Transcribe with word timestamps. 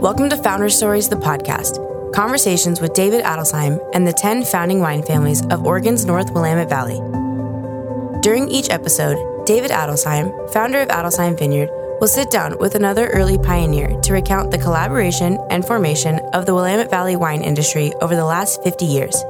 Welcome 0.00 0.30
to 0.30 0.36
Founder 0.36 0.68
Stories, 0.70 1.08
the 1.08 1.16
podcast 1.16 1.82
conversations 2.16 2.80
with 2.80 2.94
David 2.94 3.22
Adelsheim 3.24 3.78
and 3.92 4.06
the 4.06 4.12
10 4.12 4.44
founding 4.44 4.80
wine 4.80 5.02
families 5.02 5.44
of 5.46 5.66
Oregon's 5.66 6.06
North 6.06 6.30
Willamette 6.30 6.70
Valley. 6.70 6.98
During 8.22 8.48
each 8.48 8.70
episode, 8.70 9.44
David 9.44 9.70
Adelsheim, 9.70 10.50
founder 10.50 10.80
of 10.80 10.88
Adelsheim 10.88 11.38
Vineyard, 11.38 11.68
will 12.00 12.08
sit 12.08 12.30
down 12.30 12.56
with 12.58 12.74
another 12.74 13.08
early 13.08 13.36
pioneer 13.36 14.00
to 14.00 14.12
recount 14.14 14.50
the 14.50 14.58
collaboration 14.58 15.38
and 15.50 15.66
formation 15.66 16.18
of 16.32 16.46
the 16.46 16.54
Willamette 16.54 16.90
Valley 16.90 17.16
wine 17.16 17.42
industry 17.42 17.92
over 18.00 18.16
the 18.16 18.24
last 18.24 18.62
50 18.62 18.86
years. 18.86 19.22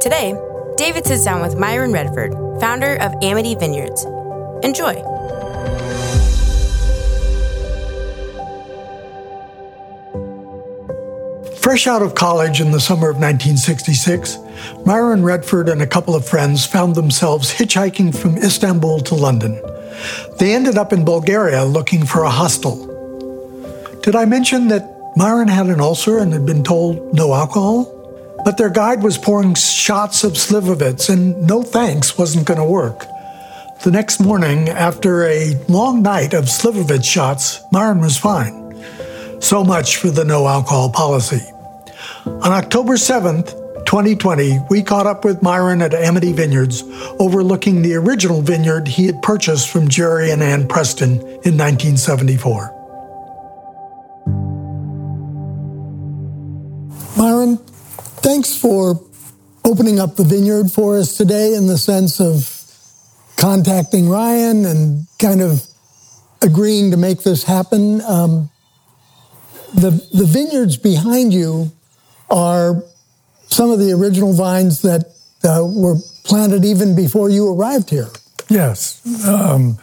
Today, 0.00 0.32
David 0.78 1.04
sits 1.04 1.24
down 1.24 1.42
with 1.42 1.58
Myron 1.58 1.90
Redford, 1.90 2.32
founder 2.60 2.94
of 3.02 3.12
Amity 3.20 3.56
Vineyards. 3.56 4.04
Enjoy. 4.62 4.94
Fresh 11.56 11.88
out 11.88 12.00
of 12.00 12.14
college 12.14 12.60
in 12.60 12.70
the 12.70 12.78
summer 12.78 13.10
of 13.10 13.16
1966, 13.16 14.38
Myron 14.86 15.24
Redford 15.24 15.68
and 15.68 15.82
a 15.82 15.86
couple 15.86 16.14
of 16.14 16.24
friends 16.24 16.64
found 16.64 16.94
themselves 16.94 17.52
hitchhiking 17.52 18.16
from 18.16 18.38
Istanbul 18.38 19.00
to 19.00 19.16
London. 19.16 19.60
They 20.38 20.54
ended 20.54 20.78
up 20.78 20.92
in 20.92 21.04
Bulgaria 21.04 21.64
looking 21.64 22.06
for 22.06 22.22
a 22.22 22.30
hostel. 22.30 22.76
Did 24.04 24.14
I 24.14 24.26
mention 24.26 24.68
that 24.68 25.12
Myron 25.16 25.48
had 25.48 25.66
an 25.66 25.80
ulcer 25.80 26.18
and 26.18 26.32
had 26.32 26.46
been 26.46 26.62
told 26.62 27.12
no 27.12 27.34
alcohol? 27.34 27.97
But 28.44 28.56
their 28.56 28.70
guide 28.70 29.02
was 29.02 29.18
pouring 29.18 29.54
shots 29.54 30.24
of 30.24 30.32
Slivovitz, 30.32 31.10
and 31.10 31.46
no 31.46 31.62
thanks 31.62 32.16
wasn't 32.16 32.46
going 32.46 32.60
to 32.60 32.64
work. 32.64 33.06
The 33.82 33.90
next 33.90 34.20
morning, 34.20 34.68
after 34.68 35.24
a 35.24 35.54
long 35.68 36.02
night 36.02 36.34
of 36.34 36.44
Slivovitz 36.46 37.04
shots, 37.04 37.60
Myron 37.70 38.00
was 38.00 38.16
fine. 38.18 38.74
So 39.40 39.62
much 39.62 39.96
for 39.96 40.10
the 40.10 40.24
no 40.24 40.48
alcohol 40.48 40.90
policy. 40.90 41.42
On 42.26 42.52
October 42.52 42.94
7th, 42.94 43.52
2020, 43.86 44.58
we 44.68 44.82
caught 44.82 45.06
up 45.06 45.24
with 45.24 45.42
Myron 45.42 45.80
at 45.80 45.94
Amity 45.94 46.32
Vineyards, 46.32 46.82
overlooking 47.18 47.82
the 47.82 47.94
original 47.94 48.42
vineyard 48.42 48.86
he 48.86 49.06
had 49.06 49.22
purchased 49.22 49.70
from 49.70 49.88
Jerry 49.88 50.30
and 50.30 50.42
Ann 50.42 50.68
Preston 50.68 51.20
in 51.20 51.56
1974. 51.56 52.77
Thanks 58.38 58.56
for 58.56 59.04
opening 59.64 59.98
up 59.98 60.14
the 60.14 60.22
vineyard 60.22 60.70
for 60.70 60.96
us 60.96 61.16
today 61.16 61.54
in 61.54 61.66
the 61.66 61.76
sense 61.76 62.20
of 62.20 62.62
contacting 63.36 64.08
Ryan 64.08 64.64
and 64.64 65.08
kind 65.18 65.42
of 65.42 65.66
agreeing 66.40 66.92
to 66.92 66.96
make 66.96 67.24
this 67.24 67.42
happen. 67.42 68.00
Um, 68.02 68.48
the, 69.74 69.90
the 70.12 70.24
vineyards 70.24 70.76
behind 70.76 71.34
you 71.34 71.72
are 72.30 72.84
some 73.48 73.72
of 73.72 73.80
the 73.80 73.90
original 73.90 74.32
vines 74.32 74.82
that 74.82 75.06
uh, 75.42 75.66
were 75.66 75.96
planted 76.22 76.64
even 76.64 76.94
before 76.94 77.30
you 77.30 77.52
arrived 77.52 77.90
here. 77.90 78.10
Yes. 78.48 79.04
Um, 79.26 79.78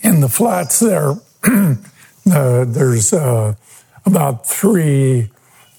in 0.00 0.22
the 0.22 0.30
flats 0.30 0.80
there, 0.80 1.10
uh, 1.44 2.64
there's 2.64 3.12
uh, 3.12 3.54
about 4.06 4.46
three 4.46 5.28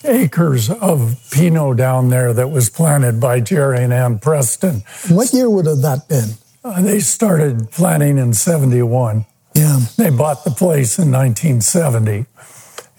acres 0.03 0.69
of 0.69 1.15
Pinot 1.31 1.77
down 1.77 2.09
there 2.09 2.33
that 2.33 2.49
was 2.49 2.69
planted 2.69 3.19
by 3.19 3.39
Jerry 3.39 3.83
and 3.83 3.93
Ann 3.93 4.19
Preston. 4.19 4.83
What 5.09 5.33
year 5.33 5.49
would 5.49 5.65
have 5.65 5.81
that 5.81 6.07
been? 6.07 6.31
Uh, 6.63 6.81
they 6.81 6.99
started 6.99 7.71
planting 7.71 8.17
in 8.17 8.33
71. 8.33 9.25
Yeah. 9.55 9.79
They 9.97 10.09
bought 10.09 10.43
the 10.43 10.51
place 10.51 10.97
in 10.97 11.11
1970 11.11 12.25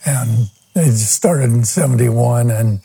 and 0.06 0.50
they 0.74 0.90
started 0.90 1.50
in 1.50 1.64
71 1.64 2.50
and 2.50 2.80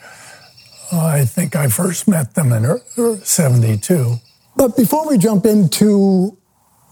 I 0.91 1.25
think 1.25 1.55
I 1.55 1.67
first 1.67 2.07
met 2.07 2.33
them 2.33 2.51
in 2.51 2.65
er, 2.65 2.81
er, 2.97 3.17
72. 3.17 4.15
But 4.55 4.75
before 4.75 5.07
we 5.07 5.17
jump 5.17 5.45
into 5.45 6.37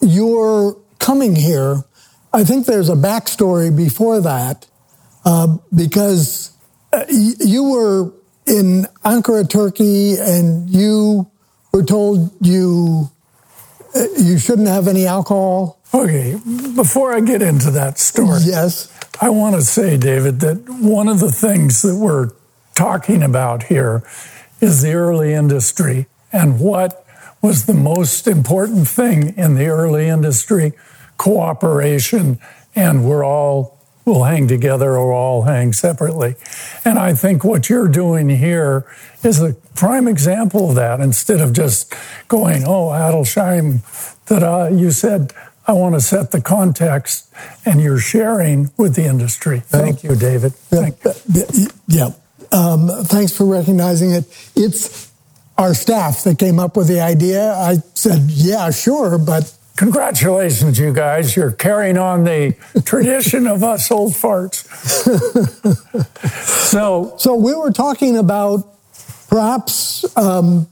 your 0.01 0.77
coming 0.99 1.35
here, 1.35 1.83
I 2.33 2.43
think 2.43 2.65
there's 2.65 2.89
a 2.89 2.95
backstory 2.95 3.75
before 3.75 4.21
that 4.21 4.67
uh, 5.25 5.57
because 5.73 6.51
uh, 6.93 7.03
you 7.09 7.63
were 7.71 8.13
in 8.45 8.85
Ankara, 9.03 9.49
Turkey, 9.49 10.15
and 10.17 10.69
you 10.69 11.29
were 11.73 11.83
told 11.83 12.31
you 12.41 13.09
uh, 13.95 14.05
you 14.17 14.37
shouldn't 14.37 14.67
have 14.67 14.87
any 14.87 15.05
alcohol. 15.05 15.79
Okay, 15.93 16.39
before 16.75 17.13
I 17.13 17.21
get 17.21 17.41
into 17.41 17.71
that 17.71 17.97
story, 17.97 18.41
yes, 18.43 18.91
I 19.21 19.29
want 19.29 19.55
to 19.55 19.61
say, 19.61 19.97
David, 19.97 20.41
that 20.41 20.69
one 20.69 21.07
of 21.07 21.19
the 21.19 21.31
things 21.31 21.81
that 21.81 21.95
we're 21.95 22.31
talking 22.75 23.23
about 23.23 23.63
here 23.63 24.03
is 24.61 24.81
the 24.81 24.93
early 24.93 25.33
industry 25.33 26.07
and 26.31 26.59
what 26.59 27.05
was 27.41 27.65
the 27.65 27.73
most 27.73 28.27
important 28.27 28.87
thing 28.87 29.35
in 29.37 29.55
the 29.55 29.67
early 29.67 30.07
industry 30.07 30.73
cooperation 31.17 32.39
and 32.75 33.03
we're 33.03 33.23
all 33.25 33.76
will 34.07 34.23
hang 34.23 34.47
together 34.47 34.97
or 34.97 35.11
all 35.13 35.43
hang 35.43 35.73
separately 35.73 36.35
and 36.83 36.97
i 36.97 37.13
think 37.13 37.43
what 37.43 37.69
you're 37.69 37.87
doing 37.87 38.29
here 38.29 38.85
is 39.23 39.41
a 39.41 39.53
prime 39.75 40.07
example 40.07 40.69
of 40.69 40.75
that 40.75 40.99
instead 40.99 41.41
of 41.41 41.53
just 41.53 41.93
going 42.27 42.63
oh 42.65 42.87
adelsheim 42.89 43.81
that 44.27 44.43
uh, 44.43 44.67
you 44.71 44.91
said 44.91 45.33
I 45.67 45.73
want 45.73 45.95
to 45.95 46.01
set 46.01 46.31
the 46.31 46.39
context, 46.39 47.29
and 47.65 47.81
you're 47.81 47.99
sharing 47.99 48.71
with 48.77 48.95
the 48.95 49.03
industry. 49.03 49.59
Thank 49.59 50.01
you, 50.01 50.15
David. 50.15 50.53
Thank 50.53 51.03
you. 51.03 51.67
Yeah. 51.89 52.11
Um, 52.53 52.87
thanks 53.03 53.35
for 53.35 53.45
recognizing 53.45 54.11
it. 54.11 54.23
It's 54.55 55.11
our 55.57 55.73
staff 55.73 56.23
that 56.23 56.39
came 56.39 56.57
up 56.57 56.77
with 56.77 56.87
the 56.87 57.01
idea. 57.01 57.51
I 57.51 57.77
said, 57.93 58.31
yeah, 58.31 58.71
sure, 58.71 59.17
but. 59.17 59.53
Congratulations, 59.77 60.79
you 60.79 60.91
guys. 60.91 61.35
You're 61.35 61.51
carrying 61.51 61.97
on 61.97 62.23
the 62.23 62.55
tradition 62.83 63.45
of 63.45 63.63
us 63.63 63.91
old 63.91 64.13
farts. 64.13 64.65
so, 66.69 67.13
so 67.17 67.35
we 67.35 67.53
were 67.53 67.71
talking 67.71 68.17
about 68.17 68.67
perhaps 69.29 70.03
um, 70.17 70.67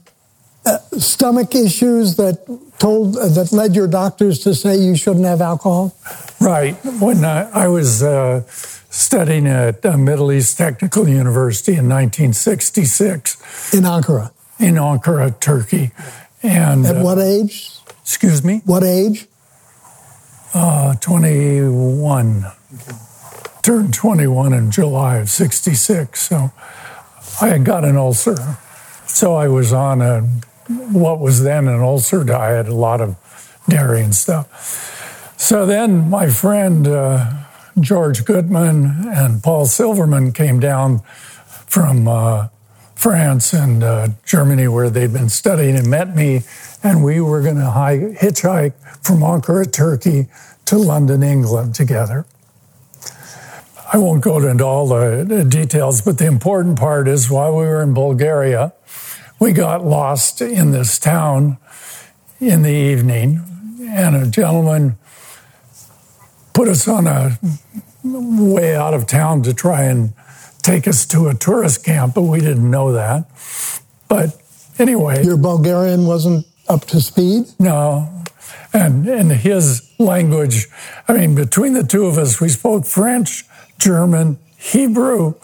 uh, 0.64 0.78
stomach 0.98 1.54
issues 1.54 2.16
that 2.16 2.44
told 2.80 3.16
uh, 3.16 3.28
that 3.28 3.52
led 3.52 3.76
your 3.76 3.86
doctors 3.86 4.40
to 4.40 4.54
say 4.54 4.76
you 4.76 4.96
shouldn't 4.96 5.24
have 5.24 5.40
alcohol. 5.40 5.96
Right. 6.40 6.74
When 7.00 7.24
I, 7.24 7.48
I 7.50 7.68
was 7.68 8.02
uh, 8.02 8.42
studying 8.90 9.46
at 9.46 9.86
uh, 9.86 9.96
Middle 9.96 10.32
East 10.32 10.58
Technical 10.58 11.08
University 11.08 11.72
in 11.72 11.88
1966. 11.88 13.72
In 13.72 13.84
Ankara? 13.84 14.32
In 14.58 14.74
Ankara, 14.74 15.38
Turkey. 15.38 15.92
And 16.42 16.84
At 16.84 17.04
what 17.04 17.18
age? 17.18 17.75
Excuse 18.06 18.44
me? 18.44 18.62
What 18.64 18.84
age? 18.84 19.26
Uh, 20.54 20.94
21. 20.94 22.46
Okay. 22.72 22.96
Turned 23.62 23.94
21 23.94 24.52
in 24.52 24.70
July 24.70 25.16
of 25.16 25.28
66. 25.28 26.22
So 26.22 26.52
I 27.42 27.48
had 27.48 27.64
got 27.64 27.84
an 27.84 27.96
ulcer. 27.96 28.36
So 29.08 29.34
I 29.34 29.48
was 29.48 29.72
on 29.72 30.00
a 30.02 30.20
what 30.92 31.18
was 31.18 31.42
then 31.42 31.66
an 31.66 31.80
ulcer 31.80 32.22
diet, 32.22 32.68
a 32.68 32.74
lot 32.74 33.00
of 33.00 33.16
dairy 33.68 34.02
and 34.02 34.14
stuff. 34.14 35.34
So 35.36 35.66
then 35.66 36.08
my 36.08 36.30
friend 36.30 36.86
uh, 36.86 37.32
George 37.80 38.24
Goodman 38.24 39.08
and 39.08 39.42
Paul 39.42 39.66
Silverman 39.66 40.30
came 40.30 40.60
down 40.60 41.00
from 41.66 42.06
uh, 42.06 42.50
France 42.94 43.52
and 43.52 43.82
uh, 43.82 44.08
Germany, 44.24 44.68
where 44.68 44.90
they'd 44.90 45.12
been 45.12 45.28
studying, 45.28 45.74
and 45.74 45.90
met 45.90 46.14
me, 46.14 46.42
and 46.86 47.02
we 47.02 47.20
were 47.20 47.42
going 47.42 47.56
to 47.56 47.62
hitchhike 47.62 48.74
from 49.04 49.18
Ankara, 49.18 49.70
Turkey, 49.70 50.28
to 50.66 50.78
London, 50.78 51.22
England, 51.22 51.74
together. 51.74 52.26
I 53.92 53.98
won't 53.98 54.22
go 54.22 54.38
into 54.38 54.64
all 54.64 54.86
the 54.86 55.44
details, 55.48 56.00
but 56.00 56.18
the 56.18 56.26
important 56.26 56.78
part 56.78 57.08
is 57.08 57.28
while 57.28 57.56
we 57.56 57.64
were 57.64 57.82
in 57.82 57.92
Bulgaria, 57.92 58.72
we 59.40 59.52
got 59.52 59.84
lost 59.84 60.40
in 60.40 60.70
this 60.70 60.98
town 60.98 61.58
in 62.40 62.62
the 62.62 62.72
evening, 62.72 63.40
and 63.88 64.14
a 64.14 64.26
gentleman 64.28 64.96
put 66.52 66.68
us 66.68 66.86
on 66.86 67.08
a 67.08 67.36
way 68.04 68.76
out 68.76 68.94
of 68.94 69.06
town 69.06 69.42
to 69.42 69.52
try 69.52 69.82
and 69.84 70.12
take 70.62 70.86
us 70.86 71.04
to 71.06 71.26
a 71.26 71.34
tourist 71.34 71.84
camp, 71.84 72.14
but 72.14 72.22
we 72.22 72.40
didn't 72.40 72.70
know 72.70 72.92
that. 72.92 73.28
But 74.08 74.40
anyway. 74.78 75.24
Your 75.24 75.36
Bulgarian 75.36 76.06
wasn't 76.06 76.46
up 76.68 76.84
to 76.86 77.00
speed? 77.00 77.46
No. 77.58 78.24
And 78.72 79.06
in 79.08 79.30
his 79.30 79.90
language, 79.98 80.66
I 81.08 81.14
mean, 81.14 81.34
between 81.34 81.72
the 81.72 81.84
two 81.84 82.06
of 82.06 82.18
us, 82.18 82.40
we 82.40 82.48
spoke 82.48 82.84
French, 82.84 83.44
German, 83.78 84.38
Hebrew, 84.58 85.34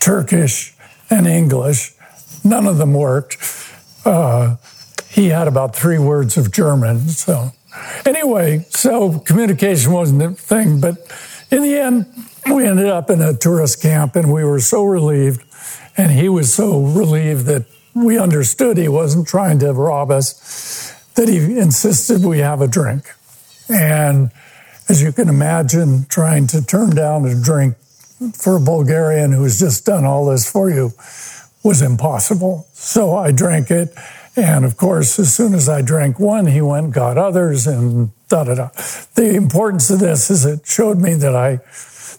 Turkish, 0.00 0.74
and 1.08 1.26
English. 1.26 1.94
None 2.44 2.66
of 2.66 2.78
them 2.78 2.94
worked. 2.94 3.36
Uh, 4.04 4.56
he 5.08 5.28
had 5.28 5.48
about 5.48 5.76
three 5.76 5.98
words 5.98 6.36
of 6.36 6.52
German, 6.52 7.08
so 7.08 7.52
Anyway, 8.04 8.64
so 8.70 9.18
communication 9.20 9.92
wasn't 9.92 10.22
a 10.22 10.30
thing, 10.30 10.80
but 10.80 10.96
in 11.50 11.62
the 11.62 11.78
end, 11.78 12.06
we 12.52 12.66
ended 12.66 12.86
up 12.86 13.10
in 13.10 13.20
a 13.20 13.34
tourist 13.34 13.82
camp 13.82 14.16
and 14.16 14.32
we 14.32 14.44
were 14.44 14.60
so 14.60 14.84
relieved. 14.84 15.42
And 15.96 16.10
he 16.12 16.28
was 16.28 16.52
so 16.52 16.80
relieved 16.80 17.46
that 17.46 17.66
we 17.94 18.18
understood 18.18 18.76
he 18.76 18.88
wasn't 18.88 19.26
trying 19.26 19.58
to 19.60 19.72
rob 19.72 20.10
us 20.10 20.92
that 21.14 21.28
he 21.28 21.58
insisted 21.58 22.24
we 22.24 22.38
have 22.38 22.60
a 22.60 22.68
drink. 22.68 23.04
And 23.68 24.30
as 24.88 25.02
you 25.02 25.12
can 25.12 25.28
imagine, 25.28 26.06
trying 26.08 26.46
to 26.48 26.64
turn 26.64 26.90
down 26.90 27.24
a 27.24 27.40
drink 27.40 27.76
for 28.34 28.56
a 28.56 28.60
Bulgarian 28.60 29.32
who's 29.32 29.58
just 29.58 29.86
done 29.86 30.04
all 30.04 30.26
this 30.26 30.50
for 30.50 30.70
you 30.70 30.92
was 31.62 31.82
impossible. 31.82 32.66
So 32.72 33.16
I 33.16 33.32
drank 33.32 33.70
it. 33.70 33.94
And 34.36 34.64
of 34.64 34.76
course, 34.76 35.18
as 35.18 35.34
soon 35.34 35.54
as 35.54 35.68
I 35.68 35.82
drank 35.82 36.18
one, 36.18 36.46
he 36.46 36.60
went 36.60 36.92
got 36.92 37.18
others 37.18 37.66
and 37.66 38.10
da 38.28 38.44
da 38.44 38.54
da. 38.54 38.68
The 39.14 39.34
importance 39.34 39.90
of 39.90 39.98
this 39.98 40.30
is 40.30 40.44
it 40.44 40.66
showed 40.66 40.98
me 40.98 41.14
that 41.14 41.34
I, 41.34 41.60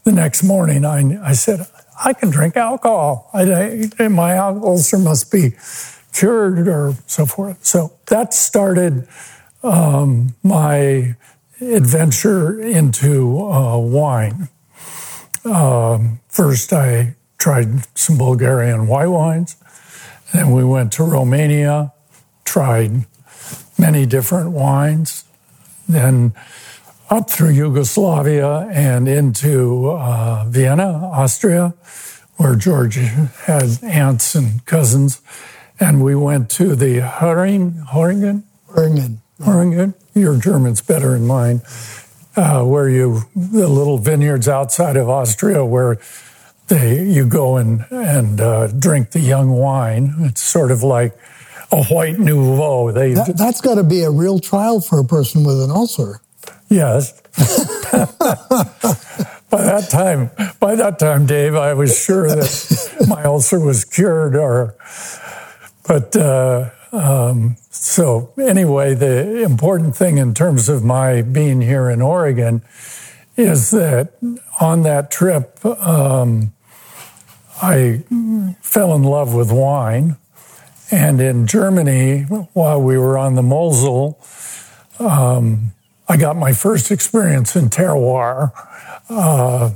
the 0.04 0.12
next 0.12 0.44
morning, 0.44 0.86
I, 0.86 1.30
I 1.30 1.34
said, 1.34 1.66
I 2.04 2.14
can 2.14 2.30
drink 2.30 2.58
alcohol. 2.58 3.30
I, 3.34 3.90
I, 4.00 4.08
my 4.08 4.38
ulcer 4.38 4.98
must 4.98 5.32
be 5.32 5.54
cured 6.14 6.68
or 6.68 6.96
so 7.06 7.26
forth. 7.26 7.64
So 7.66 7.94
that 8.08 8.34
started 8.34 9.08
um, 9.64 10.36
my 10.44 11.16
adventure 11.60 12.60
into 12.60 13.40
uh, 13.40 13.78
wine. 13.78 14.50
Um, 15.46 16.20
first, 16.28 16.74
I 16.74 17.16
tried 17.38 17.86
some 17.98 18.18
Bulgarian 18.18 18.88
white 18.88 19.08
wines. 19.08 19.56
Then 20.34 20.52
we 20.52 20.64
went 20.64 20.92
to 20.94 21.04
Romania, 21.04 21.94
tried 22.46 23.06
many 23.78 24.06
different 24.06 24.52
wines. 24.52 25.26
Then 25.88 26.34
up 27.12 27.30
through 27.30 27.50
Yugoslavia 27.50 28.70
and 28.72 29.06
into 29.06 29.90
uh, 29.90 30.46
Vienna, 30.48 31.10
Austria, 31.12 31.74
where 32.38 32.56
George 32.56 32.96
had 32.96 33.84
aunts 33.84 34.34
and 34.34 34.66
cousins. 34.66 35.22
And 35.78 36.02
we 36.02 36.16
went 36.16 36.50
to 36.52 36.74
the 36.74 37.00
Höring, 37.00 37.86
Höringen? 37.88 38.44
Höringen. 38.70 39.18
Höringen. 39.42 39.94
Your 40.14 40.38
German's 40.38 40.82
better 40.82 41.12
than 41.12 41.28
mine. 41.28 41.62
Uh, 42.38 42.64
where 42.64 42.88
you, 42.88 43.24
the 43.36 43.68
little 43.68 43.98
vineyards 43.98 44.48
outside 44.48 44.96
of 44.96 45.10
Austria 45.10 45.66
where 45.66 46.00
they, 46.68 47.04
you 47.04 47.28
go 47.28 47.58
and, 47.58 47.86
and 47.92 48.40
uh, 48.40 48.68
drink 48.68 49.12
the 49.12 49.20
young 49.20 49.50
wine. 49.50 50.14
It's 50.20 50.42
sort 50.42 50.72
of 50.72 50.82
like 50.82 51.14
a 51.74 51.84
white 51.86 52.20
nouveau. 52.20 52.94
They, 52.94 53.16
that, 53.16 53.36
that's 53.36 53.60
got 53.60 53.76
to 53.76 53.84
be 53.84 54.04
a 54.04 54.10
real 54.10 54.40
trial 54.40 54.80
for 54.80 54.98
a 55.00 55.04
person 55.04 55.44
with 55.44 55.62
an 55.62 55.72
ulcer. 55.72 56.22
Yes. 56.72 57.12
by 59.50 59.62
that 59.62 59.90
time, 59.92 60.32
by 60.62 60.76
that 60.76 61.00
time, 61.00 61.26
Dave, 61.26 61.54
I 61.54 61.74
was 61.74 62.02
sure 62.02 62.30
that 62.30 63.06
my 63.10 63.26
ulcer 63.26 63.60
was 63.60 63.84
cured. 63.84 64.38
Or, 64.38 64.76
but 65.86 66.16
uh, 66.16 66.70
um, 66.94 67.58
so 67.72 68.32
anyway, 68.40 68.94
the 68.94 69.44
important 69.44 69.98
thing 69.98 70.18
in 70.18 70.34
terms 70.34 70.70
of 70.70 70.82
my 70.82 71.22
being 71.22 71.60
here 71.60 71.90
in 71.90 72.02
Oregon 72.02 72.62
is 73.36 73.72
that 73.72 74.14
on 74.62 74.84
that 74.84 75.12
trip, 75.12 75.66
um, 75.66 76.54
I 77.62 78.06
fell 78.62 78.96
in 78.96 79.04
love 79.04 79.34
with 79.34 79.52
wine. 79.52 80.16
And 80.90 81.20
in 81.20 81.48
Germany, 81.48 82.22
while 82.54 82.82
we 82.82 82.98
were 82.98 83.18
on 83.18 83.36
the 83.36 83.42
Mosel, 83.44 84.18
um, 85.00 85.74
I 86.12 86.18
got 86.18 86.36
my 86.36 86.52
first 86.52 86.92
experience 86.92 87.56
in 87.56 87.70
terroir, 87.70 88.52
uh, 89.08 89.72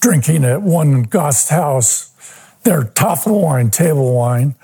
drinking 0.00 0.44
at 0.44 0.62
one 0.62 1.06
Gasthaus, 1.06 2.12
their 2.62 2.82
Tafelwein, 2.82 3.72
table 3.72 4.14
wine, 4.14 4.54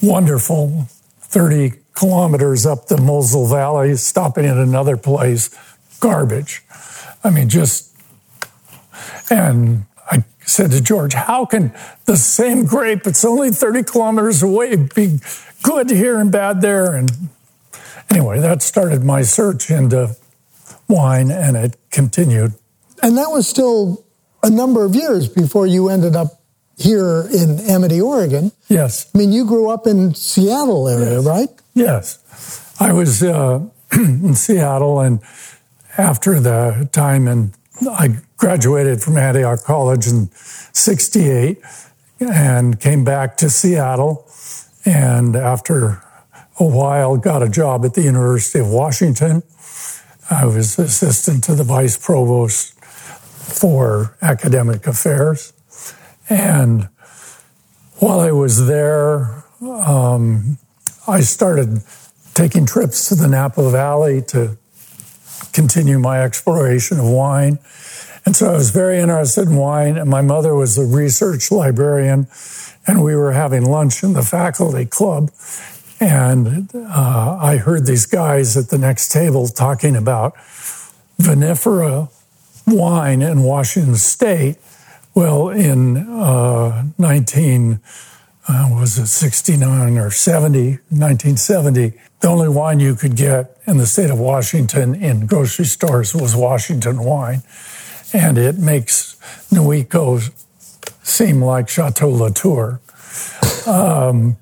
wonderful, 0.00 0.86
30 1.22 1.72
kilometers 1.96 2.66
up 2.66 2.86
the 2.86 2.98
Mosel 2.98 3.48
Valley, 3.48 3.96
stopping 3.96 4.44
at 4.44 4.56
another 4.56 4.96
place, 4.96 5.50
garbage. 5.98 6.62
I 7.24 7.30
mean, 7.30 7.48
just, 7.48 7.92
and 9.28 9.86
I 10.08 10.22
said 10.46 10.70
to 10.70 10.80
George, 10.80 11.14
how 11.14 11.46
can 11.46 11.74
the 12.04 12.16
same 12.16 12.64
grape, 12.64 13.08
it's 13.08 13.24
only 13.24 13.50
30 13.50 13.82
kilometers 13.82 14.40
away, 14.44 14.76
be 14.76 15.18
good 15.64 15.90
here 15.90 16.20
and 16.20 16.30
bad 16.30 16.60
there? 16.60 16.94
And 16.94 17.10
anyway, 18.08 18.38
that 18.38 18.62
started 18.62 19.02
my 19.02 19.22
search 19.22 19.68
into 19.68 20.16
wine, 20.88 21.30
and 21.30 21.56
it 21.56 21.76
continued. 21.90 22.54
And 23.02 23.16
that 23.16 23.30
was 23.30 23.46
still 23.46 24.04
a 24.42 24.50
number 24.50 24.84
of 24.84 24.94
years 24.94 25.28
before 25.28 25.66
you 25.66 25.88
ended 25.88 26.16
up 26.16 26.40
here 26.76 27.28
in 27.32 27.60
Amity, 27.60 28.00
Oregon. 28.00 28.52
Yes. 28.68 29.10
I 29.14 29.18
mean, 29.18 29.32
you 29.32 29.44
grew 29.44 29.68
up 29.68 29.86
in 29.86 30.14
Seattle 30.14 30.88
area, 30.88 31.16
yes. 31.16 31.26
right? 31.26 31.48
Yes. 31.74 32.74
I 32.80 32.92
was 32.92 33.22
uh, 33.22 33.60
in 33.92 34.34
Seattle, 34.34 35.00
and 35.00 35.20
after 35.96 36.40
the 36.40 36.88
time, 36.92 37.26
and 37.26 37.52
I 37.90 38.18
graduated 38.36 39.02
from 39.02 39.16
Antioch 39.16 39.64
College 39.64 40.06
in 40.06 40.30
'68, 40.32 41.58
and 42.20 42.80
came 42.80 43.04
back 43.04 43.36
to 43.38 43.50
Seattle, 43.50 44.28
and 44.84 45.34
after 45.34 46.02
a 46.60 46.64
while, 46.64 47.16
got 47.16 47.42
a 47.42 47.48
job 47.48 47.84
at 47.84 47.94
the 47.94 48.02
University 48.02 48.60
of 48.60 48.68
Washington 48.68 49.42
I 50.30 50.44
was 50.44 50.78
assistant 50.78 51.44
to 51.44 51.54
the 51.54 51.64
vice 51.64 51.96
provost 51.96 52.74
for 52.82 54.16
academic 54.20 54.86
affairs. 54.86 55.52
And 56.28 56.88
while 57.96 58.20
I 58.20 58.32
was 58.32 58.66
there, 58.66 59.44
um, 59.62 60.58
I 61.06 61.20
started 61.20 61.82
taking 62.34 62.66
trips 62.66 63.08
to 63.08 63.14
the 63.14 63.26
Napa 63.26 63.70
Valley 63.70 64.22
to 64.28 64.58
continue 65.52 65.98
my 65.98 66.22
exploration 66.22 67.00
of 67.00 67.06
wine. 67.06 67.58
And 68.26 68.36
so 68.36 68.50
I 68.50 68.52
was 68.52 68.70
very 68.70 68.98
interested 68.98 69.48
in 69.48 69.56
wine, 69.56 69.96
and 69.96 70.10
my 70.10 70.20
mother 70.20 70.54
was 70.54 70.76
a 70.76 70.84
research 70.84 71.50
librarian, 71.50 72.28
and 72.86 73.02
we 73.02 73.16
were 73.16 73.32
having 73.32 73.64
lunch 73.64 74.02
in 74.02 74.12
the 74.12 74.22
faculty 74.22 74.84
club. 74.84 75.30
And 76.00 76.70
uh, 76.74 77.38
I 77.40 77.56
heard 77.56 77.86
these 77.86 78.06
guys 78.06 78.56
at 78.56 78.68
the 78.68 78.78
next 78.78 79.10
table 79.10 79.48
talking 79.48 79.96
about 79.96 80.36
vinifera 81.20 82.10
wine 82.66 83.22
in 83.22 83.42
Washington 83.42 83.96
State. 83.96 84.58
Well, 85.14 85.48
in 85.48 85.96
uh, 85.96 86.84
19, 86.98 87.80
uh, 88.46 88.68
was 88.70 88.98
it 88.98 89.08
69 89.08 89.98
or 89.98 90.10
70, 90.10 90.70
1970, 90.88 91.94
the 92.20 92.28
only 92.28 92.48
wine 92.48 92.80
you 92.80 92.94
could 92.94 93.16
get 93.16 93.56
in 93.66 93.78
the 93.78 93.86
state 93.86 94.10
of 94.10 94.18
Washington 94.18 94.94
in 94.94 95.26
grocery 95.26 95.64
stores 95.64 96.14
was 96.14 96.36
Washington 96.36 97.02
wine. 97.02 97.42
And 98.12 98.38
it 98.38 98.58
makes 98.58 99.16
Nuico 99.52 100.32
seem 101.02 101.42
like 101.42 101.68
Chateau 101.68 102.10
Latour. 102.10 102.80
Um, 103.66 104.36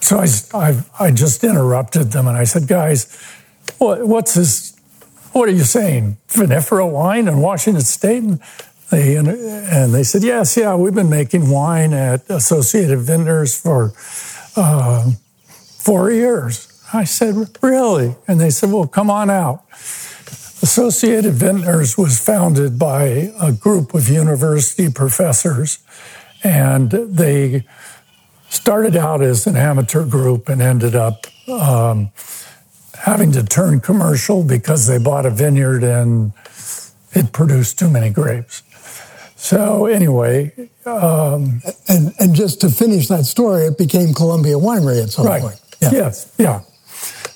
so 0.00 0.18
I, 0.18 0.28
I, 0.54 0.84
I, 0.98 1.10
just 1.10 1.44
interrupted 1.44 2.12
them 2.12 2.26
and 2.26 2.36
I 2.36 2.44
said, 2.44 2.66
guys, 2.66 3.16
what, 3.78 4.06
what's 4.06 4.34
this? 4.34 4.76
What 5.32 5.48
are 5.48 5.52
you 5.52 5.64
saying? 5.64 6.16
Vinifera 6.28 6.90
wine 6.90 7.28
in 7.28 7.38
Washington 7.38 7.82
State? 7.82 8.22
And 8.22 8.40
they, 8.90 9.16
and 9.16 9.94
they 9.94 10.02
said, 10.02 10.22
yes, 10.22 10.56
yeah, 10.56 10.74
we've 10.74 10.94
been 10.94 11.10
making 11.10 11.48
wine 11.48 11.92
at 11.92 12.28
Associated 12.28 12.98
Vintners 12.98 13.60
for 13.60 13.92
uh, 14.56 15.12
four 15.78 16.10
years. 16.10 16.66
I 16.92 17.04
said, 17.04 17.36
really? 17.62 18.16
And 18.26 18.40
they 18.40 18.50
said, 18.50 18.72
well, 18.72 18.86
come 18.86 19.10
on 19.10 19.30
out. 19.30 19.64
Associated 20.62 21.34
Vintners 21.34 21.96
was 21.96 22.22
founded 22.22 22.78
by 22.78 23.32
a 23.40 23.52
group 23.52 23.94
of 23.94 24.08
university 24.08 24.90
professors, 24.90 25.78
and 26.42 26.90
they 26.90 27.64
started 28.50 28.96
out 28.96 29.22
as 29.22 29.46
an 29.46 29.56
amateur 29.56 30.04
group 30.04 30.48
and 30.48 30.60
ended 30.60 30.94
up 30.94 31.26
um, 31.48 32.10
having 32.98 33.32
to 33.32 33.42
turn 33.42 33.80
commercial 33.80 34.44
because 34.44 34.86
they 34.86 34.98
bought 34.98 35.24
a 35.24 35.30
vineyard 35.30 35.82
and 35.82 36.32
it 37.12 37.32
produced 37.32 37.78
too 37.78 37.88
many 37.88 38.10
grapes. 38.10 38.62
So 39.36 39.86
anyway, 39.86 40.52
um, 40.84 41.62
and 41.88 42.12
and 42.18 42.34
just 42.34 42.60
to 42.60 42.68
finish 42.68 43.08
that 43.08 43.24
story, 43.24 43.62
it 43.64 43.78
became 43.78 44.12
Columbia 44.12 44.56
Winery 44.56 45.02
at 45.02 45.10
some 45.10 45.24
right. 45.24 45.40
point. 45.40 45.60
Yeah. 45.80 45.90
Yes, 45.92 46.34
yeah. 46.36 46.60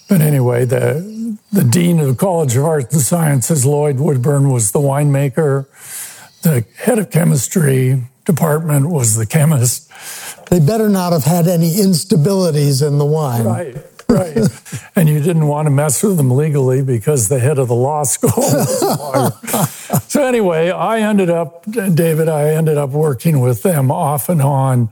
But 0.08 0.20
anyway, 0.20 0.66
the 0.66 1.38
the 1.50 1.64
dean 1.64 1.98
of 2.00 2.08
the 2.08 2.14
College 2.14 2.56
of 2.56 2.64
Arts 2.64 2.92
and 2.92 3.02
Sciences, 3.02 3.64
Lloyd 3.64 3.98
Woodburn, 3.98 4.50
was 4.50 4.72
the 4.72 4.80
winemaker. 4.80 5.66
The 6.42 6.66
head 6.76 6.98
of 6.98 7.10
chemistry 7.10 8.04
department 8.26 8.90
was 8.90 9.16
the 9.16 9.24
chemist. 9.24 9.83
They 10.50 10.60
better 10.60 10.88
not 10.88 11.12
have 11.12 11.24
had 11.24 11.46
any 11.46 11.70
instabilities 11.70 12.86
in 12.86 12.98
the 12.98 13.04
wine. 13.04 13.44
Right. 13.44 13.76
right. 14.08 14.36
And 14.96 15.08
you 15.08 15.18
didn't 15.18 15.48
want 15.48 15.66
to 15.66 15.70
mess 15.70 16.04
with 16.04 16.18
them 16.18 16.30
legally 16.30 16.80
because 16.80 17.28
the 17.28 17.40
head 17.40 17.58
of 17.58 17.66
the 17.66 17.74
law 17.74 18.04
school 18.04 18.42
So 20.08 20.24
anyway, 20.24 20.70
I 20.70 21.00
ended 21.00 21.30
up, 21.30 21.64
David, 21.64 22.28
I 22.28 22.50
ended 22.50 22.78
up 22.78 22.90
working 22.90 23.40
with 23.40 23.64
them 23.64 23.90
off 23.90 24.28
and 24.28 24.40
on 24.40 24.86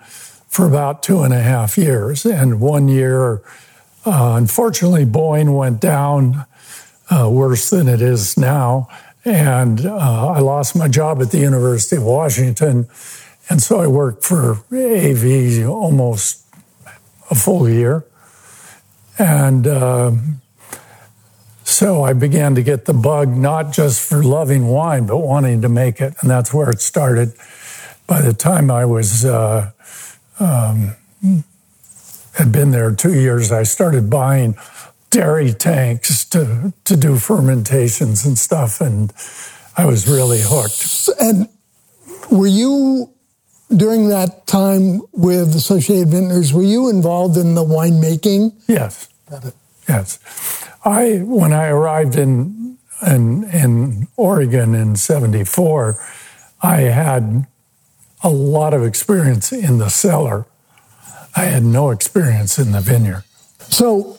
for 0.48 0.66
about 0.66 1.04
two 1.04 1.22
and 1.22 1.32
a 1.32 1.40
half 1.40 1.78
years. 1.78 2.26
And 2.26 2.60
one 2.60 2.88
year, 2.88 3.42
uh, 4.04 4.34
unfortunately, 4.36 5.04
Boeing 5.04 5.56
went 5.56 5.80
down 5.80 6.44
uh, 7.08 7.30
worse 7.30 7.70
than 7.70 7.86
it 7.86 8.02
is 8.02 8.36
now. 8.36 8.88
And 9.24 9.86
uh, 9.86 10.32
I 10.32 10.40
lost 10.40 10.74
my 10.74 10.88
job 10.88 11.22
at 11.22 11.30
the 11.30 11.38
University 11.38 11.96
of 11.96 12.02
Washington. 12.02 12.88
And 13.52 13.62
so 13.62 13.80
I 13.80 13.86
worked 13.86 14.24
for 14.24 14.52
AV 14.72 15.68
almost 15.68 16.46
a 17.30 17.34
full 17.34 17.68
year. 17.68 18.02
And 19.18 19.66
uh, 19.66 20.12
so 21.62 22.02
I 22.02 22.14
began 22.14 22.54
to 22.54 22.62
get 22.62 22.86
the 22.86 22.94
bug, 22.94 23.28
not 23.28 23.70
just 23.70 24.08
for 24.08 24.22
loving 24.22 24.68
wine, 24.68 25.04
but 25.04 25.18
wanting 25.18 25.60
to 25.60 25.68
make 25.68 26.00
it. 26.00 26.14
And 26.22 26.30
that's 26.30 26.54
where 26.54 26.70
it 26.70 26.80
started. 26.80 27.34
By 28.06 28.22
the 28.22 28.32
time 28.32 28.70
I 28.70 28.86
was, 28.86 29.22
uh, 29.26 29.72
um, 30.40 30.96
had 32.32 32.52
been 32.52 32.70
there 32.70 32.94
two 32.94 33.12
years, 33.12 33.52
I 33.52 33.64
started 33.64 34.08
buying 34.08 34.56
dairy 35.10 35.52
tanks 35.52 36.24
to, 36.30 36.72
to 36.84 36.96
do 36.96 37.18
fermentations 37.18 38.24
and 38.24 38.38
stuff. 38.38 38.80
And 38.80 39.12
I 39.76 39.84
was 39.84 40.08
really 40.08 40.40
hooked. 40.42 41.10
And 41.20 41.50
were 42.30 42.46
you, 42.46 43.11
during 43.76 44.08
that 44.08 44.46
time 44.46 45.02
with 45.12 45.54
Associated 45.54 46.08
Vintners, 46.08 46.52
were 46.52 46.62
you 46.62 46.88
involved 46.88 47.36
in 47.36 47.54
the 47.54 47.64
winemaking? 47.64 48.54
Yes. 48.68 49.08
Yes. 49.88 50.18
I, 50.84 51.18
when 51.18 51.52
I 51.52 51.68
arrived 51.68 52.16
in, 52.16 52.78
in, 53.06 53.44
in 53.44 54.08
Oregon 54.16 54.74
in 54.74 54.96
74, 54.96 55.98
I 56.62 56.80
had 56.82 57.46
a 58.22 58.30
lot 58.30 58.74
of 58.74 58.84
experience 58.84 59.52
in 59.52 59.78
the 59.78 59.88
cellar. 59.88 60.46
I 61.34 61.44
had 61.44 61.64
no 61.64 61.90
experience 61.90 62.58
in 62.58 62.72
the 62.72 62.80
vineyard. 62.80 63.24
So 63.60 64.18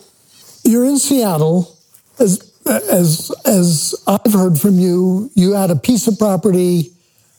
you're 0.64 0.86
in 0.86 0.98
Seattle. 0.98 1.78
As, 2.20 2.52
as, 2.66 3.32
as 3.46 3.96
I've 4.08 4.34
heard 4.34 4.60
from 4.60 4.80
you, 4.80 5.32
you 5.36 5.54
had 5.54 5.70
a 5.70 5.76
piece 5.76 6.08
of 6.08 6.18
property 6.18 6.93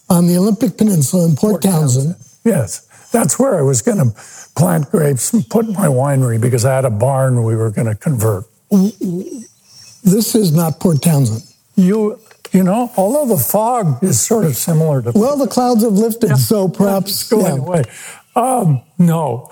on 0.09 0.27
the 0.27 0.37
Olympic 0.37 0.77
Peninsula 0.77 1.27
in 1.27 1.37
Port, 1.37 1.53
Port 1.53 1.63
Townsend. 1.63 2.15
Townsend. 2.15 2.39
Yes, 2.45 3.09
that's 3.11 3.39
where 3.39 3.59
I 3.59 3.63
was 3.63 3.83
going 3.83 3.99
to 3.99 4.15
plant 4.57 4.91
grapes 4.91 5.33
and 5.33 5.49
put 5.49 5.69
my 5.69 5.87
winery 5.87 6.41
because 6.41 6.65
I 6.65 6.75
had 6.75 6.85
a 6.85 6.91
barn 6.91 7.43
we 7.43 7.57
were 7.57 7.71
going 7.71 7.89
to 7.89 7.95
convert. 7.95 8.45
This 8.71 10.35
is 10.35 10.53
not 10.53 10.81
Port 10.81 11.03
Townsend. 11.03 11.43
You, 11.77 12.21
you 12.53 12.63
know, 12.63 12.93
although 12.97 13.35
the 13.35 13.41
fog 13.41 14.03
is 14.03 14.21
sort 14.21 14.45
of 14.45 14.57
similar 14.57 15.03
to. 15.03 15.13
Well, 15.15 15.37
the 15.37 15.49
clouds 15.49 15.83
have 15.83 15.95
lifted, 15.95 16.31
yeah. 16.31 16.37
so 16.37 16.69
perhaps 16.69 17.29
going 17.29 17.45
yeah. 17.45 17.63
away. 17.63 17.83
Um, 18.37 18.83
no, 18.99 19.51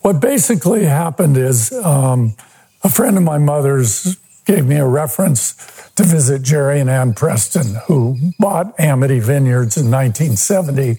what 0.00 0.20
basically 0.20 0.84
happened 0.84 1.36
is 1.36 1.72
um, 1.72 2.34
a 2.82 2.88
friend 2.88 3.16
of 3.16 3.22
my 3.22 3.38
mother's 3.38 4.16
gave 4.44 4.66
me 4.66 4.76
a 4.76 4.86
reference 4.86 5.52
to 5.98 6.04
visit 6.04 6.42
Jerry 6.42 6.78
and 6.78 6.88
Ann 6.88 7.12
Preston, 7.12 7.74
who 7.88 8.16
bought 8.38 8.72
Amity 8.78 9.18
Vineyards 9.18 9.76
in 9.76 9.90
1970, 9.90 10.98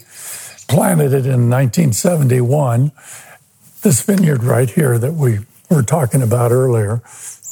planted 0.67 1.13
it 1.13 1.25
in 1.25 1.49
1971. 1.49 2.91
This 3.81 4.01
vineyard 4.01 4.43
right 4.43 4.69
here 4.69 4.97
that 4.97 5.13
we 5.13 5.39
were 5.69 5.83
talking 5.83 6.21
about 6.21 6.51
earlier. 6.51 7.01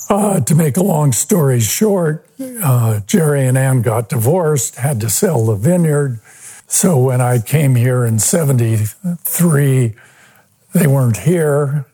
Uh, 0.09 0.41
to 0.41 0.55
make 0.55 0.75
a 0.75 0.83
long 0.83 1.13
story 1.13 1.61
short, 1.61 2.27
uh, 2.61 2.99
Jerry 3.07 3.47
and 3.47 3.57
Ann 3.57 3.81
got 3.81 4.09
divorced, 4.09 4.75
had 4.75 4.99
to 4.99 5.09
sell 5.09 5.45
the 5.45 5.55
vineyard. 5.55 6.19
So 6.67 6.97
when 6.97 7.21
I 7.21 7.39
came 7.39 7.75
here 7.75 8.03
in 8.03 8.19
73, 8.19 9.95
they 10.73 10.87
weren't 10.87 11.17
here. 11.17 11.85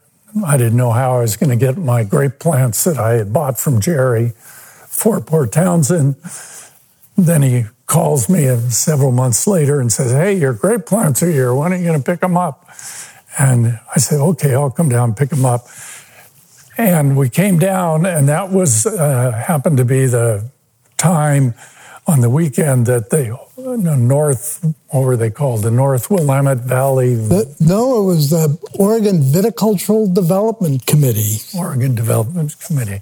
I 0.44 0.58
didn't 0.58 0.78
know 0.78 0.94
how 0.94 1.18
I 1.18 1.20
was 1.20 1.38
going 1.38 1.52
to 1.52 1.56
get 1.56 1.78
my 1.78 2.04
grape 2.04 2.40
plants 2.40 2.84
that 2.86 2.98
I 2.98 3.14
had 3.14 3.32
bought 3.32 3.60
from 3.60 3.80
Jerry 3.80 4.34
for 4.94 5.20
Port 5.20 5.52
Townsend. 5.52 6.16
Then 7.18 7.42
he 7.42 7.66
calls 7.88 8.30
me 8.30 8.46
several 8.70 9.12
months 9.12 9.46
later 9.46 9.80
and 9.82 9.92
says, 9.92 10.12
Hey, 10.12 10.38
your 10.38 10.54
grape 10.54 10.86
plants 10.86 11.22
are 11.24 11.30
here. 11.30 11.54
When 11.54 11.74
are 11.74 11.76
you 11.76 11.86
going 11.86 12.02
to 12.02 12.12
pick 12.12 12.22
them 12.22 12.38
up? 12.38 12.70
And 13.38 13.80
I 13.96 14.00
said, 14.00 14.20
Okay, 14.20 14.54
I'll 14.54 14.72
come 14.72 14.90
down 14.90 15.10
and 15.10 15.18
pick 15.18 15.30
them 15.30 15.46
up. 15.46 15.68
And 16.78 17.16
we 17.18 17.30
came 17.30 17.60
down, 17.60 18.06
and 18.06 18.28
that 18.30 18.50
was 18.50 18.88
uh, 18.88 19.32
happened 19.32 19.78
to 19.78 19.86
be 19.86 20.08
the 20.08 20.50
time 20.98 21.54
on 22.08 22.22
the 22.22 22.30
weekend 22.30 22.88
that 22.88 23.12
the 23.12 23.38
North, 23.58 24.66
what 24.90 25.04
were 25.04 25.16
they 25.16 25.30
called? 25.30 25.62
The 25.62 25.72
North 25.72 26.10
Willamette 26.10 26.60
Valley. 26.60 27.14
The, 27.14 27.56
no, 27.60 28.02
it 28.02 28.06
was 28.06 28.32
the 28.32 28.58
Oregon 28.80 29.22
Viticultural 29.22 30.12
Development 30.14 30.84
Committee. 30.88 31.38
Oregon 31.56 31.94
Development 31.94 32.60
Committee 32.60 33.02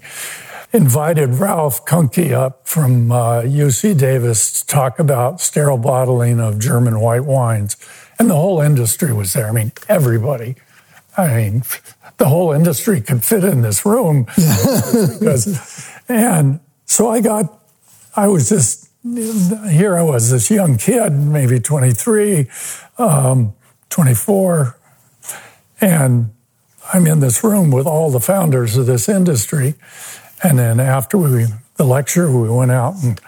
invited 0.72 1.34
Ralph 1.34 1.84
Kunkee 1.84 2.32
up 2.32 2.66
from 2.66 3.12
uh, 3.12 3.42
UC 3.42 3.98
Davis 3.98 4.60
to 4.60 4.66
talk 4.66 4.98
about 4.98 5.40
sterile 5.40 5.78
bottling 5.78 6.40
of 6.40 6.58
German 6.58 7.00
white 7.00 7.24
wines. 7.24 7.76
And 8.18 8.30
the 8.30 8.36
whole 8.36 8.60
industry 8.60 9.12
was 9.12 9.32
there. 9.34 9.48
I 9.48 9.52
mean, 9.52 9.72
everybody. 9.88 10.56
I 11.16 11.36
mean, 11.36 11.62
the 12.16 12.28
whole 12.28 12.52
industry 12.52 13.00
could 13.00 13.24
fit 13.24 13.44
in 13.44 13.62
this 13.62 13.84
room. 13.84 14.24
because, 15.18 15.90
and 16.08 16.60
so 16.86 17.10
I 17.10 17.20
got, 17.20 17.60
I 18.16 18.28
was 18.28 18.48
just, 18.48 18.88
here 19.04 19.96
I 19.96 20.02
was, 20.02 20.30
this 20.30 20.50
young 20.50 20.78
kid, 20.78 21.10
maybe 21.10 21.58
23, 21.58 22.48
um, 22.98 23.52
24, 23.90 24.76
and 25.80 26.32
I'm 26.94 27.06
in 27.06 27.20
this 27.20 27.42
room 27.42 27.70
with 27.70 27.86
all 27.86 28.10
the 28.10 28.20
founders 28.20 28.76
of 28.76 28.86
this 28.86 29.08
industry. 29.08 29.74
And 30.42 30.58
then 30.58 30.80
after 30.80 31.18
we, 31.18 31.46
the 31.76 31.84
lecture, 31.84 32.30
we 32.30 32.48
went 32.48 32.70
out 32.70 32.94
and 33.02 33.20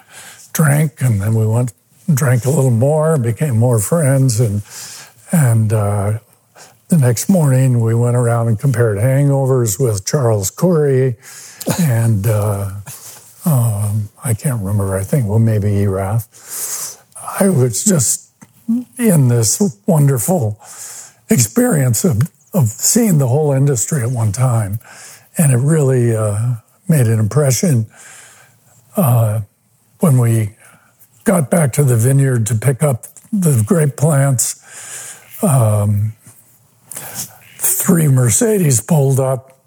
drank, 0.53 1.01
and 1.01 1.21
then 1.21 1.35
we 1.35 1.47
went 1.47 1.73
drank 2.13 2.45
a 2.45 2.51
little 2.51 2.71
more, 2.71 3.17
became 3.17 3.57
more 3.57 3.79
friends, 3.79 4.41
and 4.41 4.63
and 5.33 5.73
uh, 5.73 6.19
the 6.89 6.99
next 6.99 7.29
morning, 7.29 7.81
we 7.81 7.95
went 7.95 8.17
around 8.17 8.49
and 8.49 8.59
compared 8.59 8.99
hangovers 8.99 9.81
with 9.81 10.05
Charles 10.05 10.51
Coury, 10.51 11.17
and 11.81 12.27
uh, 12.27 12.71
um, 13.45 14.09
I 14.23 14.35
can't 14.35 14.61
remember, 14.61 14.97
I 14.97 15.03
think, 15.03 15.27
well, 15.29 15.39
maybe 15.39 15.69
Erath. 15.83 17.03
I 17.41 17.49
was 17.49 17.85
just 17.85 18.31
in 18.99 19.29
this 19.29 19.81
wonderful 19.87 20.59
experience 21.29 22.05
of, 22.05 22.31
of 22.53 22.69
seeing 22.69 23.19
the 23.19 23.29
whole 23.29 23.53
industry 23.53 24.03
at 24.03 24.11
one 24.11 24.33
time. 24.33 24.79
And 25.37 25.53
it 25.53 25.57
really 25.57 26.15
uh, 26.17 26.57
made 26.89 27.07
an 27.07 27.19
impression 27.19 27.87
uh, 28.97 29.41
when 30.01 30.19
we 30.19 30.57
got 31.25 31.51
back 31.51 31.73
to 31.73 31.85
the 31.85 31.97
vineyard 31.97 32.47
to 32.47 32.55
pick 32.55 32.83
up 32.83 33.07
the 33.33 33.63
grape 33.67 33.97
plants. 33.97 34.63
Um, 35.43 36.13
three 37.57 38.09
Mercedes 38.09 38.81
pulled 38.81 39.19
up, 39.19 39.59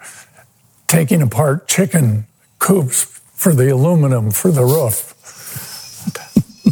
taking 0.87 1.21
apart 1.21 1.67
chicken 1.67 2.25
coops 2.59 3.03
for 3.35 3.53
the 3.53 3.71
aluminum 3.71 4.31
for 4.31 4.51
the 4.51 4.63
roof, 4.63 5.13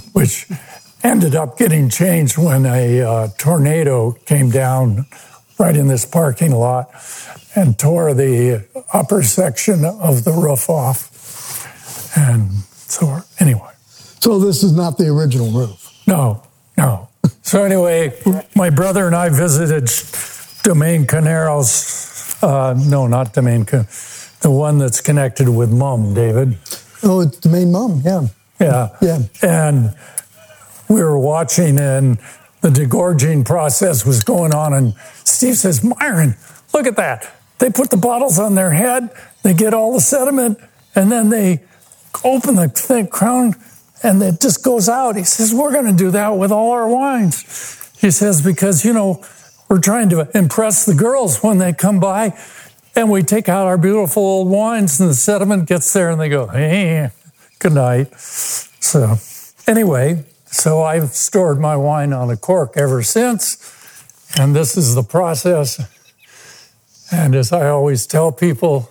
which 0.14 0.48
ended 1.04 1.36
up 1.36 1.58
getting 1.58 1.90
changed 1.90 2.38
when 2.38 2.66
a 2.66 3.02
uh, 3.02 3.28
tornado 3.38 4.14
came 4.26 4.50
down 4.50 5.06
right 5.60 5.76
in 5.76 5.88
this 5.88 6.06
parking 6.06 6.52
lot 6.52 6.90
and 7.56 7.78
tore 7.78 8.14
the 8.14 8.66
upper 8.94 9.24
section 9.24 9.86
of 9.86 10.24
the 10.24 10.32
roof 10.32 10.70
off. 10.70 12.18
And 12.18 12.52
so, 12.74 13.20
anyway. 13.40 13.72
So, 14.20 14.40
this 14.40 14.64
is 14.64 14.74
not 14.74 14.98
the 14.98 15.08
original 15.08 15.52
roof? 15.52 15.92
No, 16.08 16.44
no. 16.78 17.10
so, 17.42 17.64
anyway, 17.64 18.14
my 18.56 18.70
brother 18.70 19.08
and 19.08 19.16
I 19.16 19.30
visited 19.30 19.90
Domaine 20.64 21.06
Carneros. 21.06 22.42
Uh, 22.44 22.74
no, 22.74 23.08
not 23.08 23.34
Domaine, 23.34 23.66
the 23.66 24.52
one 24.52 24.78
that's 24.78 25.02
connected 25.02 25.50
with 25.50 25.72
Mumm, 25.72 26.14
David. 26.14 26.58
Oh, 27.04 27.22
it's 27.22 27.38
Domaine 27.40 27.72
Mumm, 27.72 28.02
yeah. 28.04 28.28
Yeah. 28.60 28.90
Yeah. 29.02 29.20
And 29.42 29.96
we 30.90 31.04
were 31.04 31.18
watching 31.18 31.80
and 31.80 32.18
the 32.62 32.70
degorging 32.70 33.46
process 33.46 34.06
was 34.06 34.24
going 34.24 34.54
on. 34.54 34.74
And 34.74 34.96
Steve 35.24 35.56
says, 35.56 35.84
Myron, 35.84 36.36
look 36.74 36.88
at 36.88 36.96
that. 36.96 37.32
They 37.60 37.70
put 37.70 37.90
the 37.90 37.98
bottles 37.98 38.38
on 38.38 38.56
their 38.56 38.72
head, 38.72 39.10
they 39.44 39.54
get 39.54 39.74
all 39.74 39.94
the 39.94 40.02
sediment, 40.02 40.60
and 40.94 41.12
then 41.12 41.30
they 41.30 41.64
open 42.24 42.56
the 42.56 42.70
thick 42.70 43.10
crown 43.10 43.56
and 44.04 44.22
it 44.22 44.40
just 44.40 44.64
goes 44.64 44.88
out. 44.88 45.16
He 45.16 45.24
says, 45.24 45.54
We're 45.54 45.72
going 45.72 45.86
to 45.86 45.98
do 45.98 46.12
that 46.12 46.38
with 46.38 46.52
all 46.52 46.72
our 46.72 46.88
wines. 46.88 47.92
He 48.00 48.12
says, 48.12 48.42
Because, 48.42 48.86
you 48.86 48.94
know, 48.94 49.24
we're 49.70 49.80
trying 49.80 50.10
to 50.10 50.30
impress 50.38 50.86
the 50.86 50.94
girls 50.94 51.42
when 51.42 51.58
they 51.58 51.74
come 51.74 52.00
by 52.00 52.38
and 52.96 53.10
we 53.10 53.24
take 53.24 53.50
out 53.50 53.68
our 53.68 53.78
beautiful 53.78 54.24
old 54.24 54.50
wines 54.50 55.00
and 55.00 55.10
the 55.10 55.16
sediment 55.16 55.68
gets 55.68 55.92
there 55.94 56.10
and 56.10 56.22
they 56.22 56.30
go, 56.30 56.48
Hey, 56.48 57.10
good 57.60 57.74
night. 57.74 58.14
So, 58.16 59.16
anyway, 59.68 60.24
so 60.46 60.84
I've 60.84 61.10
stored 61.10 61.60
my 61.60 61.76
wine 61.76 62.14
on 62.14 62.30
a 62.30 62.38
cork 62.38 62.74
ever 62.78 63.02
since, 63.02 63.58
and 64.38 64.56
this 64.56 64.78
is 64.78 64.94
the 64.94 65.04
process. 65.04 65.82
And 67.12 67.36
as 67.36 67.52
I 67.52 67.70
always 67.70 68.08
tell 68.08 68.32
people, 68.32 68.90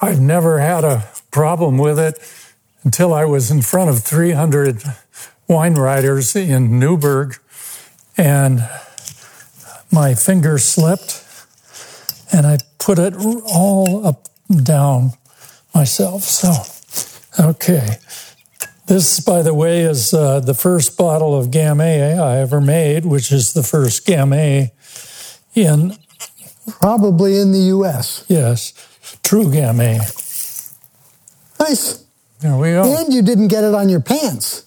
I've 0.00 0.20
never 0.20 0.58
had 0.58 0.84
a 0.84 1.08
problem 1.30 1.78
with 1.78 1.98
it 1.98 2.18
until 2.84 3.12
I 3.14 3.24
was 3.24 3.50
in 3.50 3.62
front 3.62 3.90
of 3.90 4.02
300 4.02 4.82
wine 5.48 5.74
writers 5.74 6.34
in 6.34 6.78
Newberg, 6.78 7.38
and 8.16 8.68
my 9.90 10.14
finger 10.14 10.58
slipped, 10.58 11.24
and 12.32 12.46
I 12.46 12.58
put 12.78 12.98
it 12.98 13.14
all 13.16 14.06
up 14.06 14.28
down 14.64 15.12
myself. 15.74 16.22
So, 16.22 16.52
okay. 17.38 17.96
This, 18.86 19.20
by 19.20 19.42
the 19.42 19.54
way, 19.54 19.82
is 19.82 20.12
uh, 20.12 20.40
the 20.40 20.54
first 20.54 20.98
bottle 20.98 21.38
of 21.38 21.46
Gamay 21.46 22.18
I 22.18 22.38
ever 22.38 22.60
made, 22.60 23.06
which 23.06 23.30
is 23.30 23.52
the 23.52 23.62
first 23.62 24.06
Gamay 24.06 24.72
in. 25.54 25.96
Probably 26.80 27.38
in 27.38 27.52
the 27.52 27.58
U.S. 27.76 28.24
Yes, 28.28 28.72
true 29.22 29.44
Gamay. 29.44 29.98
Nice. 31.60 32.04
There 32.40 32.56
we 32.56 32.70
go. 32.70 32.82
And 32.98 33.12
you 33.12 33.22
didn't 33.22 33.48
get 33.48 33.62
it 33.62 33.74
on 33.74 33.88
your 33.88 34.00
pants. 34.00 34.66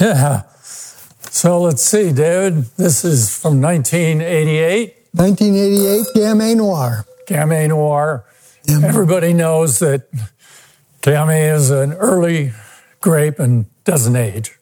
Yeah. 0.00 0.44
So 0.62 1.60
let's 1.60 1.82
see, 1.82 2.12
David. 2.12 2.64
This 2.76 3.04
is 3.04 3.36
from 3.36 3.60
1988. 3.60 4.96
1988 5.12 6.06
Gamay 6.16 6.56
Noir. 6.56 7.04
Gamay 7.26 7.68
Noir. 7.68 8.24
Gamay. 8.66 8.84
Everybody 8.84 9.34
knows 9.34 9.78
that 9.80 10.10
Gamay 11.02 11.54
is 11.54 11.70
an 11.70 11.92
early 11.92 12.52
grape 13.00 13.38
and 13.38 13.66
doesn't 13.84 14.16
age. 14.16 14.58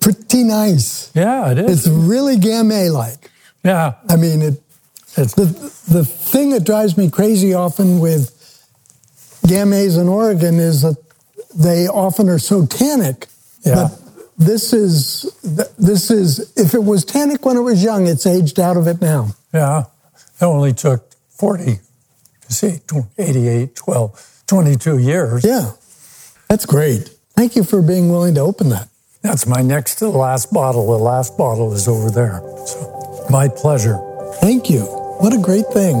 Pretty 0.00 0.42
nice. 0.42 1.10
Yeah, 1.14 1.50
it 1.50 1.58
is. 1.58 1.86
It's 1.86 1.94
really 1.94 2.36
Gamay 2.36 2.90
like. 2.92 3.30
Yeah. 3.62 3.94
I 4.08 4.16
mean, 4.16 4.40
it. 4.42 4.62
It's, 5.18 5.34
the 5.34 5.46
the 5.92 6.04
thing 6.04 6.50
that 6.50 6.64
drives 6.64 6.96
me 6.96 7.10
crazy 7.10 7.54
often 7.54 7.98
with 7.98 8.34
Gamays 9.46 9.96
in 9.96 10.08
Oregon 10.08 10.58
is 10.58 10.82
that 10.82 10.96
they 11.54 11.88
often 11.88 12.28
are 12.28 12.38
so 12.38 12.66
tannic. 12.66 13.26
Yeah. 13.64 13.88
But 13.88 14.00
this 14.38 14.72
is 14.72 15.22
this 15.78 16.10
is 16.10 16.52
if 16.56 16.74
it 16.74 16.84
was 16.84 17.04
tannic 17.04 17.44
when 17.44 17.56
it 17.56 17.62
was 17.62 17.82
young, 17.82 18.06
it's 18.06 18.26
aged 18.26 18.60
out 18.60 18.76
of 18.76 18.86
it 18.86 19.00
now. 19.00 19.34
Yeah. 19.52 19.84
It 20.40 20.44
only 20.44 20.72
took 20.72 21.10
40, 21.30 21.80
see, 22.48 22.80
88, 23.18 23.74
12, 23.74 24.42
22 24.46 24.98
years. 24.98 25.44
Yeah. 25.44 25.72
That's 26.48 26.64
great. 26.64 27.10
Thank 27.34 27.56
you 27.56 27.64
for 27.64 27.82
being 27.82 28.08
willing 28.08 28.34
to 28.34 28.40
open 28.40 28.68
that. 28.70 28.88
That's 29.22 29.46
my 29.46 29.62
next 29.62 29.96
to 29.96 30.06
the 30.06 30.10
last 30.16 30.52
bottle. 30.52 30.86
The 30.86 31.02
last 31.02 31.36
bottle 31.36 31.72
is 31.72 31.88
over 31.88 32.10
there. 32.10 32.40
So, 32.66 33.26
my 33.30 33.48
pleasure. 33.48 33.98
Thank 34.40 34.70
you. 34.70 35.07
What 35.20 35.34
a 35.34 35.38
great 35.38 35.66
thing. 35.66 35.96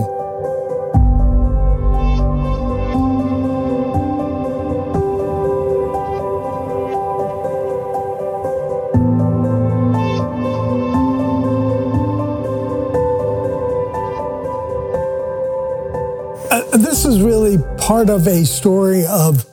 Uh, 16.48 16.76
this 16.76 17.04
is 17.04 17.20
really 17.20 17.58
part 17.78 18.10
of 18.10 18.24
a 18.28 18.44
story 18.44 19.04
of 19.04 19.44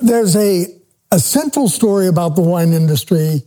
there's 0.00 0.34
a, 0.34 0.66
a 1.12 1.20
central 1.20 1.68
story 1.68 2.08
about 2.08 2.34
the 2.34 2.42
wine 2.42 2.72
industry 2.72 3.42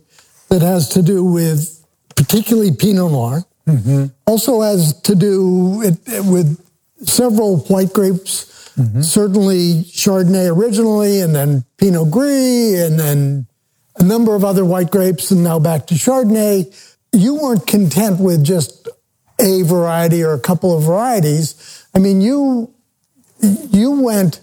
that 0.48 0.62
has 0.62 0.88
to 0.88 1.02
do 1.02 1.22
with 1.22 1.84
particularly 2.16 2.72
Pinot 2.72 3.12
Noir. 3.12 3.44
Mm-hmm. 3.68 4.06
Also 4.26 4.62
has 4.62 5.00
to 5.02 5.14
do 5.14 5.78
with, 5.78 6.02
with 6.26 6.58
several 7.06 7.58
white 7.58 7.92
grapes, 7.92 8.72
mm-hmm. 8.76 9.02
certainly 9.02 9.84
Chardonnay 9.84 10.54
originally, 10.54 11.20
and 11.20 11.34
then 11.34 11.64
Pinot 11.76 12.10
Gris, 12.10 12.80
and 12.80 12.98
then 12.98 13.46
a 13.96 14.02
number 14.02 14.34
of 14.34 14.44
other 14.44 14.64
white 14.64 14.90
grapes, 14.90 15.30
and 15.30 15.44
now 15.44 15.58
back 15.58 15.86
to 15.88 15.94
Chardonnay. 15.94 16.74
You 17.12 17.34
weren't 17.34 17.66
content 17.66 18.20
with 18.20 18.44
just 18.44 18.88
a 19.40 19.62
variety 19.62 20.22
or 20.22 20.32
a 20.32 20.40
couple 20.40 20.76
of 20.76 20.84
varieties. 20.84 21.86
I 21.94 21.98
mean, 21.98 22.20
you 22.20 22.74
you 23.40 24.02
went 24.02 24.40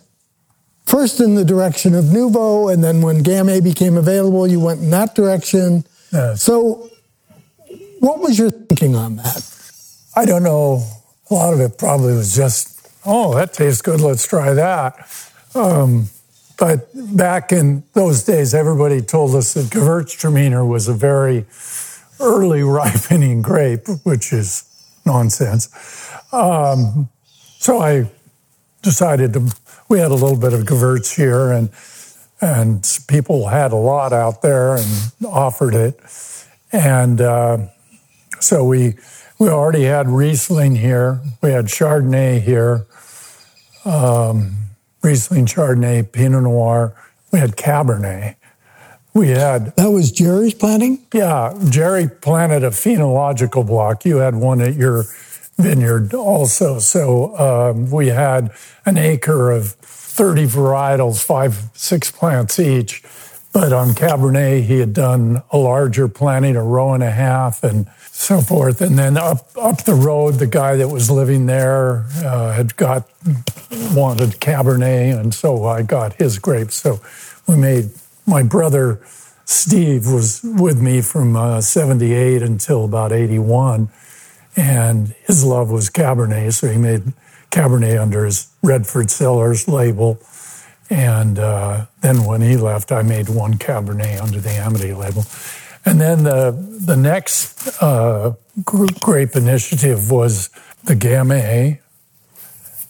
first 0.85 1.19
in 1.19 1.35
the 1.35 1.45
direction 1.45 1.95
of 1.95 2.13
Nouveau, 2.13 2.69
and 2.69 2.83
then 2.83 3.01
when 3.01 3.23
Gamay 3.23 3.63
became 3.63 3.97
available, 3.97 4.47
you 4.47 4.59
went 4.59 4.81
in 4.81 4.89
that 4.91 5.15
direction. 5.15 5.85
Yes. 6.11 6.41
So, 6.41 6.89
what 7.99 8.19
was 8.19 8.37
your 8.37 8.51
thinking 8.51 8.95
on 8.95 9.17
that? 9.17 9.51
I 10.15 10.25
don't 10.25 10.43
know. 10.43 10.83
A 11.29 11.33
lot 11.33 11.53
of 11.53 11.59
it 11.59 11.77
probably 11.77 12.13
was 12.13 12.35
just, 12.35 12.87
oh, 13.05 13.35
that 13.35 13.53
tastes 13.53 13.81
good, 13.81 13.99
let's 13.99 14.27
try 14.27 14.53
that. 14.53 15.09
Um, 15.55 16.07
but 16.57 16.89
back 16.93 17.51
in 17.51 17.83
those 17.93 18.23
days, 18.23 18.53
everybody 18.53 19.01
told 19.01 19.35
us 19.35 19.53
that 19.55 19.65
Gewürztraminer 19.65 20.67
was 20.67 20.87
a 20.87 20.93
very 20.93 21.45
early 22.19 22.63
ripening 22.63 23.41
grape, 23.41 23.87
which 24.03 24.31
is 24.31 24.63
nonsense. 25.05 25.69
Um, 26.31 27.09
so 27.57 27.79
I 27.79 28.09
decided 28.81 29.33
to 29.33 29.51
we 29.87 29.99
had 29.99 30.11
a 30.11 30.15
little 30.15 30.37
bit 30.37 30.53
of 30.53 30.61
Gewurz 30.61 31.15
here, 31.15 31.51
and 31.51 31.69
and 32.41 32.99
people 33.07 33.47
had 33.47 33.71
a 33.71 33.77
lot 33.77 34.13
out 34.13 34.41
there 34.41 34.75
and 34.75 35.13
offered 35.25 35.73
it. 35.73 35.99
And 36.71 37.21
uh, 37.21 37.57
so 38.45 38.63
we 38.63 38.95
we 39.39 39.49
already 39.49 39.83
had 39.83 40.07
Riesling 40.07 40.75
here. 40.75 41.19
We 41.41 41.51
had 41.51 41.65
Chardonnay 41.65 42.41
here, 42.41 42.85
um, 43.83 44.55
Riesling, 45.01 45.47
Chardonnay, 45.47 46.11
Pinot 46.11 46.43
Noir. 46.43 46.95
We 47.31 47.39
had 47.39 47.57
Cabernet. 47.57 48.35
We 49.13 49.29
had 49.29 49.75
that 49.77 49.89
was 49.89 50.11
Jerry's 50.11 50.53
planting. 50.53 51.05
Yeah, 51.13 51.57
Jerry 51.69 52.07
planted 52.07 52.63
a 52.63 52.69
phenological 52.69 53.65
block. 53.65 54.05
You 54.05 54.17
had 54.17 54.35
one 54.35 54.61
at 54.61 54.75
your 54.75 55.05
vineyard 55.57 56.13
also. 56.13 56.79
So 56.79 57.35
um, 57.37 57.89
we 57.89 58.07
had 58.07 58.51
an 58.85 58.97
acre 58.97 59.51
of 59.51 59.71
30 59.71 60.45
varietals, 60.45 61.23
five, 61.23 61.69
six 61.73 62.11
plants 62.11 62.59
each. 62.59 63.03
But 63.53 63.71
on 63.71 63.91
Cabernet, 63.91 64.63
he 64.63 64.79
had 64.79 64.91
done 64.93 65.41
a 65.51 65.57
larger 65.57 66.09
planting, 66.09 66.57
a 66.57 66.63
row 66.63 66.93
and 66.93 67.01
a 67.01 67.11
half, 67.11 67.63
and 67.63 67.87
so 68.15 68.41
forth. 68.41 68.81
And 68.81 68.97
then 68.97 69.17
up 69.17 69.49
up 69.57 69.83
the 69.83 69.93
road, 69.93 70.35
the 70.35 70.47
guy 70.47 70.75
that 70.77 70.89
was 70.89 71.11
living 71.11 71.45
there 71.45 72.05
uh, 72.23 72.53
had 72.53 72.75
got 72.75 73.09
wanted 73.93 74.39
Cabernet, 74.39 75.19
and 75.19 75.33
so 75.33 75.65
I 75.65 75.81
got 75.81 76.13
his 76.13 76.39
grapes. 76.39 76.75
So 76.75 76.99
we 77.47 77.55
made 77.55 77.91
my 78.25 78.43
brother 78.43 79.01
Steve 79.45 80.07
was 80.07 80.41
with 80.43 80.81
me 80.81 81.01
from 81.01 81.35
uh, 81.35 81.61
78 81.61 82.41
until 82.41 82.83
about 82.83 83.11
81 83.11 83.89
and 84.55 85.13
his 85.27 85.43
love 85.43 85.69
was 85.69 85.89
Cabernet, 85.89 86.53
so 86.53 86.67
he 86.67 86.77
made 86.77 87.13
Cabernet 87.51 88.01
under 88.01 88.25
his 88.25 88.47
Redford 88.63 89.11
Cellars 89.11 89.67
label. 89.67 90.19
And 90.89 91.39
uh, 91.39 91.85
then 92.01 92.23
when 92.23 92.41
he 92.41 92.57
left, 92.57 92.91
I 92.91 93.01
made 93.01 93.27
one 93.27 93.55
Cabernet 93.55 94.21
under 94.21 94.39
the 94.39 94.51
Amity 94.51 94.93
label. 94.93 95.25
And 95.85 96.01
then 96.01 96.23
the 96.23 96.51
the 96.51 96.97
next 96.97 97.81
uh, 97.81 98.33
grape 98.63 99.35
initiative 99.35 100.11
was 100.11 100.49
the 100.83 100.95
Gamay. 100.95 101.79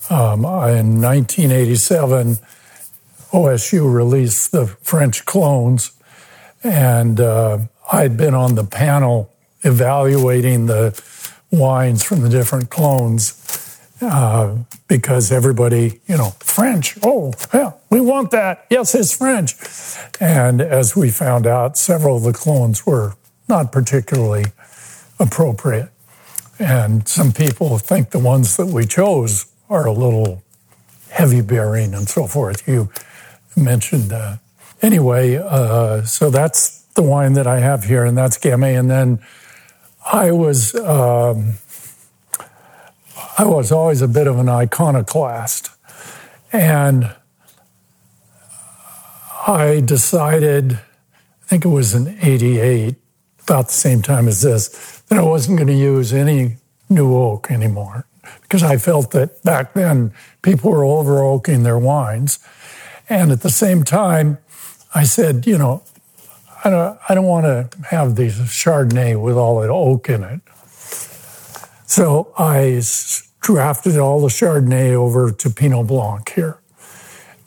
Um, 0.10 0.46
in 0.46 1.02
1987, 1.02 2.38
OSU 3.32 3.92
released 3.92 4.52
the 4.52 4.68
French 4.68 5.26
clones, 5.26 5.92
and 6.64 7.20
uh, 7.20 7.60
I'd 7.92 8.16
been 8.16 8.34
on 8.34 8.56
the 8.56 8.64
panel 8.64 9.32
evaluating 9.64 10.68
the 10.68 11.02
wines 11.52 12.04
from 12.04 12.22
the 12.22 12.30
different 12.30 12.70
clones 12.70 13.32
uh, 14.02 14.58
because 14.88 15.32
everybody, 15.32 16.02
you 16.08 16.18
know, 16.18 16.32
French, 16.40 16.98
oh, 17.04 17.34
yeah, 17.54 17.74
we 17.90 18.02
want 18.02 18.32
that. 18.32 18.66
Yes, 18.70 18.94
it's 18.94 19.16
French. 19.16 19.56
And 20.20 20.62
as 20.62 20.96
we 20.96 21.10
found 21.10 21.48
out, 21.48 21.78
several 21.78 22.18
of 22.18 22.24
the 22.24 22.34
clones 22.34 22.86
were 22.86 23.16
not 23.48 23.72
particularly 23.72 24.46
appropriate. 25.20 25.90
And 26.60 27.08
some 27.08 27.32
people 27.32 27.78
think 27.78 28.12
the 28.12 28.20
ones 28.20 28.58
that 28.58 28.68
we 28.68 28.86
chose 28.86 29.46
are 29.70 29.86
a 29.86 29.92
little 29.92 30.44
heavy 31.10 31.42
bearing 31.42 31.94
and 31.94 32.08
so 32.08 32.28
forth. 32.28 32.68
You 32.68 32.90
mentioned 33.56 34.10
that. 34.12 34.40
Anyway, 34.82 35.36
uh, 35.36 36.04
so 36.04 36.30
that's 36.30 36.82
the 36.96 37.02
wine 37.02 37.34
that 37.34 37.48
I 37.48 37.60
have 37.60 37.86
here, 37.86 38.06
and 38.06 38.18
that's 38.18 38.38
Gamay. 38.38 38.78
And 38.78 38.90
then 38.90 39.20
I 40.06 40.32
was 40.32 40.76
um, 40.76 41.56
I 43.38 43.43
was 43.43 43.69
always 43.69 44.02
a 44.02 44.08
bit 44.08 44.28
of 44.28 44.39
an 44.39 44.48
iconoclast, 44.48 45.69
and 46.54 47.13
I 49.45 49.82
decided, 49.86 50.74
I 50.74 51.45
think 51.45 51.65
it 51.65 51.69
was 51.69 51.93
in 51.93 52.17
'88, 52.21 52.95
about 53.43 53.67
the 53.67 53.74
same 53.74 54.02
time 54.02 54.30
as 54.30 54.41
this, 54.41 55.02
that 55.10 55.19
I 55.19 55.21
wasn't 55.21 55.58
going 55.58 55.67
to 55.67 55.74
use 55.74 56.13
any 56.13 56.56
new 56.89 57.13
oak 57.13 57.52
anymore. 57.52 58.06
Because 58.41 58.63
I 58.63 58.78
felt 58.78 59.12
that 59.12 59.43
back 59.43 59.74
then 59.74 60.13
people 60.41 60.71
were 60.71 60.86
over 60.86 61.21
oaking 61.21 61.63
their 61.63 61.78
wines, 61.78 62.39
and 63.10 63.34
at 63.34 63.41
the 63.41 63.50
same 63.50 63.84
time, 63.84 64.38
I 64.93 65.04
said, 65.04 65.45
you 65.45 65.58
know, 65.58 65.84
I 66.63 66.69
don't, 66.69 67.00
I 67.10 67.13
don't 67.13 67.26
want 67.26 67.45
to 67.45 67.69
have 67.88 68.15
these 68.15 68.39
Chardonnay 68.39 69.21
with 69.21 69.36
all 69.36 69.60
that 69.60 69.69
oak 69.69 70.10
in 70.10 70.24
it. 70.24 70.39
So 71.86 72.34
I 72.38 72.82
drafted 73.41 73.98
all 73.98 74.21
the 74.21 74.28
Chardonnay 74.28 74.93
over 74.93 75.32
to 75.32 75.50
Pinot 75.50 75.88
Blanc 75.88 76.28
here. 76.30 76.58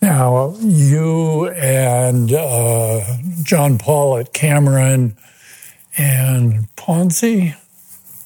Now, 0.01 0.55
you 0.59 1.49
and 1.49 2.31
uh, 2.31 3.01
John 3.43 3.77
Paul 3.77 4.17
at 4.17 4.31
Cameron 4.31 5.17
and 5.97 6.73
Ponzi. 6.77 7.55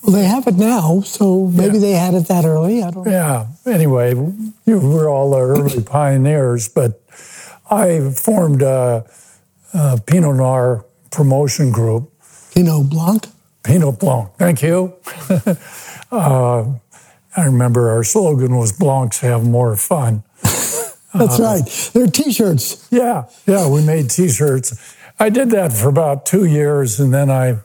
Well, 0.04 0.12
they 0.12 0.26
have 0.26 0.46
it 0.48 0.56
now, 0.56 1.02
so 1.02 1.48
maybe 1.48 1.76
yeah. 1.76 1.80
they 1.80 1.92
had 1.94 2.14
it 2.14 2.28
that 2.28 2.46
early. 2.46 2.84
I 2.84 2.92
don't 2.92 3.06
know. 3.06 3.12
Yeah. 3.12 3.48
Anyway, 3.66 4.14
you 4.66 4.80
were 4.80 5.10
all 5.10 5.32
the 5.32 5.40
early 5.40 5.82
pioneers, 5.86 6.70
but 6.70 7.02
I 7.72 8.12
formed 8.12 8.62
a 8.62 9.06
uh, 9.74 9.98
Pinot 10.06 10.36
Noir 10.36 10.86
promotion 11.10 11.72
group. 11.72 12.12
Pinot 12.54 12.90
Blanc? 12.90 13.26
Pinot 13.64 13.98
Blanc, 13.98 14.30
thank 14.38 14.62
you. 14.62 14.94
uh, 16.14 16.74
I 17.36 17.46
remember 17.46 17.90
our 17.90 18.04
slogan 18.04 18.58
was 18.58 18.72
Blancs 18.72 19.20
have 19.20 19.44
more 19.44 19.76
fun. 19.76 20.24
That's 21.14 21.40
uh, 21.40 21.44
right. 21.44 21.90
They're 21.94 22.08
t 22.08 22.32
shirts. 22.32 22.88
Yeah, 22.92 23.26
yeah, 23.46 23.68
we 23.68 23.84
made 23.84 24.10
t 24.10 24.30
shirts. 24.30 24.96
I 25.20 25.30
did 25.30 25.52
that 25.52 25.74
for 25.74 25.90
about 25.90 26.26
two 26.26 26.46
years 26.46 27.00
and 27.00 27.14
then 27.14 27.30
I 27.30 27.60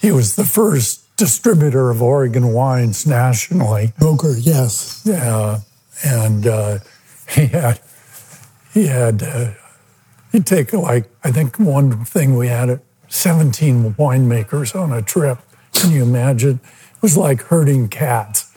he 0.00 0.12
was 0.12 0.36
the 0.36 0.44
first 0.44 1.16
distributor 1.16 1.90
of 1.90 2.02
Oregon 2.02 2.52
wines 2.52 3.06
nationally. 3.06 3.92
Broker, 3.98 4.34
yes. 4.36 5.02
Yeah, 5.04 5.60
and 6.04 6.46
uh, 6.46 6.78
he 7.30 7.46
had 7.46 7.80
he 8.72 8.86
had 8.86 9.56
he'd 10.32 10.46
take 10.46 10.72
like 10.72 11.08
I 11.22 11.30
think 11.32 11.58
one 11.58 12.04
thing 12.04 12.36
we 12.36 12.48
had 12.48 12.80
17 13.08 13.94
winemakers 13.94 14.78
on 14.78 14.92
a 14.92 15.00
trip. 15.00 15.38
Can 15.72 15.92
you 15.92 16.02
imagine? 16.02 16.60
It 16.96 17.02
was 17.02 17.16
like 17.16 17.42
herding 17.42 17.88
cats. 17.88 18.50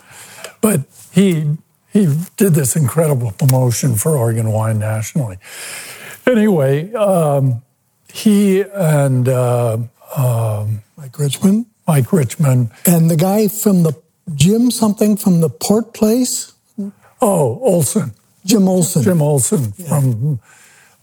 But 0.60 0.82
he 1.12 1.56
he 1.92 2.06
did 2.36 2.54
this 2.54 2.76
incredible 2.76 3.32
promotion 3.32 3.94
for 3.94 4.16
Oregon 4.16 4.52
wine 4.52 4.78
nationally. 4.78 5.38
Anyway, 6.26 6.92
um, 6.94 7.62
he 8.12 8.60
and 8.62 9.28
uh, 9.28 9.78
um, 10.16 10.82
Mike 10.96 11.18
Richmond, 11.18 11.66
Mike 11.86 12.12
Richmond, 12.12 12.70
and 12.86 13.10
the 13.10 13.16
guy 13.16 13.48
from 13.48 13.82
the 13.82 13.92
Jim 14.34 14.70
something 14.70 15.16
from 15.16 15.40
the 15.40 15.48
Port 15.48 15.94
Place. 15.94 16.52
Oh, 17.20 17.58
Olson. 17.60 18.12
Jim 18.44 18.68
Olson. 18.68 19.02
Jim 19.02 19.22
Olson 19.22 19.72
yeah. 19.76 19.88
from 19.88 20.40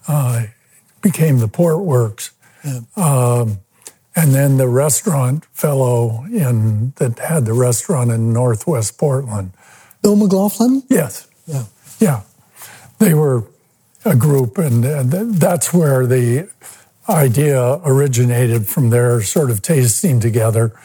uh, 0.07 0.43
became 1.01 1.39
the 1.39 1.47
Port 1.47 1.83
Works. 1.83 2.31
Yeah. 2.63 2.81
Um, 2.95 3.59
and 4.15 4.33
then 4.33 4.57
the 4.57 4.67
restaurant 4.67 5.45
fellow 5.51 6.23
in 6.25 6.93
that 6.97 7.19
had 7.19 7.45
the 7.45 7.53
restaurant 7.53 8.11
in 8.11 8.31
Northwest 8.31 8.97
Portland. 8.97 9.51
Bill 10.05 10.15
McLaughlin? 10.15 10.83
Yes. 10.87 11.27
Yeah. 11.47 11.63
Yeah. 11.99 12.21
They 12.99 13.15
were 13.15 13.45
a 14.05 14.15
group, 14.15 14.59
and, 14.59 14.85
and 14.85 15.11
that's 15.11 15.73
where 15.73 16.05
the 16.05 16.47
idea 17.09 17.81
originated 17.83 18.67
from 18.67 18.91
their 18.91 19.23
sort 19.23 19.49
of 19.49 19.63
tasting 19.63 20.19
together. 20.19 20.79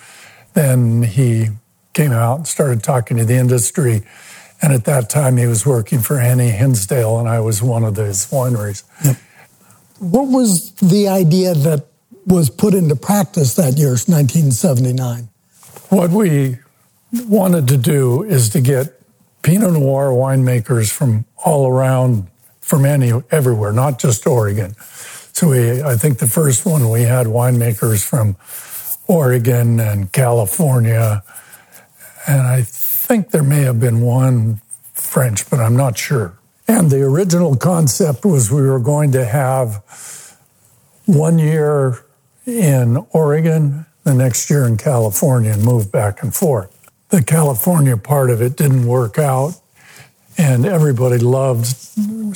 Then 0.55 1.03
he 1.03 1.49
came 1.93 2.13
out 2.13 2.37
and 2.37 2.49
started 2.49 2.83
talking 2.83 3.19
to 3.19 3.27
the 3.27 3.35
industry. 3.35 4.05
And 4.63 4.73
at 4.73 4.87
that 4.87 5.11
time, 5.11 5.37
he 5.37 5.47
was 5.47 5.67
working 5.67 5.99
for 5.99 6.19
Annie 6.19 6.49
Hinsdale, 6.49 7.19
and 7.19 7.29
I 7.29 7.41
was 7.41 7.63
one 7.63 7.85
of 7.85 7.97
his 7.97 8.27
wineries. 8.29 8.85
Yep. 9.05 9.17
What 9.99 10.29
was 10.29 10.73
the 10.77 11.09
idea 11.09 11.53
that 11.53 11.89
was 12.25 12.49
put 12.49 12.73
into 12.73 12.97
practice 12.97 13.55
that 13.57 13.77
year, 13.77 13.91
1979? 13.91 15.29
What 15.91 16.09
we 16.09 16.57
wanted 17.13 17.69
to 17.69 17.77
do 17.77 18.23
is 18.23 18.49
to 18.51 18.63
get 18.63 18.97
Pinot 19.43 19.73
Noir 19.73 20.11
winemakers 20.11 20.93
from 20.93 21.25
all 21.45 21.67
around, 21.67 22.29
from 22.61 22.85
any 22.85 23.13
everywhere, 23.31 23.73
not 23.73 23.99
just 23.99 24.27
Oregon. 24.27 24.75
So 25.33 25.49
we, 25.49 25.83
I 25.83 25.97
think 25.97 26.19
the 26.19 26.27
first 26.27 26.67
one 26.67 26.91
we 26.91 27.03
had 27.03 27.27
winemakers 27.27 28.05
from 28.05 28.37
Oregon 29.07 29.81
and 29.81 30.13
California, 30.13 31.23
and 32.27 32.43
I 32.43 32.63
think 32.63 33.31
there 33.31 33.43
may 33.43 33.63
have 33.63 33.81
been 33.81 34.03
one 34.03 34.61
French, 34.93 35.49
but 35.49 35.59
I'm 35.59 35.77
not 35.77 35.97
sure. 35.97 36.39
And 36.69 36.91
the 36.91 37.03
original 37.03 37.57
concept 37.57 38.25
was 38.25 38.51
we 38.51 38.63
were 38.63 38.79
going 38.79 39.13
to 39.13 39.25
have 39.25 39.83
one 41.07 41.39
year 41.39 42.05
in 42.47 43.05
Oregon, 43.11 43.87
the 44.05 44.15
next 44.15 44.49
year 44.51 44.67
in 44.67 44.77
California, 44.77 45.53
and 45.53 45.65
move 45.65 45.91
back 45.91 46.23
and 46.23 46.35
forth. 46.35 46.77
The 47.11 47.25
California 47.25 47.97
part 47.97 48.31
of 48.31 48.41
it 48.41 48.57
didn't 48.57 48.87
work 48.87 49.19
out, 49.19 49.55
and 50.39 50.65
everybody 50.65 51.19
loved 51.19 51.67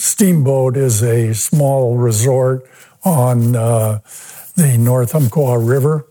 Steamboat 0.00 0.76
is 0.76 1.00
a 1.00 1.32
small 1.32 1.96
resort 1.96 2.68
on 3.04 3.54
uh, 3.54 4.00
the 4.56 4.76
North 4.76 5.14
Umpqua 5.14 5.60
River, 5.60 6.06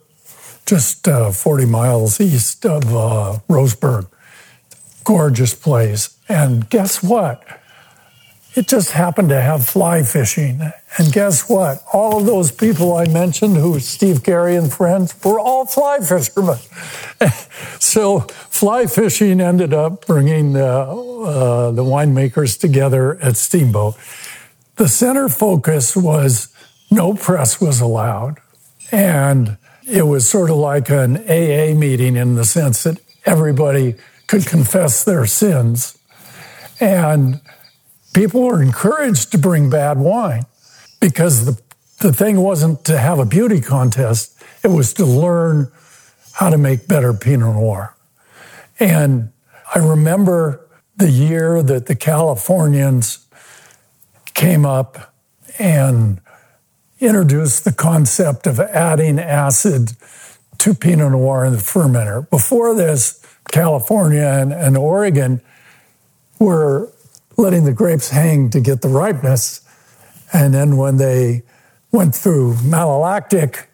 just 0.65 1.05
uh, 1.09 1.31
40 1.31 1.65
miles 1.65 2.21
east 2.21 2.65
of 2.65 2.85
uh, 2.85 3.39
Roseburg. 3.49 4.07
Gorgeous 5.03 5.53
place. 5.53 6.17
And 6.29 6.69
guess 6.69 7.03
what? 7.03 7.43
It 8.55 8.69
just 8.69 8.91
happened 8.91 9.27
to 9.27 9.41
have 9.41 9.65
fly 9.65 10.03
fishing. 10.03 10.71
And 10.97 11.11
guess 11.11 11.49
what? 11.49 11.83
All 11.91 12.19
of 12.19 12.25
those 12.27 12.51
people 12.51 12.95
I 12.95 13.07
mentioned, 13.07 13.57
who 13.57 13.71
were 13.71 13.79
Steve 13.79 14.23
Cary 14.23 14.55
and 14.55 14.71
friends, 14.71 15.15
were 15.23 15.39
all 15.39 15.65
fly 15.65 15.99
fishermen. 15.99 16.59
so 17.79 18.19
fly 18.19 18.85
fishing 18.85 19.41
ended 19.41 19.73
up 19.73 20.05
bringing 20.05 20.55
uh, 20.55 20.61
uh, 20.61 21.71
the 21.71 21.83
winemakers 21.83 22.59
together 22.59 23.17
at 23.21 23.37
Steamboat. 23.37 23.95
The 24.75 24.87
center 24.87 25.29
focus 25.29 25.95
was 25.95 26.53
no 26.91 27.15
press 27.15 27.59
was 27.59 27.81
allowed. 27.81 28.37
And 28.91 29.57
it 29.87 30.03
was 30.03 30.29
sort 30.29 30.51
of 30.51 30.57
like 30.57 30.91
an 30.91 31.17
AA 31.17 31.73
meeting 31.73 32.15
in 32.15 32.35
the 32.35 32.45
sense 32.45 32.83
that 32.83 32.99
everybody 33.25 33.95
could 34.27 34.45
confess 34.45 35.03
their 35.03 35.25
sins. 35.25 35.97
And 36.79 37.41
people 38.13 38.43
were 38.43 38.61
encouraged 38.61 39.31
to 39.31 39.39
bring 39.39 39.71
bad 39.71 39.97
wine 39.97 40.45
because 41.03 41.43
the, 41.43 41.61
the 41.99 42.13
thing 42.13 42.39
wasn't 42.39 42.85
to 42.85 42.97
have 42.97 43.19
a 43.19 43.25
beauty 43.25 43.59
contest, 43.59 44.41
it 44.63 44.69
was 44.69 44.93
to 44.93 45.05
learn 45.05 45.69
how 46.31 46.49
to 46.49 46.57
make 46.57 46.87
better 46.87 47.13
Pinot 47.13 47.55
Noir. 47.55 47.93
And 48.79 49.33
I 49.75 49.79
remember 49.79 50.65
the 50.95 51.11
year 51.11 51.61
that 51.61 51.87
the 51.87 51.95
Californians 51.95 53.27
came 54.33 54.65
up 54.65 55.13
and 55.59 56.21
introduced 57.01 57.65
the 57.65 57.73
concept 57.73 58.47
of 58.47 58.57
adding 58.61 59.19
acid 59.19 59.97
to 60.59 60.73
Pinot 60.73 61.11
Noir 61.11 61.43
in 61.43 61.51
the 61.51 61.59
fermenter. 61.59 62.29
Before 62.29 62.73
this, 62.73 63.21
California 63.51 64.23
and, 64.23 64.53
and 64.53 64.77
Oregon 64.77 65.41
were 66.39 66.93
letting 67.35 67.65
the 67.65 67.73
grapes 67.73 68.09
hang 68.09 68.49
to 68.51 68.61
get 68.61 68.81
the 68.81 68.87
ripeness. 68.87 69.62
And 70.33 70.53
then 70.53 70.77
when 70.77 70.97
they 70.97 71.43
went 71.91 72.15
through 72.15 72.55
malolactic, 72.55 73.67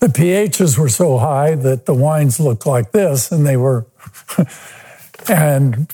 the 0.00 0.08
pHs 0.08 0.78
were 0.78 0.90
so 0.90 1.18
high 1.18 1.54
that 1.54 1.86
the 1.86 1.94
wines 1.94 2.38
looked 2.38 2.66
like 2.66 2.92
this, 2.92 3.32
and 3.32 3.46
they 3.46 3.56
were, 3.56 3.86
and 5.28 5.92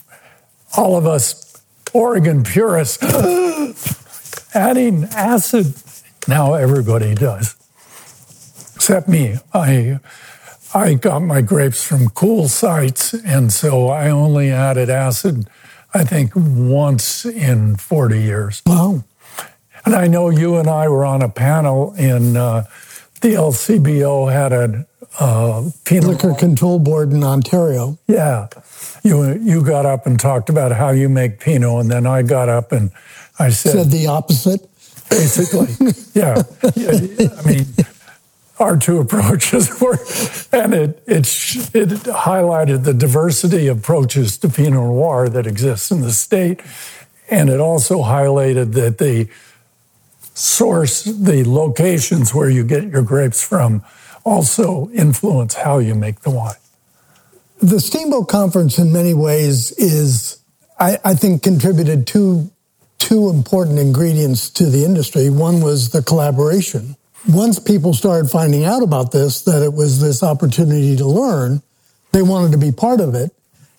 all 0.75 0.97
of 0.97 1.05
us 1.05 1.47
Oregon 1.93 2.43
purists 2.43 3.03
adding 4.55 5.05
acid. 5.05 5.73
Now 6.27 6.53
everybody 6.53 7.15
does, 7.15 7.55
except 8.75 9.07
me. 9.07 9.37
I 9.53 9.99
I 10.73 10.93
got 10.93 11.19
my 11.19 11.41
grapes 11.41 11.83
from 11.83 12.09
cool 12.09 12.47
sites, 12.47 13.13
and 13.13 13.51
so 13.51 13.87
I 13.87 14.09
only 14.09 14.51
added 14.51 14.89
acid 14.89 15.47
I 15.93 16.03
think, 16.05 16.31
once 16.35 17.25
in 17.25 17.75
40 17.75 18.21
years. 18.21 18.61
Wow. 18.65 19.03
And 19.85 19.95
I 19.95 20.07
know 20.07 20.29
you 20.29 20.57
and 20.57 20.67
I 20.67 20.87
were 20.89 21.05
on 21.05 21.21
a 21.21 21.29
panel 21.29 21.93
in 21.95 22.37
uh, 22.37 22.65
the 23.21 23.29
LCBO 23.29 24.31
had 24.31 24.51
a 24.53 24.85
uh, 25.19 25.69
Pinot 25.85 26.07
liquor 26.07 26.33
control 26.33 26.79
board 26.79 27.11
in 27.11 27.23
Ontario. 27.23 27.97
Yeah, 28.07 28.47
you 29.03 29.33
you 29.33 29.63
got 29.63 29.85
up 29.85 30.05
and 30.05 30.19
talked 30.19 30.49
about 30.49 30.71
how 30.71 30.91
you 30.91 31.09
make 31.09 31.39
Pinot, 31.39 31.81
and 31.81 31.91
then 31.91 32.05
I 32.05 32.21
got 32.21 32.49
up 32.49 32.71
and 32.71 32.91
I 33.37 33.49
said, 33.49 33.73
said 33.73 33.91
the 33.91 34.07
opposite. 34.07 34.67
Basically, 35.09 35.67
yeah. 36.13 36.41
I 36.63 37.45
mean, 37.45 37.65
our 38.61 38.77
two 38.77 38.99
approaches 38.99 39.81
were, 39.81 39.97
and 40.53 40.73
it, 40.73 41.03
it, 41.07 41.27
it 41.73 41.89
highlighted 42.05 42.85
the 42.85 42.93
diversity 42.93 43.67
of 43.67 43.79
approaches 43.79 44.37
to 44.37 44.49
Pinot 44.49 44.73
Noir 44.73 45.27
that 45.29 45.45
exists 45.45 45.91
in 45.91 46.01
the 46.01 46.11
state. 46.11 46.61
And 47.29 47.49
it 47.49 47.59
also 47.59 47.99
highlighted 48.03 48.73
that 48.73 48.97
the 48.97 49.29
source, 50.33 51.03
the 51.03 51.43
locations 51.47 52.33
where 52.33 52.49
you 52.49 52.63
get 52.63 52.85
your 52.85 53.01
grapes 53.01 53.43
from, 53.43 53.83
also 54.23 54.89
influence 54.91 55.55
how 55.55 55.79
you 55.79 55.95
make 55.95 56.21
the 56.21 56.29
wine. 56.29 56.55
The 57.59 57.79
Steamboat 57.79 58.27
Conference, 58.27 58.79
in 58.79 58.91
many 58.91 59.13
ways, 59.13 59.71
is, 59.73 60.39
I, 60.79 60.97
I 61.03 61.13
think, 61.13 61.43
contributed 61.43 62.07
two, 62.07 62.51
two 62.97 63.29
important 63.29 63.77
ingredients 63.77 64.49
to 64.51 64.65
the 64.65 64.83
industry. 64.83 65.29
One 65.29 65.61
was 65.61 65.89
the 65.91 66.01
collaboration 66.01 66.95
once 67.27 67.59
people 67.59 67.93
started 67.93 68.29
finding 68.29 68.65
out 68.65 68.83
about 68.83 69.11
this, 69.11 69.41
that 69.43 69.61
it 69.61 69.73
was 69.73 70.01
this 70.01 70.23
opportunity 70.23 70.95
to 70.97 71.05
learn, 71.05 71.61
they 72.11 72.21
wanted 72.21 72.51
to 72.51 72.57
be 72.57 72.71
part 72.71 72.99
of 72.99 73.13
it. 73.15 73.31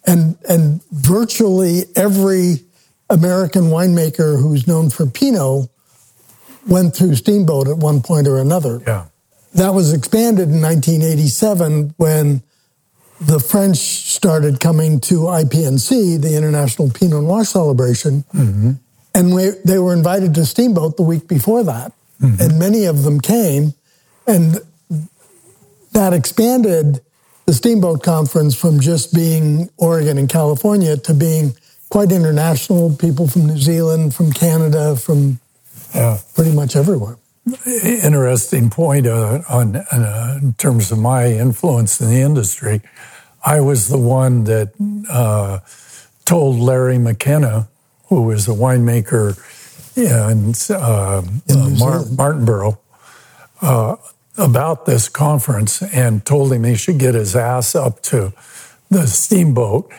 And, 0.07 0.37
and 0.49 0.83
virtually 0.91 1.85
every 1.95 2.61
American 3.09 3.65
winemaker 3.65 4.41
who's 4.41 4.67
known 4.67 4.91
for 4.91 5.07
Pinot 5.07 5.69
went 6.67 6.95
through 6.95 7.15
Steamboat 7.17 7.69
at 7.69 7.77
one 7.77 8.03
point 8.03 8.27
or 8.27 8.39
another. 8.39 8.81
Yeah. 8.87 9.07
That 9.55 9.75
was 9.75 9.93
expanded 9.93 10.49
in 10.49 10.63
1987 10.63 11.95
when 11.97 12.43
the 13.21 13.39
French 13.39 13.77
started 13.77 14.61
coming 14.61 15.01
to 15.01 15.21
IPNC, 15.21 16.21
the 16.21 16.37
International 16.37 16.91
Pinot 16.91 17.23
Noir 17.23 17.45
Celebration, 17.45 18.25
mm-hmm. 18.35 18.73
and 19.15 19.35
we, 19.35 19.51
they 19.65 19.79
were 19.79 19.93
invited 19.93 20.35
to 20.35 20.47
Steamboat 20.47 20.97
the 20.97 21.03
week 21.03 21.29
before 21.29 21.63
that. 21.65 21.93
Mm-hmm. 22.21 22.43
And 22.43 22.59
many 22.59 22.85
of 22.87 23.03
them 23.03 23.21
came, 23.21 23.75
and 24.27 24.59
that 25.93 26.13
expanded 26.13 27.01
the 27.47 27.53
Steamboat 27.53 28.03
Conference 28.03 28.55
from 28.55 28.81
just 28.81 29.15
being 29.15 29.69
Oregon 29.77 30.19
and 30.19 30.29
California 30.29 30.97
to 30.97 31.15
being 31.15 31.55
quite 31.91 32.11
international. 32.11 32.97
People 32.97 33.29
from 33.29 33.47
New 33.47 33.59
Zealand, 33.59 34.15
from 34.15 34.33
Canada, 34.33 34.97
from 34.97 35.39
yeah. 35.95 36.19
pretty 36.35 36.53
much 36.53 36.77
everywhere. 36.77 37.17
Interesting 37.67 38.71
point 38.71 39.07
uh, 39.07 39.43
on 39.49 39.77
uh, 39.77 40.39
in 40.41 40.55
terms 40.55 40.93
of 40.93 40.99
my 40.99 41.27
influence 41.27 42.01
in 42.01 42.09
the 42.09 42.21
industry. 42.21 42.81
I 43.45 43.61
was 43.61 43.89
the 43.89 43.99
one 43.99 44.45
that 44.45 44.73
uh, 45.11 45.59
told 46.25 46.61
Larry 46.61 46.99
McKenna, 46.99 47.69
who 48.07 48.23
was 48.23 48.47
a 48.47 48.53
winemaker 48.53 49.37
in, 49.97 50.55
uh, 50.75 51.23
in 51.49 51.79
Mar- 51.79 52.05
Martinborough 52.05 52.79
uh, 53.61 53.97
about 54.39 54.87
this 54.87 55.09
conference 55.09 55.83
and 55.83 56.25
told 56.25 56.53
him 56.53 56.65
he 56.65 56.77
should 56.77 56.99
get 56.99 57.15
his 57.15 57.35
ass 57.37 57.75
up 57.75 58.03
to 58.03 58.33
the 58.91 59.07
steamboat. 59.07 59.91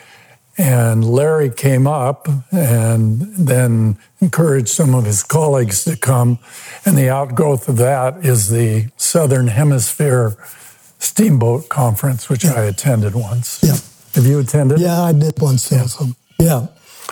And 0.57 1.03
Larry 1.03 1.49
came 1.49 1.87
up 1.87 2.27
and 2.51 3.21
then 3.35 3.97
encouraged 4.21 4.69
some 4.69 4.93
of 4.93 5.05
his 5.05 5.23
colleagues 5.23 5.83
to 5.85 5.95
come. 5.97 6.37
And 6.85 6.95
the 6.95 7.09
outgrowth 7.09 7.67
of 7.67 7.77
that 7.77 8.23
is 8.23 8.49
the 8.49 8.89
Southern 8.97 9.47
Hemisphere 9.47 10.35
Steamboat 10.99 11.69
Conference, 11.69 12.29
which 12.29 12.45
I 12.45 12.63
attended 12.65 13.15
once. 13.15 13.59
Yeah. 13.63 13.77
Have 14.15 14.27
you 14.27 14.39
attended? 14.39 14.79
Yeah, 14.79 15.01
I 15.01 15.11
did 15.11 15.41
once 15.41 15.71
also. 15.73 16.05
Yeah. 16.39 16.67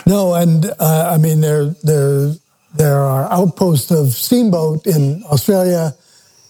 No, 0.06 0.34
and 0.34 0.66
uh, 0.78 1.10
I 1.12 1.18
mean 1.18 1.40
there 1.40 1.74
there 1.82 2.32
there 2.74 3.00
are 3.00 3.30
outposts 3.30 3.90
of 3.90 4.12
steamboat 4.12 4.86
in 4.86 5.22
Australia 5.30 5.94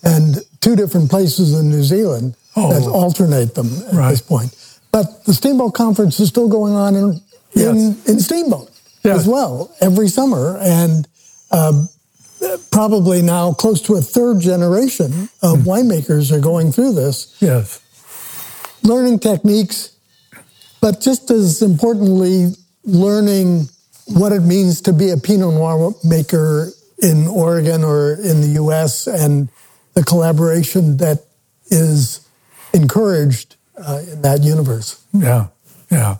and 0.05 0.37
two 0.61 0.77
different 0.77 1.11
places 1.11 1.59
in 1.59 1.69
New 1.71 1.83
Zealand 1.83 2.37
Oh. 2.55 2.71
that 2.73 2.87
alternate 2.87 3.55
them 3.55 3.71
at 3.89 3.95
Right. 3.95 4.11
this 4.11 4.21
point. 4.21 4.55
But 4.93 5.25
the 5.25 5.33
steamboat 5.35 5.75
conference 5.75 6.21
is 6.21 6.29
still 6.29 6.49
going 6.49 6.75
on 6.75 6.95
in 6.97 7.21
in, 7.55 7.97
in 8.07 8.19
steamboat 8.21 8.69
Yes. 9.05 9.21
as 9.21 9.27
well 9.27 9.75
every 9.81 10.09
summer, 10.09 10.57
and 10.61 11.09
uh, 11.51 11.87
probably 12.71 13.21
now 13.21 13.53
close 13.53 13.83
to 13.83 13.97
a 13.97 14.01
third 14.01 14.39
generation 14.41 15.29
of 15.43 15.63
Hmm. 15.63 15.69
winemakers 15.69 16.31
are 16.31 16.39
going 16.41 16.71
through 16.73 16.93
this 16.93 17.35
Yes. 17.41 17.81
learning 18.85 19.19
techniques, 19.19 19.91
but 20.81 21.01
just 21.01 21.31
as 21.31 21.63
importantly, 21.63 22.55
learning 22.85 23.69
what 24.07 24.33
it 24.33 24.41
means 24.43 24.81
to 24.83 24.93
be 24.93 25.11
a 25.11 25.17
Pinot 25.17 25.55
Noir 25.55 25.95
maker 26.05 26.73
in 27.03 27.27
Oregon 27.27 27.83
or 27.85 28.13
in 28.15 28.41
the 28.41 28.61
US 28.63 29.07
and 29.09 29.49
the 29.95 30.05
collaboration 30.05 30.97
that 30.99 31.25
is 31.71 32.21
encouraged 32.73 33.57
uh, 33.83 34.03
in 34.13 34.23
that 34.23 34.43
universe. 34.43 35.05
Yeah, 35.13 35.49
yeah. 35.91 36.17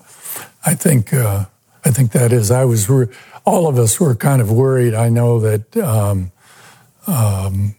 I 0.65 0.75
think 0.75 1.13
uh, 1.13 1.47
I 1.85 1.91
think 1.91 2.13
that 2.13 2.33
is. 2.33 2.51
I 2.51 2.65
was. 2.65 2.89
Re- 2.89 3.09
all 3.45 3.67
of 3.67 3.79
us 3.79 3.99
were 3.99 4.15
kind 4.15 4.41
of 4.41 4.51
worried. 4.51 4.95
I 4.95 5.09
know 5.09 5.41
that 5.41 5.77
um, 5.77 6.31
um, 7.07 7.75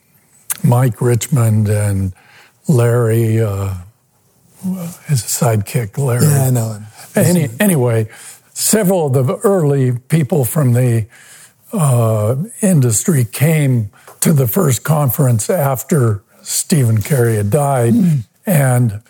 Mike 0.63 1.01
Richmond 1.01 1.69
and 1.69 2.13
Larry, 2.67 3.39
uh, 3.39 3.75
his 5.07 5.21
sidekick, 5.21 5.97
Larry. 5.97 6.25
Yeah, 6.25 6.47
I 6.47 6.49
know. 6.49 6.79
Any, 7.15 7.47
anyway, 7.59 8.09
several 8.53 9.07
of 9.07 9.27
the 9.27 9.37
early 9.37 9.97
people 9.97 10.45
from 10.45 10.73
the 10.73 11.07
uh, 11.71 12.35
industry 12.61 13.25
came 13.25 13.91
to 14.21 14.33
the 14.33 14.47
first 14.47 14.83
conference 14.83 15.49
after 15.49 16.23
Stephen 16.41 17.01
Cary 17.01 17.35
had 17.35 17.49
died 17.49 17.93
and 18.45 19.01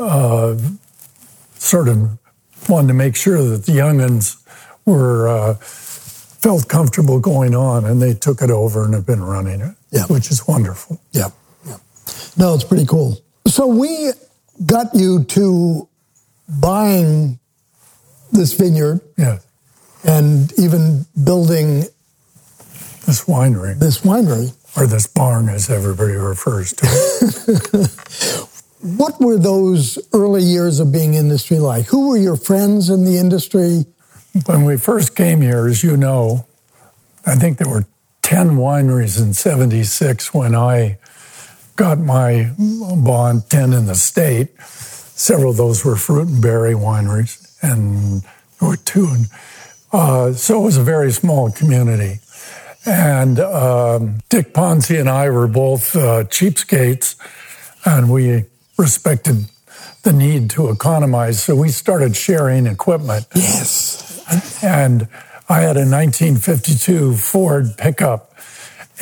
uh, 0.00 0.56
sort 1.54 1.88
of 1.88 2.18
wanted 2.68 2.88
to 2.88 2.94
make 2.94 3.16
sure 3.16 3.42
that 3.42 3.66
the 3.66 3.72
youngins 3.72 4.36
were 4.86 5.28
uh, 5.28 5.54
felt 5.54 6.68
comfortable 6.68 7.20
going 7.20 7.54
on, 7.54 7.84
and 7.84 8.00
they 8.00 8.14
took 8.14 8.42
it 8.42 8.50
over 8.50 8.84
and 8.84 8.94
have 8.94 9.06
been 9.06 9.22
running 9.22 9.60
it, 9.60 9.74
Yeah. 9.90 10.06
which 10.06 10.30
is 10.30 10.46
wonderful. 10.48 11.00
Yeah, 11.12 11.28
yeah. 11.66 11.76
No, 12.36 12.54
it's 12.54 12.64
pretty 12.64 12.86
cool. 12.86 13.18
So 13.46 13.66
we 13.66 14.12
got 14.64 14.94
you 14.94 15.24
to 15.24 15.88
buying 16.60 17.38
this 18.32 18.52
vineyard 18.54 19.00
Yeah, 19.18 19.38
and 20.04 20.52
even 20.58 21.06
building 21.24 21.84
this 23.06 23.24
winery 23.24 23.78
this 23.78 23.98
winery. 24.00 24.52
or 24.76 24.86
this 24.86 25.06
barn, 25.06 25.48
as 25.48 25.68
everybody 25.68 26.12
refers 26.14 26.72
to 26.74 26.86
it. 26.86 28.46
What 28.82 29.20
were 29.20 29.36
those 29.36 29.98
early 30.14 30.42
years 30.42 30.80
of 30.80 30.90
being 30.90 31.12
industry 31.12 31.58
like? 31.58 31.86
Who 31.86 32.08
were 32.08 32.16
your 32.16 32.36
friends 32.36 32.88
in 32.88 33.04
the 33.04 33.18
industry? 33.18 33.84
When 34.46 34.64
we 34.64 34.78
first 34.78 35.14
came 35.14 35.42
here, 35.42 35.66
as 35.66 35.84
you 35.84 35.98
know, 35.98 36.46
I 37.26 37.34
think 37.34 37.58
there 37.58 37.68
were 37.68 37.84
10 38.22 38.52
wineries 38.52 39.20
in 39.20 39.34
76 39.34 40.32
when 40.32 40.54
I 40.54 40.98
got 41.76 41.98
my 41.98 42.52
bond, 42.58 43.50
10 43.50 43.74
in 43.74 43.84
the 43.84 43.94
state. 43.94 44.48
Several 44.62 45.50
of 45.50 45.58
those 45.58 45.84
were 45.84 45.96
fruit 45.96 46.28
and 46.28 46.40
berry 46.40 46.72
wineries, 46.72 47.58
and 47.62 48.22
there 48.60 48.68
were 48.70 48.76
two. 48.76 49.14
Uh, 49.92 50.32
so 50.32 50.62
it 50.62 50.64
was 50.64 50.78
a 50.78 50.82
very 50.82 51.12
small 51.12 51.50
community. 51.50 52.20
And 52.86 53.40
um, 53.40 54.20
Dick 54.30 54.54
Ponzi 54.54 54.98
and 54.98 55.10
I 55.10 55.28
were 55.28 55.48
both 55.48 55.94
uh, 55.94 56.24
cheapskates, 56.24 57.16
and 57.84 58.10
we 58.10 58.44
respected 58.80 59.44
the 60.02 60.12
need 60.12 60.50
to 60.50 60.70
economize. 60.70 61.42
So 61.42 61.54
we 61.54 61.68
started 61.68 62.16
sharing 62.16 62.66
equipment. 62.66 63.26
Yes. 63.34 64.62
And 64.62 65.08
I 65.48 65.60
had 65.60 65.76
a 65.76 65.84
1952 65.84 67.14
Ford 67.16 67.76
pickup. 67.76 68.34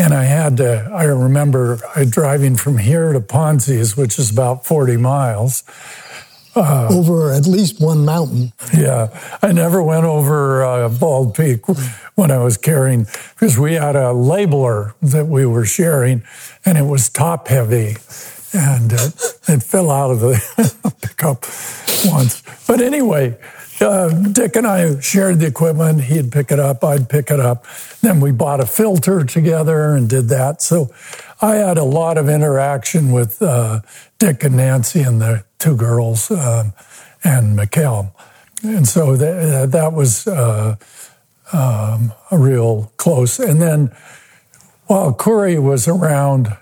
And 0.00 0.14
I 0.14 0.24
had 0.24 0.58
to, 0.58 0.88
I 0.92 1.04
remember 1.04 1.78
I 1.94 2.04
driving 2.04 2.56
from 2.56 2.78
here 2.78 3.12
to 3.12 3.20
Ponzi's, 3.20 3.96
which 3.96 4.18
is 4.18 4.30
about 4.30 4.64
40 4.64 4.96
miles. 4.96 5.64
Over 6.56 7.32
at 7.32 7.46
least 7.46 7.80
one 7.80 8.04
mountain. 8.04 8.52
Yeah, 8.76 9.08
I 9.42 9.52
never 9.52 9.80
went 9.80 10.04
over 10.04 10.64
uh, 10.64 10.88
Bald 10.88 11.36
Peak 11.36 11.60
when 12.16 12.32
I 12.32 12.38
was 12.38 12.56
carrying, 12.56 13.04
because 13.34 13.56
we 13.56 13.74
had 13.74 13.94
a 13.94 14.10
labeler 14.12 14.94
that 15.00 15.28
we 15.28 15.46
were 15.46 15.64
sharing, 15.64 16.24
and 16.64 16.76
it 16.76 16.82
was 16.82 17.08
top 17.10 17.46
heavy. 17.46 17.96
And 18.52 18.92
uh, 18.92 19.10
it 19.48 19.62
fell 19.62 19.90
out 19.90 20.10
of 20.10 20.20
the 20.20 20.94
pickup 21.02 21.44
once. 22.10 22.42
But 22.66 22.80
anyway, 22.80 23.38
uh, 23.80 24.08
Dick 24.08 24.56
and 24.56 24.66
I 24.66 24.98
shared 25.00 25.38
the 25.38 25.46
equipment. 25.46 26.02
He'd 26.02 26.32
pick 26.32 26.50
it 26.50 26.58
up, 26.58 26.82
I'd 26.82 27.08
pick 27.08 27.30
it 27.30 27.40
up. 27.40 27.66
Then 28.00 28.20
we 28.20 28.32
bought 28.32 28.60
a 28.60 28.66
filter 28.66 29.24
together 29.24 29.94
and 29.94 30.08
did 30.08 30.28
that. 30.28 30.62
So 30.62 30.90
I 31.40 31.56
had 31.56 31.78
a 31.78 31.84
lot 31.84 32.18
of 32.18 32.28
interaction 32.28 33.12
with 33.12 33.40
uh, 33.40 33.80
Dick 34.18 34.42
and 34.44 34.56
Nancy 34.56 35.00
and 35.00 35.20
the 35.20 35.44
two 35.58 35.76
girls 35.76 36.30
um, 36.30 36.72
and 37.22 37.54
Michel. 37.54 38.14
And 38.62 38.88
so 38.88 39.16
that, 39.16 39.70
that 39.70 39.92
was 39.92 40.26
uh, 40.26 40.76
um, 41.52 42.12
a 42.30 42.38
real 42.38 42.92
close. 42.96 43.38
And 43.38 43.62
then 43.62 43.92
while 44.86 45.12
Coury 45.12 45.58
was 45.58 45.86
around, 45.86 46.56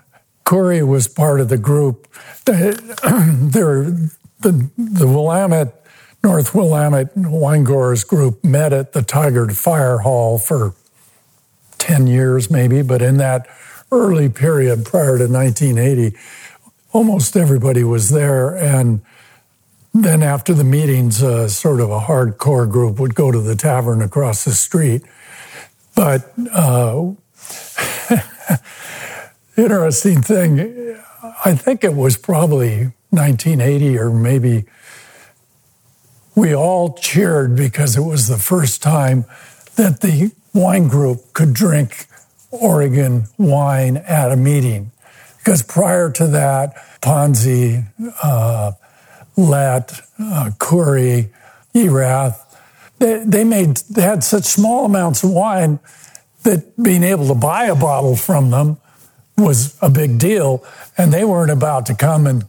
Coury 0.46 0.82
was 0.82 1.08
part 1.08 1.40
of 1.40 1.50
the 1.50 1.58
group. 1.58 2.08
The, 4.38 4.70
the 4.76 5.06
Willamette, 5.06 5.82
North 6.22 6.54
Willamette 6.54 7.16
Wine 7.16 7.64
Group 7.64 8.44
met 8.44 8.74
at 8.74 8.92
the 8.92 9.00
Tigard 9.00 9.56
Fire 9.56 10.00
Hall 10.00 10.38
for 10.38 10.74
10 11.78 12.06
years 12.06 12.50
maybe, 12.50 12.82
but 12.82 13.00
in 13.00 13.16
that 13.16 13.48
early 13.90 14.28
period 14.28 14.84
prior 14.84 15.16
to 15.16 15.26
1980, 15.26 16.14
almost 16.92 17.34
everybody 17.34 17.82
was 17.82 18.10
there. 18.10 18.54
And 18.54 19.00
then 19.94 20.22
after 20.22 20.52
the 20.52 20.64
meetings, 20.64 21.22
uh, 21.22 21.48
sort 21.48 21.80
of 21.80 21.90
a 21.90 22.00
hardcore 22.00 22.70
group 22.70 23.00
would 23.00 23.14
go 23.14 23.32
to 23.32 23.40
the 23.40 23.56
tavern 23.56 24.02
across 24.02 24.44
the 24.44 24.52
street. 24.52 25.02
But 25.94 26.30
uh, 26.52 27.12
interesting 29.56 30.22
thing, 30.22 30.96
I 31.44 31.54
think 31.54 31.84
it 31.84 31.94
was 31.94 32.16
probably 32.16 32.92
1980 33.10 33.98
or 33.98 34.10
maybe 34.10 34.64
we 36.34 36.54
all 36.54 36.94
cheered 36.94 37.56
because 37.56 37.96
it 37.96 38.02
was 38.02 38.28
the 38.28 38.36
first 38.36 38.82
time 38.82 39.24
that 39.76 40.00
the 40.00 40.32
wine 40.52 40.88
group 40.88 41.32
could 41.32 41.54
drink 41.54 42.06
Oregon 42.50 43.24
wine 43.38 43.96
at 43.96 44.30
a 44.32 44.36
meeting. 44.36 44.92
Because 45.38 45.62
prior 45.62 46.10
to 46.12 46.26
that, 46.28 46.74
Ponzi, 47.00 47.86
uh, 48.22 48.72
Lett, 49.36 50.00
uh, 50.18 50.50
Coury, 50.58 51.30
Erath, 51.74 52.42
they, 52.98 53.22
they 53.24 53.44
made 53.44 53.76
they 53.90 54.02
had 54.02 54.24
such 54.24 54.44
small 54.44 54.86
amounts 54.86 55.22
of 55.22 55.30
wine 55.30 55.78
that 56.42 56.82
being 56.82 57.02
able 57.02 57.28
to 57.28 57.34
buy 57.34 57.66
a 57.66 57.74
bottle 57.74 58.16
from 58.16 58.50
them 58.50 58.78
was 59.36 59.76
a 59.82 59.90
big 59.90 60.18
deal, 60.18 60.64
and 60.96 61.12
they 61.12 61.24
weren't 61.24 61.50
about 61.50 61.86
to 61.86 61.94
come 61.94 62.26
and 62.26 62.44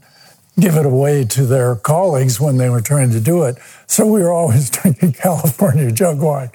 give 0.60 0.76
it 0.76 0.86
away 0.86 1.24
to 1.24 1.46
their 1.46 1.76
colleagues 1.76 2.40
when 2.40 2.58
they 2.58 2.70
were 2.70 2.82
trying 2.82 3.12
to 3.12 3.20
do 3.20 3.44
it. 3.44 3.58
So 3.86 4.08
we 4.08 4.22
were 4.22 4.32
always 4.32 4.70
drinking 4.72 5.14
California 5.14 5.92
jug 5.92 6.20
wine. 6.20 6.50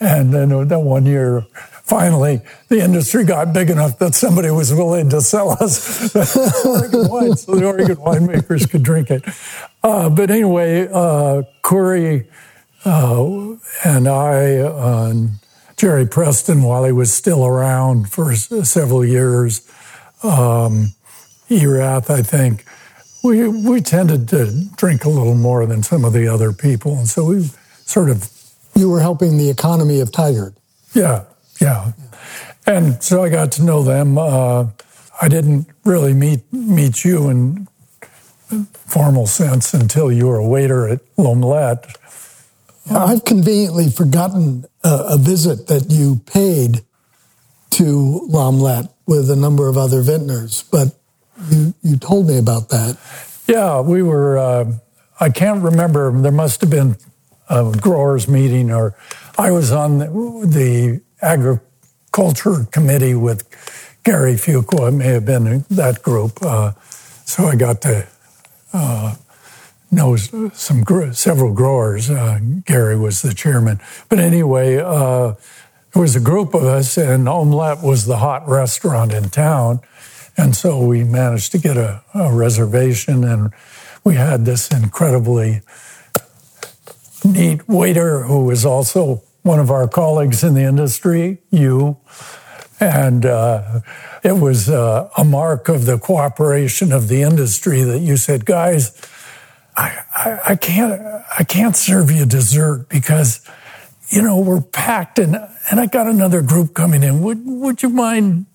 And 0.00 0.32
then, 0.32 0.48
then 0.68 0.84
one 0.84 1.04
year, 1.04 1.44
finally, 1.82 2.40
the 2.68 2.80
industry 2.80 3.24
got 3.24 3.52
big 3.52 3.68
enough 3.68 3.98
that 3.98 4.14
somebody 4.14 4.50
was 4.50 4.72
willing 4.72 5.10
to 5.10 5.20
sell 5.20 5.50
us 5.50 6.14
Oregon 6.64 7.08
wine 7.08 7.36
so 7.36 7.54
the 7.54 7.66
Oregon 7.66 7.96
winemakers 7.96 8.70
could 8.70 8.82
drink 8.82 9.10
it. 9.10 9.24
Uh, 9.82 10.08
but 10.08 10.30
anyway, 10.30 10.88
uh, 10.90 11.42
Coury 11.62 12.28
uh, 12.86 13.56
and 13.84 14.08
I, 14.08 14.56
uh, 14.56 15.14
Jerry 15.76 16.06
Preston, 16.06 16.62
while 16.62 16.84
he 16.84 16.92
was 16.92 17.12
still 17.12 17.44
around 17.44 18.10
for 18.10 18.32
s- 18.32 18.48
several 18.70 19.04
years, 19.04 19.68
um, 20.22 20.94
Erath, 21.50 22.10
I 22.10 22.22
think, 22.22 22.64
we, 23.22 23.48
we 23.48 23.80
tended 23.80 24.28
to 24.28 24.68
drink 24.76 25.04
a 25.04 25.08
little 25.08 25.34
more 25.34 25.66
than 25.66 25.82
some 25.82 26.04
of 26.04 26.12
the 26.12 26.28
other 26.28 26.52
people. 26.52 26.96
And 26.98 27.08
so 27.08 27.24
we 27.26 27.50
sort 27.84 28.10
of. 28.10 28.30
You 28.76 28.90
were 28.90 29.00
helping 29.00 29.38
the 29.38 29.50
economy 29.50 30.00
of 30.00 30.10
Tigard. 30.10 30.54
Yeah, 30.94 31.24
yeah. 31.60 31.92
And 32.66 33.02
so 33.02 33.22
I 33.22 33.28
got 33.28 33.52
to 33.52 33.62
know 33.64 33.82
them. 33.82 34.18
Uh, 34.18 34.66
I 35.20 35.28
didn't 35.28 35.68
really 35.84 36.12
meet 36.12 36.40
meet 36.52 37.04
you 37.04 37.28
in 37.28 37.68
formal 38.72 39.26
sense 39.26 39.74
until 39.74 40.10
you 40.10 40.26
were 40.26 40.38
a 40.38 40.46
waiter 40.46 40.88
at 40.88 41.00
I've 42.90 43.24
conveniently 43.24 43.88
forgotten 43.88 44.66
a, 44.82 45.04
a 45.10 45.18
visit 45.18 45.66
that 45.68 45.90
you 45.90 46.16
paid 46.26 46.84
to 47.70 48.20
L'Omelette 48.28 48.92
with 49.06 49.30
a 49.30 49.36
number 49.36 49.68
of 49.68 49.76
other 49.76 50.02
vintners, 50.02 50.62
but 50.70 50.94
you, 51.50 51.74
you 51.82 51.96
told 51.96 52.28
me 52.28 52.38
about 52.38 52.68
that. 52.68 52.98
Yeah, 53.46 53.80
we 53.80 54.02
were, 54.02 54.38
uh, 54.38 54.72
I 55.18 55.30
can't 55.30 55.62
remember, 55.62 56.12
there 56.20 56.32
must 56.32 56.60
have 56.60 56.70
been 56.70 56.96
a 57.48 57.72
growers 57.80 58.28
meeting, 58.28 58.70
or 58.70 58.96
I 59.36 59.50
was 59.50 59.72
on 59.72 59.98
the, 59.98 60.06
the 60.46 61.02
agriculture 61.20 62.66
committee 62.70 63.14
with 63.14 63.48
Gary 64.04 64.34
Fuqua. 64.34 64.88
It 64.88 64.92
may 64.92 65.06
have 65.06 65.26
been 65.26 65.64
that 65.70 66.02
group. 66.02 66.38
Uh, 66.42 66.72
so 67.24 67.44
I 67.46 67.56
got 67.56 67.80
to 67.82 68.06
uh, 68.72 69.16
know 69.94 70.16
some 70.16 70.84
several 71.12 71.54
growers. 71.54 72.10
Uh, 72.10 72.40
Gary 72.66 72.96
was 72.96 73.22
the 73.22 73.32
chairman. 73.32 73.80
But 74.08 74.18
anyway, 74.18 74.78
uh, 74.78 75.34
there 75.92 76.02
was 76.02 76.16
a 76.16 76.20
group 76.20 76.54
of 76.54 76.64
us, 76.64 76.98
and 76.98 77.28
Omelette 77.28 77.82
was 77.82 78.06
the 78.06 78.18
hot 78.18 78.46
restaurant 78.48 79.12
in 79.12 79.30
town. 79.30 79.80
And 80.36 80.56
so 80.56 80.84
we 80.84 81.04
managed 81.04 81.52
to 81.52 81.58
get 81.58 81.76
a, 81.76 82.02
a 82.12 82.34
reservation, 82.34 83.24
and 83.24 83.52
we 84.02 84.16
had 84.16 84.44
this 84.44 84.70
incredibly 84.70 85.62
neat 87.24 87.66
waiter 87.68 88.24
who 88.24 88.44
was 88.44 88.66
also 88.66 89.22
one 89.42 89.60
of 89.60 89.70
our 89.70 89.86
colleagues 89.86 90.42
in 90.42 90.54
the 90.54 90.62
industry, 90.62 91.38
you. 91.50 91.96
And 92.80 93.24
uh, 93.24 93.80
it 94.22 94.32
was 94.32 94.68
uh, 94.68 95.08
a 95.16 95.24
mark 95.24 95.68
of 95.68 95.86
the 95.86 95.98
cooperation 95.98 96.92
of 96.92 97.08
the 97.08 97.22
industry 97.22 97.82
that 97.82 98.00
you 98.00 98.16
said, 98.16 98.44
guys, 98.44 99.00
I, 99.76 100.04
I, 100.14 100.40
I, 100.50 100.56
can't 100.56 101.00
I 101.38 101.44
can't 101.44 101.76
serve 101.76 102.10
you 102.10 102.26
dessert 102.26 102.88
because 102.88 103.40
you 104.08 104.22
know 104.22 104.38
we're 104.38 104.60
packed 104.60 105.18
and 105.18 105.36
and 105.70 105.80
I 105.80 105.86
got 105.86 106.06
another 106.06 106.42
group 106.42 106.74
coming 106.74 107.02
in. 107.02 107.22
Would 107.22 107.42
would 107.44 107.82
you 107.82 107.88
mind 107.88 108.46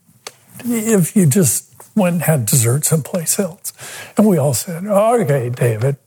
if 0.63 1.15
you 1.15 1.25
just 1.25 1.73
went 1.95 2.13
and 2.15 2.23
had 2.23 2.45
dessert 2.45 2.85
someplace 2.85 3.39
else? 3.39 3.73
And 4.17 4.27
we 4.27 4.37
all 4.37 4.53
said, 4.53 4.85
okay, 4.85 5.49
David. 5.49 5.97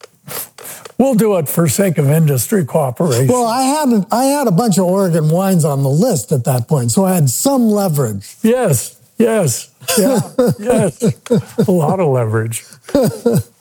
We'll 0.99 1.15
do 1.15 1.37
it 1.37 1.49
for 1.49 1.67
sake 1.69 1.99
of 1.99 2.09
industry 2.09 2.65
cooperation. 2.65 3.27
Well, 3.27 3.47
I 3.47 3.63
had 3.63 4.07
I 4.13 4.25
had 4.25 4.47
a 4.47 4.53
bunch 4.53 4.79
of 4.79 4.85
Oregon 4.85 5.31
wines 5.31 5.65
on 5.65 5.83
the 5.83 5.91
list 5.91 6.31
at 6.31 6.45
that 6.45 6.69
point, 6.69 6.93
so 6.93 7.05
I 7.05 7.15
had 7.15 7.29
some 7.29 7.63
leverage. 7.63 8.37
Yes, 8.43 9.01
yes, 9.19 9.75
yeah, 9.99 10.21
yes, 10.61 11.03
a 11.67 11.71
lot 11.71 11.99
of 11.99 12.09
leverage. 12.09 12.65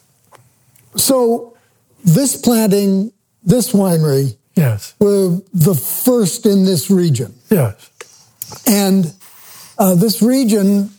so, 0.95 1.57
this 2.03 2.35
planting, 2.35 3.11
this 3.43 3.73
winery, 3.73 4.35
yes, 4.55 4.93
were 4.99 5.39
the 5.53 5.75
first 5.75 6.45
in 6.45 6.65
this 6.65 6.89
region. 6.89 7.33
Yes, 7.49 7.89
and 8.67 9.13
uh, 9.77 9.95
this 9.95 10.21
region 10.21 10.89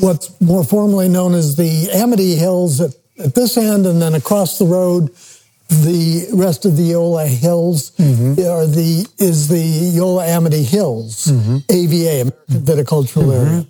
what's 0.00 0.40
more 0.40 0.64
formally 0.64 1.08
known 1.08 1.34
as 1.34 1.56
the 1.56 1.90
Amity 1.92 2.34
Hills 2.34 2.80
at, 2.80 2.94
at 3.18 3.34
this 3.34 3.56
end, 3.56 3.86
and 3.86 4.00
then 4.00 4.14
across 4.14 4.58
the 4.58 4.64
road, 4.64 5.10
the 5.68 6.26
rest 6.32 6.64
of 6.64 6.76
the 6.76 6.90
Eola 6.90 7.26
Hills 7.26 7.92
mm-hmm. 7.92 8.32
are 8.40 8.66
the 8.66 9.06
is 9.18 9.48
the 9.48 9.96
Eola 9.96 10.26
Amity 10.26 10.64
Hills, 10.64 11.26
mm-hmm. 11.26 11.58
AVA, 11.68 12.22
American 12.22 12.60
Viticultural 12.62 13.22
mm-hmm. 13.24 13.48
Area. 13.48 13.66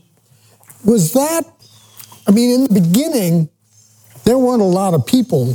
Was 0.85 1.13
that? 1.13 1.45
I 2.27 2.31
mean, 2.31 2.61
in 2.61 2.73
the 2.73 2.81
beginning, 2.81 3.51
there 4.25 4.39
weren't 4.39 4.63
a 4.63 4.65
lot 4.65 4.95
of 4.95 5.07
people 5.07 5.55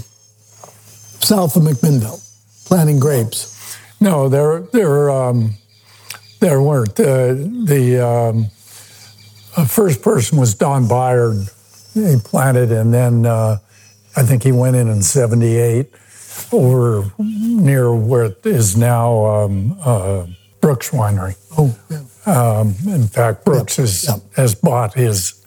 south 1.22 1.56
of 1.56 1.64
McMinnville 1.64 2.22
planting 2.66 3.00
grapes. 3.00 3.78
No, 4.02 4.30
there 4.30 4.62
there 4.74 5.10
um, 5.10 5.56
there 6.40 6.62
weren't. 6.62 7.00
Uh, 7.00 7.34
the 7.34 8.06
um, 8.06 8.46
uh, 9.56 9.66
first 9.66 10.02
person 10.02 10.38
was 10.38 10.54
Don 10.54 10.86
Byard. 10.86 11.52
He 11.94 12.18
planted, 12.20 12.72
and 12.72 12.94
then 12.94 13.26
uh, 13.26 13.60
I 14.16 14.24
think 14.24 14.44
he 14.44 14.52
went 14.52 14.76
in 14.76 14.90
in 14.90 15.02
'78 15.02 15.88
over 16.52 17.12
near 17.18 17.96
where 17.96 18.26
it 18.26 18.46
is 18.46 18.76
now 18.76 19.26
um, 19.26 19.78
uh, 19.84 20.28
Brooks 20.62 20.92
Winery. 20.92 21.36
Oh, 21.58 21.78
yeah. 21.90 22.04
Um, 22.26 22.76
in 22.88 23.08
fact, 23.08 23.46
Brooks 23.46 23.78
yep. 23.78 23.84
Has, 23.84 24.04
yep. 24.08 24.34
has 24.36 24.56
bought 24.56 24.94
his 24.94 25.46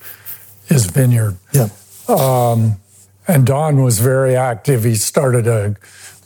his 0.67 0.87
vineyard. 0.87 1.37
Yeah. 1.53 1.69
Um, 2.09 2.77
and 3.29 3.47
Don 3.47 3.83
was 3.83 4.01
very 4.01 4.35
active. 4.35 4.85
He 4.85 4.95
started 4.95 5.47
a 5.47 5.77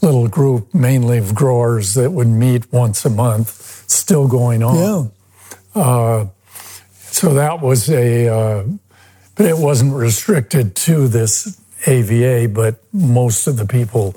little 0.00 0.28
group, 0.28 0.72
mainly 0.72 1.18
of 1.18 1.34
growers, 1.34 1.94
that 1.94 2.12
would 2.12 2.28
meet 2.28 2.72
once 2.72 3.04
a 3.04 3.10
month, 3.10 3.50
still 3.90 4.28
going 4.28 4.62
on. 4.62 5.10
Yeah. 5.74 5.82
Uh, 5.82 6.26
so 6.96 7.34
that 7.34 7.60
was 7.60 7.90
a, 7.90 8.28
uh, 8.28 8.64
but 9.34 9.46
it 9.46 9.58
wasn't 9.58 9.94
restricted 9.94 10.74
to 10.76 11.08
this 11.08 11.60
AVA, 11.86 12.48
but 12.48 12.76
most 12.92 13.46
of 13.46 13.56
the 13.56 13.66
people 13.66 14.14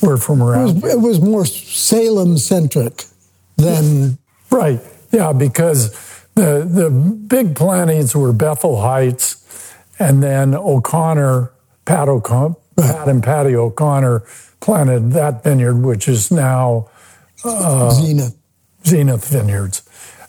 were 0.00 0.16
from 0.16 0.42
around. 0.42 0.78
It 0.78 0.82
was, 0.82 0.94
it 0.94 1.00
was 1.00 1.20
more 1.20 1.44
Salem 1.44 2.38
centric 2.38 3.04
than. 3.56 4.18
Right. 4.50 4.80
Yeah, 5.10 5.32
because 5.32 5.90
the, 6.34 6.66
the 6.68 6.90
big 6.90 7.56
plantings 7.56 8.14
were 8.14 8.32
Bethel 8.32 8.80
Heights 8.80 9.74
and 9.98 10.22
then 10.22 10.54
O'Connor, 10.54 11.52
Pat, 11.90 12.08
O'Connor. 12.08 12.56
Pat 12.76 13.08
and 13.08 13.22
Patty 13.22 13.54
O'Connor 13.54 14.22
planted 14.60 15.12
that 15.12 15.44
vineyard, 15.44 15.82
which 15.82 16.08
is 16.08 16.30
now 16.30 16.88
uh, 17.44 17.90
Zenith. 17.90 18.36
Zenith 18.84 19.28
Vineyards. 19.28 19.82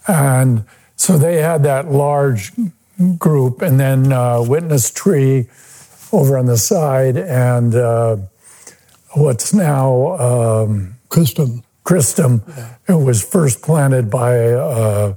And 0.08 0.66
so 0.96 1.18
they 1.18 1.42
had 1.42 1.64
that 1.64 1.92
large 1.92 2.52
group, 3.18 3.62
and 3.62 3.80
then 3.80 4.12
uh, 4.12 4.42
Witness 4.42 4.92
Tree 4.92 5.48
over 6.12 6.38
on 6.38 6.46
the 6.46 6.58
side, 6.58 7.18
and 7.18 7.74
uh, 7.74 8.18
what's 9.14 9.54
now 9.54 10.18
um, 10.18 10.96
Cristom. 11.10 11.64
Cristom. 11.84 12.44
Yeah. 12.48 12.76
It 12.90 13.04
was 13.04 13.24
first 13.24 13.62
planted 13.62 14.10
by 14.10 14.36
a 14.36 14.58
uh, 14.58 15.16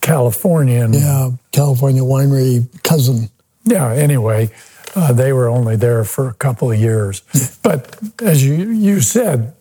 Californian. 0.00 0.92
Yeah, 0.94 1.30
California 1.52 2.02
winery 2.02 2.68
cousin. 2.82 3.30
Yeah. 3.64 3.92
Anyway, 3.92 4.50
uh, 4.94 5.12
they 5.12 5.32
were 5.32 5.48
only 5.48 5.76
there 5.76 6.04
for 6.04 6.28
a 6.28 6.34
couple 6.34 6.70
of 6.70 6.78
years, 6.78 7.22
but 7.62 7.98
as 8.22 8.44
you 8.44 8.70
you 8.70 9.00
said, 9.00 9.54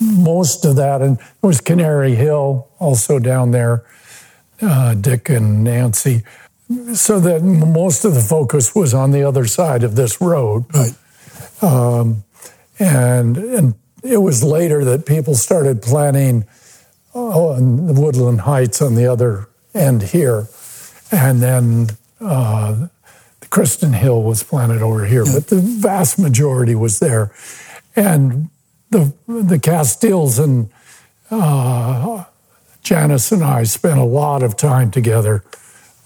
most 0.00 0.64
of 0.64 0.76
that, 0.76 1.02
and 1.02 1.18
it 1.18 1.46
was 1.46 1.60
Canary 1.60 2.14
Hill 2.14 2.68
also 2.78 3.18
down 3.18 3.50
there 3.50 3.84
uh, 4.62 4.94
Dick 4.94 5.28
and 5.28 5.64
Nancy, 5.64 6.22
so 6.94 7.18
that 7.20 7.42
most 7.42 8.04
of 8.04 8.14
the 8.14 8.20
focus 8.20 8.74
was 8.74 8.94
on 8.94 9.10
the 9.10 9.22
other 9.22 9.46
side 9.46 9.82
of 9.82 9.96
this 9.96 10.20
road. 10.20 10.64
Right. 10.72 10.94
Um, 11.62 12.24
and 12.78 13.36
and 13.36 13.74
it 14.02 14.18
was 14.18 14.42
later 14.42 14.84
that 14.84 15.04
people 15.06 15.34
started 15.34 15.82
planning 15.82 16.46
on 17.12 17.86
the 17.86 17.92
Woodland 17.92 18.42
Heights 18.42 18.80
on 18.80 18.94
the 18.94 19.06
other 19.06 19.48
end 19.74 20.02
here, 20.02 20.48
and 21.10 21.42
then 21.42 21.88
uh, 22.20 22.86
Kristen 23.50 23.92
Hill 23.92 24.22
was 24.22 24.42
planted 24.42 24.80
over 24.80 25.04
here, 25.04 25.24
yeah. 25.26 25.34
but 25.34 25.48
the 25.48 25.60
vast 25.60 26.18
majority 26.18 26.74
was 26.74 27.00
there, 27.00 27.32
and 27.96 28.48
the 28.90 29.12
the 29.26 29.58
Casteels 29.58 30.42
and 30.42 30.70
uh, 31.30 32.24
Janice 32.82 33.32
and 33.32 33.42
I 33.42 33.64
spent 33.64 33.98
a 33.98 34.04
lot 34.04 34.42
of 34.42 34.56
time 34.56 34.90
together. 34.90 35.44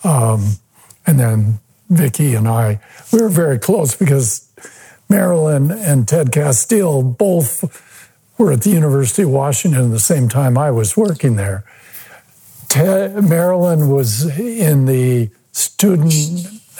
Um, 0.02 0.56
and 1.06 1.20
then 1.20 1.60
Vicki 1.88 2.34
and 2.34 2.48
I, 2.48 2.80
we 3.12 3.20
were 3.20 3.28
very 3.28 3.58
close 3.58 3.94
because 3.94 4.50
Marilyn 5.08 5.70
and 5.70 6.08
Ted 6.08 6.28
Casteel 6.28 7.16
both 7.16 7.62
were 8.38 8.52
at 8.52 8.62
the 8.62 8.70
University 8.70 9.22
of 9.22 9.30
Washington 9.30 9.84
at 9.86 9.90
the 9.90 10.00
same 10.00 10.28
time 10.28 10.58
I 10.58 10.70
was 10.70 10.96
working 10.96 11.36
there. 11.36 11.64
Ted, 12.68 13.22
Marilyn 13.22 13.88
was 13.88 14.38
in 14.38 14.86
the 14.86 15.30
student 15.52 16.12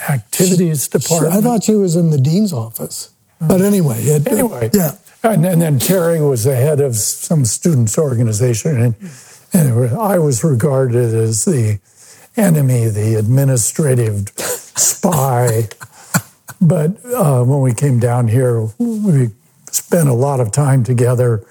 activities 0.09 0.89
department. 0.89 1.35
I 1.35 1.41
thought 1.41 1.65
she 1.65 1.75
was 1.75 1.97
in 1.97 2.11
the 2.11 2.19
dean's 2.19 2.53
office. 2.53 3.11
But 3.41 3.61
anyway, 3.61 4.01
it, 4.03 4.27
anyway, 4.27 4.71
yeah. 4.73 4.93
And, 5.23 5.45
and, 5.45 5.61
then 5.61 5.79
Terry 5.79 6.21
was 6.21 6.45
the 6.45 6.55
head 6.55 6.81
of 6.81 6.97
some 6.97 7.45
students' 7.45 7.99
organization, 7.99 8.81
and 8.81 8.95
and 9.53 9.97
I 9.97 10.19
was 10.19 10.45
regarded 10.45 11.15
as 11.15 11.45
the 11.45 11.79
enemy, 12.37 12.89
the 12.89 13.15
administrative 13.15 14.29
spy. 14.37 15.69
But 16.61 17.05
uh, 17.05 17.45
when 17.45 17.61
we 17.61 17.75
came 17.75 17.99
down 17.99 18.29
here, 18.29 18.69
we 18.79 19.33
spent 19.71 20.09
a 20.09 20.15
lot 20.15 20.41
of 20.41 20.51
time 20.51 20.83
together 20.83 21.45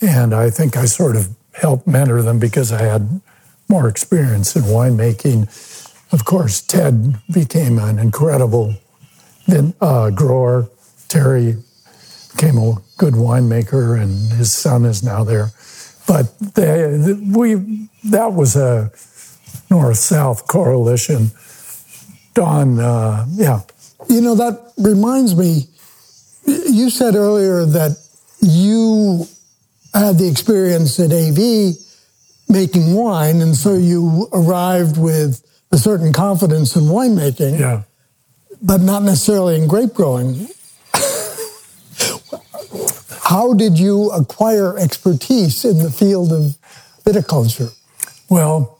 And 0.00 0.34
I 0.34 0.50
think 0.50 0.76
I 0.76 0.84
sort 0.84 1.16
of 1.16 1.34
helped 1.52 1.86
mentor 1.86 2.22
them 2.22 2.38
because 2.38 2.70
I 2.72 2.82
had 2.82 3.20
more 3.68 3.88
experience 3.88 4.54
in 4.54 4.62
winemaking. 4.62 5.48
Of 6.12 6.24
course, 6.24 6.60
Ted 6.60 7.18
became 7.32 7.78
an 7.78 7.98
incredible 7.98 8.76
uh, 9.80 10.10
grower. 10.10 10.68
Terry 11.08 11.56
became 12.32 12.58
a 12.58 12.76
good 12.96 13.14
winemaker, 13.14 14.00
and 14.00 14.32
his 14.32 14.52
son 14.52 14.84
is 14.84 15.02
now 15.02 15.24
there. 15.24 15.50
But 16.06 16.38
they, 16.54 17.12
we 17.12 17.88
that 18.04 18.32
was 18.32 18.54
a 18.56 18.92
north-south 19.70 20.46
coalition. 20.46 21.30
Don, 22.34 22.78
uh, 22.78 23.26
yeah. 23.30 23.62
You 24.08 24.20
know 24.20 24.36
that 24.36 24.72
reminds 24.78 25.34
me. 25.34 25.68
You 26.46 26.90
said 26.90 27.16
earlier 27.16 27.64
that 27.64 27.98
you 28.40 29.26
had 29.92 30.18
the 30.18 30.28
experience 30.28 31.00
at 31.00 31.10
AV 31.10 31.74
making 32.48 32.94
wine, 32.94 33.40
and 33.40 33.56
so 33.56 33.74
you 33.74 34.28
arrived 34.32 34.96
with 34.96 35.42
a 35.72 35.78
certain 35.78 36.12
confidence 36.12 36.76
in 36.76 36.84
winemaking. 36.84 37.58
Yeah. 37.58 37.82
But 38.62 38.80
not 38.80 39.02
necessarily 39.02 39.56
in 39.56 39.68
grape 39.68 39.94
growing. 39.94 40.48
How 43.22 43.54
did 43.54 43.78
you 43.78 44.10
acquire 44.12 44.78
expertise 44.78 45.64
in 45.64 45.78
the 45.78 45.90
field 45.90 46.32
of 46.32 46.56
viticulture? 47.04 47.74
Well, 48.30 48.78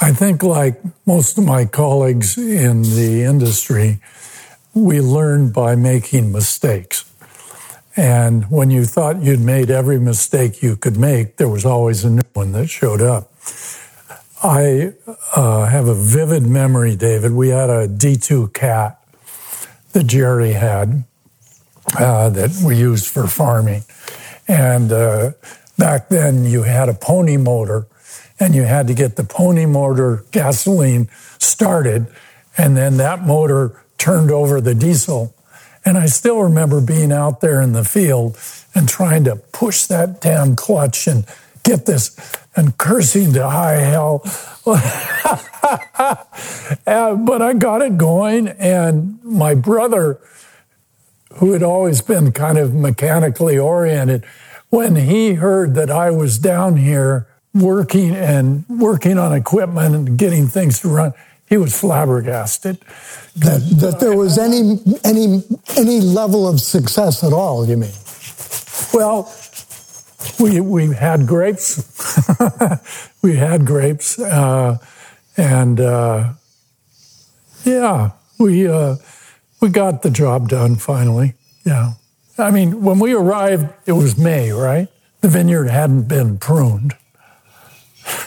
I 0.00 0.12
think, 0.12 0.42
like 0.42 0.80
most 1.06 1.38
of 1.38 1.44
my 1.44 1.64
colleagues 1.64 2.36
in 2.36 2.82
the 2.82 3.22
industry, 3.22 4.00
we 4.74 5.00
learned 5.00 5.54
by 5.54 5.74
making 5.76 6.32
mistakes. 6.32 7.04
And 7.96 8.50
when 8.50 8.70
you 8.70 8.84
thought 8.84 9.22
you'd 9.22 9.40
made 9.40 9.70
every 9.70 9.98
mistake 9.98 10.62
you 10.62 10.76
could 10.76 10.98
make, 10.98 11.36
there 11.36 11.48
was 11.48 11.64
always 11.64 12.04
a 12.04 12.10
new 12.10 12.24
one 12.34 12.52
that 12.52 12.68
showed 12.68 13.00
up. 13.00 13.32
I 14.46 14.92
uh, 15.34 15.66
have 15.66 15.88
a 15.88 15.94
vivid 15.94 16.44
memory, 16.44 16.96
David. 16.96 17.32
We 17.32 17.48
had 17.48 17.70
a 17.70 17.88
D2 17.88 18.52
cat 18.52 19.02
that 19.92 20.04
Jerry 20.04 20.52
had 20.52 21.04
uh, 21.98 22.30
that 22.30 22.62
we 22.64 22.76
used 22.76 23.06
for 23.06 23.26
farming. 23.26 23.84
And 24.48 24.92
uh, 24.92 25.32
back 25.78 26.08
then, 26.08 26.44
you 26.44 26.62
had 26.62 26.88
a 26.88 26.94
pony 26.94 27.36
motor, 27.36 27.86
and 28.38 28.54
you 28.54 28.62
had 28.62 28.86
to 28.86 28.94
get 28.94 29.16
the 29.16 29.24
pony 29.24 29.66
motor 29.66 30.24
gasoline 30.30 31.08
started, 31.38 32.06
and 32.56 32.76
then 32.76 32.96
that 32.98 33.22
motor 33.22 33.82
turned 33.98 34.30
over 34.30 34.60
the 34.60 34.74
diesel 34.74 35.34
and 35.86 35.96
I 35.96 36.06
still 36.06 36.42
remember 36.42 36.80
being 36.80 37.12
out 37.12 37.40
there 37.40 37.60
in 37.60 37.72
the 37.72 37.84
field 37.84 38.36
and 38.74 38.88
trying 38.88 39.22
to 39.24 39.36
push 39.36 39.84
that 39.84 40.20
damn 40.20 40.56
clutch 40.56 41.06
and 41.06 41.24
get 41.62 41.86
this 41.86 42.10
and 42.56 42.76
cursing 42.78 43.32
to 43.34 43.48
high 43.48 43.76
hell. 43.76 44.22
uh, 46.86 47.14
but 47.14 47.42
I 47.42 47.52
got 47.52 47.82
it 47.82 47.98
going, 47.98 48.48
and 48.48 49.22
my 49.22 49.54
brother, 49.54 50.18
who 51.34 51.52
had 51.52 51.62
always 51.62 52.00
been 52.00 52.32
kind 52.32 52.58
of 52.58 52.74
mechanically 52.74 53.58
oriented, 53.58 54.24
when 54.70 54.96
he 54.96 55.34
heard 55.34 55.74
that 55.74 55.90
I 55.90 56.10
was 56.10 56.38
down 56.38 56.76
here 56.76 57.28
working 57.54 58.14
and 58.14 58.68
working 58.68 59.18
on 59.18 59.32
equipment 59.32 59.94
and 59.94 60.18
getting 60.18 60.48
things 60.48 60.80
to 60.80 60.88
run, 60.88 61.12
he 61.48 61.56
was 61.56 61.78
flabbergasted. 61.78 62.78
That, 63.36 63.60
that 63.80 64.00
there 64.00 64.16
was 64.16 64.38
any 64.38 64.78
any 65.04 65.44
any 65.76 66.00
level 66.00 66.48
of 66.48 66.60
success 66.60 67.22
at 67.22 67.34
all. 67.34 67.66
You 67.66 67.76
mean? 67.76 67.92
Well, 68.94 69.32
we 70.38 70.60
we 70.60 70.94
had 70.94 71.26
grapes. 71.26 71.82
we 73.22 73.36
had 73.36 73.66
grapes, 73.66 74.18
uh, 74.18 74.78
and 75.36 75.80
uh, 75.80 76.32
yeah, 77.64 78.10
we 78.38 78.68
uh, 78.68 78.96
we 79.60 79.68
got 79.68 80.02
the 80.02 80.10
job 80.10 80.48
done 80.48 80.76
finally. 80.76 81.34
Yeah, 81.64 81.94
I 82.38 82.50
mean, 82.50 82.82
when 82.82 82.98
we 82.98 83.14
arrived, 83.14 83.72
it 83.86 83.92
was 83.92 84.18
May, 84.18 84.52
right? 84.52 84.88
The 85.20 85.28
vineyard 85.28 85.68
hadn't 85.68 86.08
been 86.08 86.38
pruned. 86.38 86.94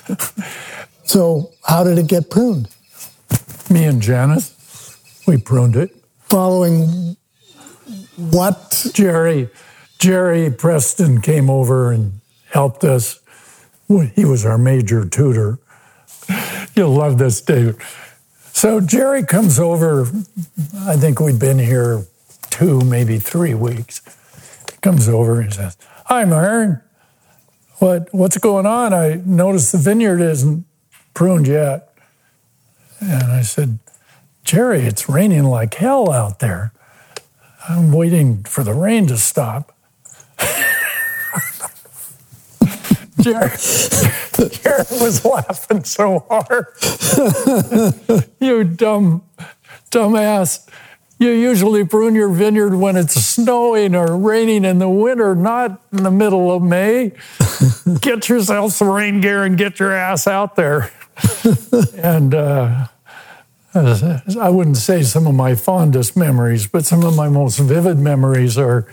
so, 1.03 1.51
how 1.63 1.83
did 1.83 1.97
it 1.97 2.07
get 2.07 2.29
pruned? 2.29 2.69
Me 3.69 3.85
and 3.85 4.01
Janice, 4.01 4.97
we 5.27 5.37
pruned 5.37 5.75
it. 5.75 5.95
Following 6.23 7.15
what? 8.17 8.87
Jerry, 8.93 9.49
Jerry 9.99 10.49
Preston 10.49 11.21
came 11.21 11.49
over 11.49 11.91
and 11.91 12.21
helped 12.49 12.83
us. 12.83 13.19
He 14.15 14.25
was 14.25 14.45
our 14.45 14.57
major 14.57 15.05
tutor. 15.05 15.59
You'll 16.75 16.93
love 16.93 17.17
this, 17.17 17.41
David. 17.41 17.77
So 18.53 18.79
Jerry 18.79 19.23
comes 19.23 19.59
over. 19.59 20.07
I 20.79 20.95
think 20.95 21.19
we'd 21.19 21.39
been 21.39 21.59
here 21.59 22.05
two, 22.49 22.81
maybe 22.81 23.19
three 23.19 23.53
weeks. 23.53 24.01
He 24.71 24.77
comes 24.81 25.09
over 25.09 25.41
and 25.41 25.53
says, 25.53 25.77
"Hi, 26.05 26.25
Myron. 26.25 26.81
What 27.79 28.13
what's 28.13 28.37
going 28.37 28.65
on? 28.65 28.93
I 28.93 29.21
noticed 29.25 29.71
the 29.71 29.77
vineyard 29.77 30.21
isn't 30.21 30.65
pruned 31.13 31.47
yet." 31.47 31.89
And 33.01 33.31
I 33.31 33.41
said, 33.41 33.79
Jerry, 34.43 34.81
it's 34.81 35.07
raining 35.07 35.45
like 35.45 35.75
hell 35.75 36.11
out 36.11 36.39
there. 36.39 36.73
I'm 37.67 37.91
waiting 37.91 38.43
for 38.43 38.63
the 38.63 38.73
rain 38.73 39.07
to 39.07 39.17
stop. 39.17 39.73
Jerry, 43.21 43.49
Jerry 44.49 44.85
was 45.01 45.25
laughing 45.25 45.83
so 45.83 46.25
hard. 46.29 46.67
you 48.39 48.63
dumb, 48.63 49.23
dumbass. 49.91 50.65
You 51.19 51.31
usually 51.31 51.83
prune 51.83 52.15
your 52.15 52.29
vineyard 52.29 52.75
when 52.75 52.95
it's 52.95 53.13
snowing 53.13 53.93
or 53.93 54.15
raining 54.15 54.63
in 54.63 54.79
the 54.79 54.87
winter, 54.87 55.35
not 55.35 55.81
in 55.91 56.03
the 56.03 56.11
middle 56.11 56.49
of 56.49 56.63
May. 56.63 57.11
get 58.01 58.29
yourself 58.29 58.71
some 58.71 58.87
rain 58.87 59.19
gear 59.19 59.43
and 59.43 59.57
get 59.57 59.79
your 59.79 59.91
ass 59.91 60.27
out 60.27 60.55
there. 60.55 60.89
and 61.97 62.33
uh, 62.33 62.87
I 63.75 64.49
wouldn't 64.49 64.77
say 64.77 65.03
some 65.03 65.27
of 65.27 65.35
my 65.35 65.55
fondest 65.55 66.15
memories, 66.15 66.67
but 66.67 66.85
some 66.85 67.03
of 67.03 67.17
my 67.17 67.27
most 67.27 67.59
vivid 67.59 67.99
memories 67.99 68.57
are 68.57 68.87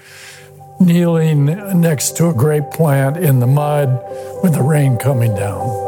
kneeling 0.78 1.46
next 1.80 2.16
to 2.16 2.28
a 2.28 2.34
grape 2.34 2.70
plant 2.70 3.16
in 3.16 3.40
the 3.40 3.46
mud 3.46 4.02
with 4.42 4.54
the 4.54 4.62
rain 4.62 4.96
coming 4.98 5.34
down. 5.34 5.86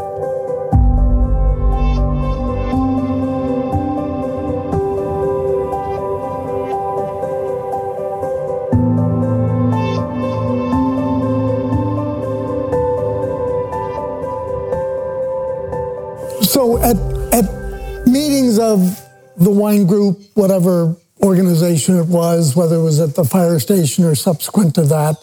So 16.42 16.78
at, 16.78 16.96
at 17.32 18.06
meetings 18.06 18.58
of 18.58 19.00
the 19.36 19.50
wine 19.50 19.86
group, 19.86 20.18
whatever 20.34 20.96
organization 21.22 21.98
it 21.98 22.06
was, 22.06 22.54
whether 22.54 22.76
it 22.76 22.82
was 22.82 23.00
at 23.00 23.14
the 23.14 23.24
fire 23.24 23.58
station 23.58 24.04
or 24.04 24.14
subsequent 24.14 24.74
to 24.76 24.82
that, 24.82 25.16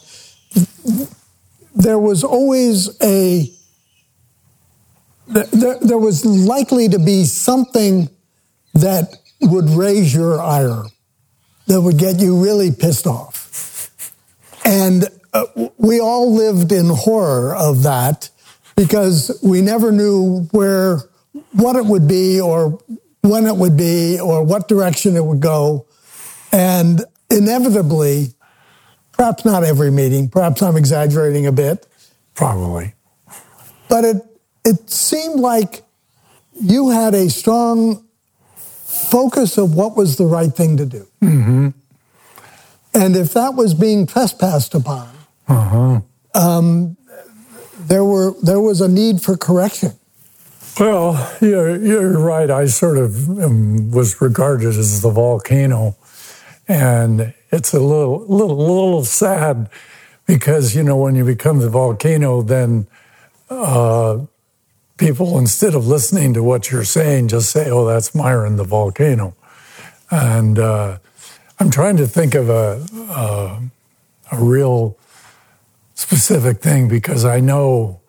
there 1.76 2.00
was 2.00 2.24
always 2.24 3.02
a 3.02 3.52
there, 5.28 5.78
there 5.82 5.98
was 5.98 6.24
likely 6.24 6.88
to 6.90 7.00
be 7.00 7.26
something 7.26 8.10
that 8.76 9.18
would 9.42 9.70
raise 9.70 10.14
your 10.14 10.40
ire, 10.40 10.84
that 11.68 11.82
would 11.82 11.98
get 11.98 12.20
you 12.20 12.44
really 12.44 12.72
pissed 12.72 13.08
off. 13.08 13.90
And 14.64 15.06
uh, 15.34 15.46
we 15.78 16.00
all 16.00 16.34
lived 16.34 16.72
in 16.72 16.88
horror 16.90 17.56
of 17.56 17.84
that 17.84 18.30
because 18.76 19.40
we 19.44 19.62
never 19.62 19.92
knew 19.92 20.48
where 20.52 21.00
what 21.54 21.76
it 21.76 21.86
would 21.86 22.08
be 22.08 22.40
or 22.40 22.80
when 23.26 23.46
it 23.46 23.56
would 23.56 23.76
be 23.76 24.20
or 24.20 24.44
what 24.44 24.68
direction 24.68 25.16
it 25.16 25.26
would 25.26 25.40
go. 25.40 25.86
And 26.52 27.04
inevitably, 27.30 28.34
perhaps 29.12 29.46
not 29.46 29.64
every 29.64 29.92
meeting, 29.92 30.30
perhaps 30.30 30.62
I'm 30.62 30.78
exaggerating 30.78 31.46
a 31.46 31.52
bit. 31.52 31.88
Probably. 32.34 32.94
But 33.90 34.06
it, 34.06 34.18
it 34.64 34.90
seemed 34.90 35.40
like 35.40 35.84
you 36.60 36.90
had 36.90 37.14
a 37.14 37.30
strong 37.30 38.06
focus 38.86 39.58
of 39.58 39.76
what 39.76 39.96
was 39.96 40.18
the 40.18 40.26
right 40.26 40.54
thing 40.54 40.78
to 40.78 40.86
do. 40.86 41.08
Mm-hmm. 41.22 41.70
And 42.94 43.16
if 43.16 43.34
that 43.34 43.56
was 43.56 43.74
being 43.74 44.08
trespassed 44.08 44.74
upon, 44.74 45.10
uh-huh. 45.48 46.00
um, 46.34 46.98
there 47.78 48.06
were 48.06 48.34
there 48.42 48.62
was 48.62 48.80
a 48.80 48.88
need 48.88 49.22
for 49.22 49.36
correction. 49.36 49.92
Well, 50.80 51.34
you're, 51.42 51.78
you're 51.78 52.20
right. 52.20 52.50
I 52.50 52.66
sort 52.66 52.98
of 52.98 53.30
um, 53.30 53.92
was 53.92 54.20
regarded 54.20 54.76
as 54.76 55.02
the 55.02 55.10
volcano, 55.10 55.96
and 56.68 57.34
it's 57.50 57.74
a 57.74 57.80
little, 57.80 58.26
little, 58.28 58.58
little 58.58 59.06
sad 59.06 59.70
because 60.26 60.76
you 60.76 60.84
know 60.84 60.98
when 60.98 61.16
you 61.16 61.24
become 61.24 61.60
the 61.60 61.70
volcano, 61.70 62.42
then 62.42 62.88
uh, 63.50 64.20
people 64.98 65.38
instead 65.38 65.76
of 65.76 65.88
listening 65.88 66.34
to 66.34 66.44
what 66.44 66.72
you're 66.72 66.84
saying, 66.84 67.30
just 67.30 67.52
say, 67.52 67.70
"Oh, 67.70 67.86
that's 67.86 68.14
Myron 68.14 68.58
the 68.58 68.66
volcano," 68.66 69.34
and 70.12 70.60
uh, 70.60 70.98
I'm 71.58 71.72
trying 71.72 71.96
to 71.98 72.08
think 72.08 72.36
of 72.36 72.50
a, 72.50 72.86
a 73.12 73.62
a 74.36 74.44
real 74.44 74.98
specific 75.94 76.60
thing 76.60 76.90
because 76.90 77.24
I 77.24 77.40
know 77.40 78.02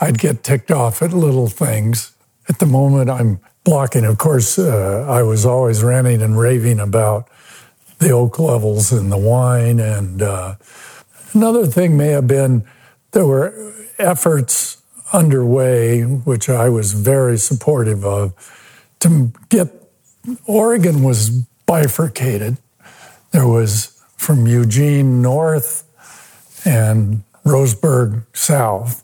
I'd 0.00 0.18
get 0.18 0.44
ticked 0.44 0.70
off 0.70 1.02
at 1.02 1.12
little 1.12 1.48
things. 1.48 2.11
At 2.48 2.58
the 2.58 2.66
moment, 2.66 3.10
I'm 3.10 3.40
blocking. 3.64 4.04
Of 4.04 4.18
course, 4.18 4.58
uh, 4.58 5.06
I 5.08 5.22
was 5.22 5.46
always 5.46 5.82
ranting 5.82 6.22
and 6.22 6.38
raving 6.38 6.80
about 6.80 7.28
the 7.98 8.10
oak 8.10 8.38
levels 8.38 8.92
in 8.92 9.10
the 9.10 9.18
wine. 9.18 9.78
And 9.78 10.22
uh, 10.22 10.56
another 11.32 11.66
thing 11.66 11.96
may 11.96 12.08
have 12.08 12.26
been 12.26 12.64
there 13.12 13.26
were 13.26 13.72
efforts 13.98 14.82
underway, 15.12 16.02
which 16.02 16.48
I 16.48 16.68
was 16.68 16.92
very 16.92 17.38
supportive 17.38 18.04
of, 18.04 18.32
to 19.00 19.32
get 19.48 19.68
Oregon 20.46 21.02
was 21.02 21.30
bifurcated. 21.66 22.58
There 23.32 23.46
was 23.46 24.00
from 24.16 24.46
Eugene 24.46 25.20
north 25.20 25.84
and 26.64 27.24
Roseburg 27.44 28.24
south, 28.32 29.02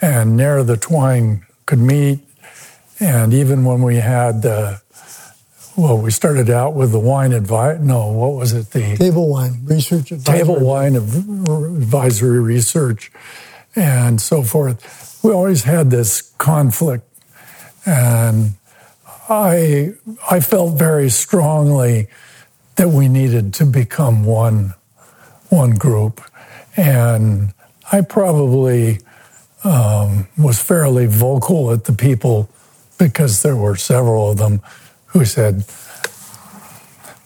and 0.00 0.36
near 0.36 0.62
the 0.62 0.76
twine 0.76 1.46
could 1.66 1.78
meet. 1.78 2.20
And 3.00 3.32
even 3.32 3.64
when 3.64 3.82
we 3.82 3.96
had 3.96 4.44
uh, 4.44 4.76
well, 5.76 5.96
we 5.96 6.10
started 6.10 6.50
out 6.50 6.74
with 6.74 6.92
the 6.92 6.98
wine 6.98 7.32
advice. 7.32 7.78
No, 7.80 8.08
what 8.08 8.34
was 8.34 8.52
it? 8.52 8.70
The 8.70 8.96
table 8.96 9.28
wine 9.28 9.60
research 9.64 10.12
advisory. 10.12 10.38
table 10.38 10.60
wine 10.60 10.94
advisory 10.94 12.40
research, 12.40 13.10
and 13.74 14.20
so 14.20 14.42
forth. 14.42 15.18
We 15.22 15.32
always 15.32 15.64
had 15.64 15.90
this 15.90 16.32
conflict, 16.38 17.04
and 17.86 18.54
I 19.28 19.94
I 20.30 20.40
felt 20.40 20.78
very 20.78 21.08
strongly 21.08 22.08
that 22.76 22.88
we 22.88 23.08
needed 23.08 23.54
to 23.54 23.64
become 23.64 24.24
one 24.24 24.74
one 25.48 25.76
group, 25.76 26.20
and 26.76 27.54
I 27.90 28.02
probably 28.02 28.98
um, 29.64 30.28
was 30.36 30.60
fairly 30.62 31.06
vocal 31.06 31.72
at 31.72 31.84
the 31.84 31.92
people 31.92 32.50
because 33.00 33.42
there 33.42 33.56
were 33.56 33.76
several 33.76 34.30
of 34.30 34.36
them 34.36 34.60
who 35.06 35.24
said, 35.24 35.64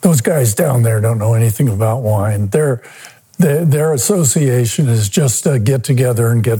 Those 0.01 0.21
guys 0.21 0.55
down 0.55 0.83
there 0.83 1.01
don't 1.01 1.19
know 1.19 1.33
anything 1.33 1.67
about 1.67 2.01
wine. 2.01 2.47
Their, 2.47 2.81
their, 3.37 3.65
their 3.65 3.93
association 3.93 4.87
is 4.87 5.09
just 5.09 5.43
to 5.43 5.59
get 5.59 5.83
together 5.83 6.29
and 6.29 6.43
get 6.43 6.59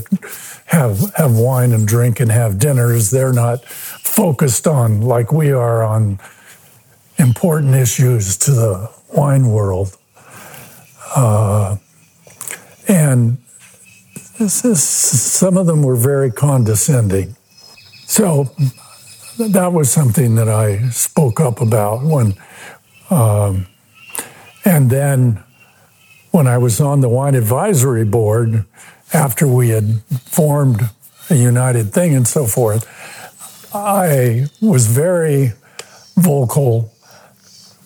have 0.65 1.13
have 1.15 1.37
wine 1.37 1.71
and 1.71 1.87
drink 1.87 2.19
and 2.19 2.29
have 2.31 2.59
dinners. 2.59 3.09
They're 3.09 3.33
not 3.33 3.63
focused 3.65 4.67
on 4.67 5.01
like 5.01 5.31
we 5.31 5.51
are 5.51 5.83
on 5.83 6.19
important 7.17 7.75
issues 7.75 8.35
to 8.39 8.51
the 8.51 8.91
wine 9.13 9.47
world. 9.47 9.97
Uh, 11.15 11.77
and 12.89 13.37
is, 14.39 14.83
some 14.83 15.55
of 15.55 15.65
them 15.65 15.81
were 15.83 15.95
very 15.95 16.29
condescending. 16.29 17.35
So 18.05 18.53
that 19.37 19.73
was 19.73 19.91
something 19.91 20.35
that 20.35 20.47
I 20.47 20.89
spoke 20.89 21.39
up 21.39 21.61
about 21.61 22.03
when, 22.03 22.35
um, 23.09 23.67
and 24.63 24.89
then 24.89 25.43
when 26.31 26.47
I 26.47 26.57
was 26.57 26.79
on 26.79 27.01
the 27.01 27.09
wine 27.09 27.35
advisory 27.35 28.05
board 28.05 28.65
after 29.13 29.47
we 29.47 29.69
had 29.69 30.01
formed 30.25 30.89
a 31.29 31.35
united 31.35 31.93
thing 31.93 32.15
and 32.15 32.27
so 32.27 32.45
forth, 32.45 32.87
I 33.73 34.47
was 34.61 34.87
very 34.87 35.53
vocal 36.15 36.91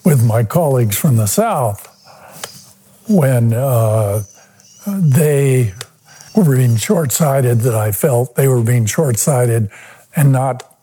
with 0.05 0.23
my 0.25 0.43
colleagues 0.43 0.97
from 0.97 1.17
the 1.17 1.25
South 1.25 1.87
when 3.07 3.53
uh, 3.53 4.21
they 4.85 5.73
were 6.35 6.55
being 6.55 6.77
short 6.77 7.11
sighted, 7.11 7.61
that 7.61 7.75
I 7.75 7.91
felt 7.91 8.35
they 8.35 8.47
were 8.47 8.61
being 8.61 8.85
short 8.85 9.17
sighted 9.17 9.69
and 10.15 10.31
not 10.31 10.78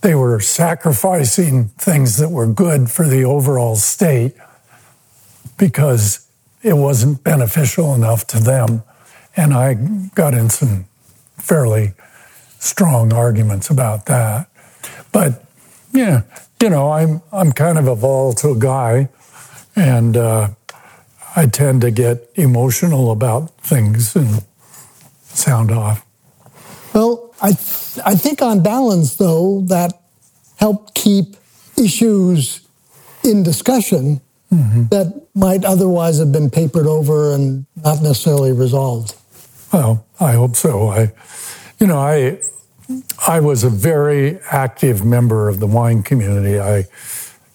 they 0.00 0.14
were 0.14 0.40
sacrificing 0.40 1.68
things 1.68 2.16
that 2.18 2.28
were 2.30 2.46
good 2.46 2.90
for 2.90 3.06
the 3.06 3.24
overall 3.24 3.76
state 3.76 4.34
because 5.56 6.28
it 6.62 6.74
wasn't 6.74 7.24
beneficial 7.24 7.94
enough 7.94 8.26
to 8.28 8.38
them. 8.38 8.82
And 9.36 9.52
I 9.54 9.74
got 10.14 10.34
in 10.34 10.50
some 10.50 10.86
fairly 11.36 11.94
strong 12.58 13.12
arguments 13.12 13.70
about 13.70 14.06
that. 14.06 14.48
But 15.12 15.44
yeah, 15.92 16.22
you 16.60 16.70
know, 16.70 16.90
I'm 16.92 17.22
I'm 17.32 17.52
kind 17.52 17.78
of 17.78 17.86
a 17.86 17.94
volatile 17.94 18.54
guy, 18.54 19.08
and 19.76 20.16
uh, 20.16 20.50
I 21.36 21.46
tend 21.46 21.80
to 21.82 21.90
get 21.90 22.30
emotional 22.34 23.10
about 23.10 23.56
things 23.58 24.14
and 24.16 24.42
sound 25.22 25.70
off. 25.70 26.04
Well, 26.92 27.27
I 27.40 27.52
th- 27.52 27.98
I 28.04 28.14
think 28.14 28.42
on 28.42 28.62
balance, 28.62 29.16
though, 29.16 29.62
that 29.68 30.00
helped 30.56 30.94
keep 30.94 31.36
issues 31.76 32.60
in 33.22 33.42
discussion 33.42 34.20
mm-hmm. 34.52 34.86
that 34.88 35.28
might 35.34 35.64
otherwise 35.64 36.18
have 36.18 36.32
been 36.32 36.50
papered 36.50 36.86
over 36.86 37.34
and 37.34 37.66
not 37.76 38.02
necessarily 38.02 38.52
resolved. 38.52 39.14
Well, 39.72 40.04
I 40.18 40.32
hope 40.32 40.56
so. 40.56 40.88
I, 40.88 41.12
you 41.78 41.86
know, 41.86 41.98
I 41.98 42.40
I 43.26 43.40
was 43.40 43.64
a 43.64 43.70
very 43.70 44.38
active 44.50 45.04
member 45.04 45.48
of 45.48 45.60
the 45.60 45.66
wine 45.66 46.02
community. 46.02 46.58
I 46.58 46.86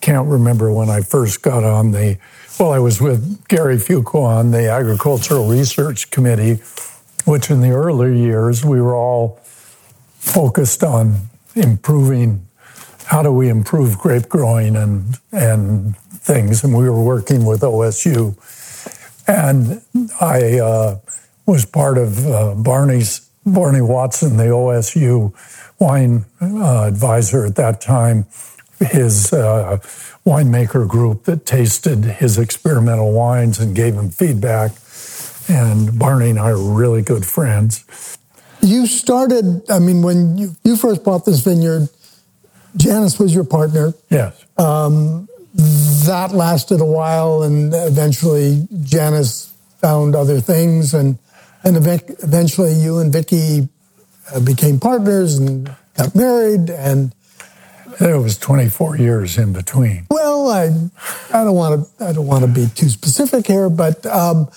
can't 0.02 0.28
remember 0.28 0.72
when 0.72 0.90
I 0.90 1.02
first 1.02 1.42
got 1.42 1.64
on 1.64 1.92
the. 1.92 2.18
Well, 2.60 2.72
I 2.72 2.80
was 2.80 3.02
with 3.02 3.48
Gary 3.48 3.78
Fuqua 3.78 4.24
on 4.24 4.52
the 4.52 4.70
Agricultural 4.70 5.48
Research 5.48 6.12
Committee, 6.12 6.62
which 7.26 7.50
in 7.50 7.62
the 7.62 7.72
early 7.72 8.20
years 8.20 8.64
we 8.64 8.80
were 8.80 8.96
all 8.96 9.40
focused 10.24 10.84
on 10.84 11.16
improving 11.56 12.48
how 13.06 13.22
do 13.22 13.32
we 13.32 13.50
improve 13.50 13.98
grape 13.98 14.30
growing 14.30 14.76
and 14.76 15.18
and 15.32 15.98
things. 15.98 16.64
And 16.64 16.76
we 16.76 16.90
were 16.90 17.04
working 17.04 17.46
with 17.46 17.62
OSU, 17.62 18.36
and 19.28 19.82
I 20.22 20.60
uh, 20.60 21.00
was 21.46 21.66
part 21.66 21.98
of 21.98 22.26
uh, 22.26 22.56
Barney's 22.56 23.30
Barney 23.46 23.82
Watson, 23.82 24.38
the 24.38 24.46
OSU 24.46 25.34
wine 25.80 26.26
uh, 26.42 26.86
advisor 26.86 27.46
at 27.46 27.56
that 27.56 27.82
time. 27.82 28.26
His 28.80 29.32
uh, 29.32 29.78
winemaker 30.26 30.88
group 30.88 31.24
that 31.24 31.46
tasted 31.46 32.04
his 32.04 32.38
experimental 32.38 33.14
wines 33.14 33.60
and 33.60 33.76
gave 33.76 33.96
him 33.96 34.10
feedback. 34.10 34.72
And 35.48 35.98
Barney 35.98 36.32
and 36.32 36.40
I 36.40 36.52
are 36.52 36.58
really 36.58 37.02
good 37.02 37.26
friends. 37.26 37.86
You 38.64 38.88
started, 38.88 39.70
I 39.70 39.80
mean, 39.80 40.02
when 40.02 40.38
you, 40.38 40.56
you 40.64 40.78
first 40.78 41.04
bought 41.04 41.26
this 41.26 41.42
vineyard, 41.42 41.90
Janice 42.78 43.20
was 43.20 43.36
your 43.36 43.44
partner. 43.44 43.94
Yes. 44.10 44.42
Um, 44.58 45.28
that 45.54 46.32
lasted 46.32 46.80
a 46.80 46.86
while, 46.86 47.44
and 47.44 47.74
eventually 47.74 48.66
Janice 48.84 49.54
found 49.80 50.16
other 50.16 50.40
things, 50.40 50.94
and 50.94 51.20
and 51.64 51.78
eventually 51.78 52.74
you 52.74 53.00
and 53.00 53.14
Vicky 53.14 53.68
uh, 54.34 54.40
became 54.40 54.80
partners 54.80 55.38
and 55.38 55.70
got 55.96 56.16
married, 56.16 56.70
and 56.70 57.14
there 58.00 58.20
was 58.20 58.38
24 58.38 58.98
years 58.98 59.38
in 59.38 59.54
between. 59.54 60.08
Well, 60.10 60.50
I 60.50 60.72
I 61.32 61.44
don't 61.44 61.56
want 61.56 61.88
to 61.98 62.06
I 62.06 62.14
don't 62.14 62.28
want 62.28 62.46
to 62.46 62.50
be 62.50 62.68
too 62.68 62.90
specific 62.90 63.46
here, 63.46 63.70
but. 63.70 64.06
Um, 64.06 64.50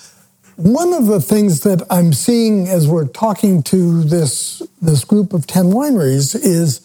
one 0.57 0.93
of 0.95 1.07
the 1.07 1.21
things 1.21 1.61
that 1.61 1.87
I'm 1.91 2.13
seeing 2.13 2.67
as 2.67 2.89
we're 2.89 3.09
talking 3.09 3.63
to 3.65 4.03
this 4.03 4.63
this 4.81 5.05
group 5.05 5.33
of 5.33 5.47
10 5.47 5.67
wineries 5.67 6.35
is 6.35 6.81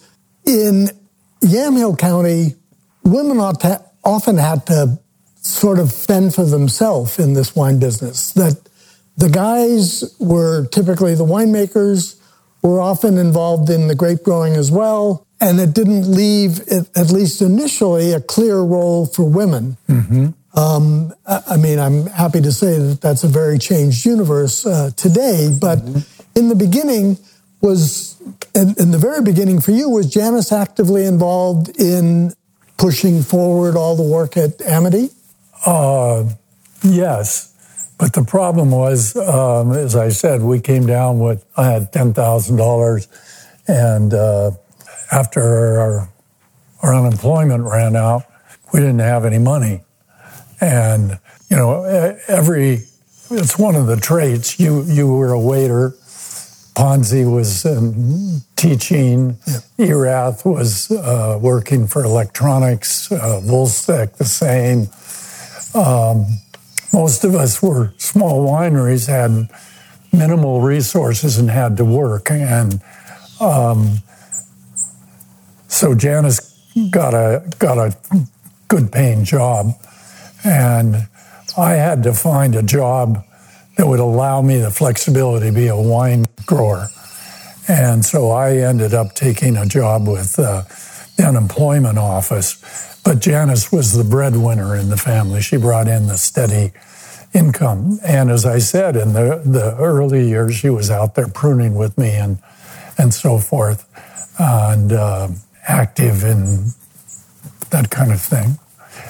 in 0.46 0.90
Yamhill 1.42 1.98
County, 1.98 2.54
women 3.04 3.38
often 3.38 4.36
had 4.36 4.66
to 4.66 4.98
sort 5.36 5.78
of 5.78 5.92
fend 5.92 6.34
for 6.34 6.44
themselves 6.44 7.18
in 7.18 7.34
this 7.34 7.56
wine 7.56 7.78
business. 7.78 8.32
That 8.32 8.60
the 9.16 9.28
guys 9.28 10.16
were 10.18 10.66
typically 10.66 11.14
the 11.14 11.24
winemakers, 11.24 12.16
were 12.62 12.80
often 12.80 13.18
involved 13.18 13.70
in 13.70 13.88
the 13.88 13.94
grape 13.94 14.22
growing 14.22 14.54
as 14.54 14.70
well, 14.70 15.26
and 15.40 15.58
it 15.58 15.74
didn't 15.74 16.10
leave, 16.10 16.60
at 16.68 17.10
least 17.10 17.42
initially, 17.42 18.12
a 18.12 18.20
clear 18.20 18.60
role 18.60 19.06
for 19.06 19.24
women. 19.24 19.76
Mm-hmm. 19.88 20.28
Um, 20.54 21.14
I 21.26 21.56
mean, 21.56 21.78
I'm 21.78 22.06
happy 22.06 22.40
to 22.42 22.52
say 22.52 22.78
that 22.78 23.00
that's 23.00 23.24
a 23.24 23.28
very 23.28 23.58
changed 23.58 24.04
universe 24.04 24.66
uh, 24.66 24.90
today, 24.96 25.48
but 25.58 25.78
mm-hmm. 25.78 26.38
in 26.38 26.48
the 26.48 26.54
beginning, 26.54 27.16
was 27.62 28.20
in, 28.54 28.74
in, 28.78 28.90
the 28.90 28.98
very 28.98 29.22
beginning 29.22 29.60
for 29.60 29.70
you 29.70 29.88
was 29.88 30.12
Janice 30.12 30.52
actively 30.52 31.06
involved 31.06 31.80
in 31.80 32.34
pushing 32.76 33.22
forward 33.22 33.76
all 33.76 33.96
the 33.96 34.02
work 34.02 34.36
at 34.36 34.60
Amity? 34.60 35.10
Uh, 35.64 36.24
yes, 36.82 37.54
But 37.98 38.12
the 38.12 38.24
problem 38.24 38.72
was, 38.72 39.16
um, 39.16 39.72
as 39.72 39.94
I 39.94 40.08
said, 40.08 40.42
we 40.42 40.60
came 40.60 40.86
down 40.86 41.20
with, 41.20 41.44
I 41.56 41.70
had 41.70 41.92
$10,000. 41.92 43.06
And 43.68 44.12
uh, 44.12 44.50
after 45.12 45.40
our, 45.40 46.08
our 46.82 46.94
unemployment 46.94 47.62
ran 47.62 47.94
out, 47.94 48.24
we 48.72 48.80
didn't 48.80 48.98
have 48.98 49.24
any 49.24 49.38
money. 49.38 49.82
And, 50.62 51.18
you 51.50 51.56
know, 51.56 51.84
every, 52.28 52.84
it's 53.30 53.58
one 53.58 53.74
of 53.74 53.86
the 53.86 53.96
traits. 53.96 54.58
You, 54.60 54.84
you 54.84 55.12
were 55.12 55.32
a 55.32 55.40
waiter. 55.40 55.90
Ponzi 56.74 57.30
was 57.30 57.66
um, 57.66 58.42
teaching. 58.56 59.36
Yeah. 59.46 59.86
Erath 59.86 60.46
was 60.46 60.90
uh, 60.90 61.38
working 61.42 61.86
for 61.86 62.04
electronics. 62.04 63.10
Uh, 63.12 63.40
Vuylsteke 63.44 64.16
the 64.16 64.24
same. 64.24 64.88
Um, 65.74 66.38
most 66.92 67.24
of 67.24 67.34
us 67.34 67.62
were 67.62 67.92
small 67.98 68.46
wineries, 68.46 69.08
had 69.08 69.50
minimal 70.12 70.60
resources, 70.60 71.38
and 71.38 71.50
had 71.50 71.76
to 71.78 71.84
work. 71.84 72.30
And 72.30 72.80
um, 73.40 73.98
so 75.68 75.94
Janice 75.94 76.40
got 76.90 77.14
a 77.14 77.42
got 77.58 77.78
a 77.78 77.96
good 78.68 78.92
paying 78.92 79.24
job, 79.24 79.72
and 80.44 81.08
I 81.56 81.72
had 81.72 82.02
to 82.04 82.12
find 82.12 82.54
a 82.54 82.62
job 82.62 83.24
that 83.76 83.86
would 83.86 84.00
allow 84.00 84.42
me 84.42 84.58
the 84.58 84.70
flexibility 84.70 85.46
to 85.46 85.52
be 85.52 85.68
a 85.68 85.76
wine 85.76 86.26
grower. 86.46 86.88
And 87.68 88.04
so 88.04 88.30
I 88.30 88.56
ended 88.56 88.92
up 88.92 89.14
taking 89.14 89.56
a 89.56 89.66
job 89.66 90.06
with 90.06 90.38
uh, 90.38 90.64
the 91.16 91.24
unemployment 91.24 91.98
office 91.98 92.92
but 93.04 93.18
Janice 93.18 93.72
was 93.72 93.92
the 93.92 94.04
breadwinner 94.04 94.76
in 94.76 94.88
the 94.88 94.96
family. 94.96 95.42
She 95.42 95.56
brought 95.56 95.88
in 95.88 96.06
the 96.06 96.16
steady 96.16 96.72
income. 97.34 97.98
And 98.04 98.30
as 98.30 98.46
I 98.46 98.58
said, 98.58 98.96
in 98.96 99.12
the, 99.12 99.42
the 99.44 99.76
early 99.76 100.28
years, 100.28 100.54
she 100.54 100.70
was 100.70 100.90
out 100.90 101.14
there 101.14 101.28
pruning 101.28 101.74
with 101.74 101.98
me 101.98 102.10
and, 102.10 102.38
and 102.96 103.12
so 103.12 103.38
forth, 103.38 103.88
and 104.38 104.92
uh, 104.92 105.28
active 105.66 106.22
in 106.22 106.66
that 107.70 107.90
kind 107.90 108.12
of 108.12 108.20
thing. 108.20 108.58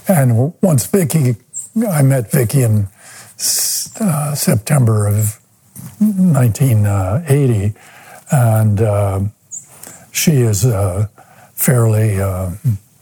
And 0.09 0.53
once 0.63 0.87
Vicky, 0.87 1.37
I 1.89 2.03
met 2.03 2.31
Vicky 2.31 2.63
in 2.63 2.89
uh, 4.01 4.35
September 4.35 5.07
of 5.07 5.39
1980, 5.99 7.75
and 8.31 8.81
uh, 8.81 9.21
she 10.11 10.33
is 10.33 10.65
uh, 10.65 11.07
fairly 11.55 12.21
uh, 12.21 12.51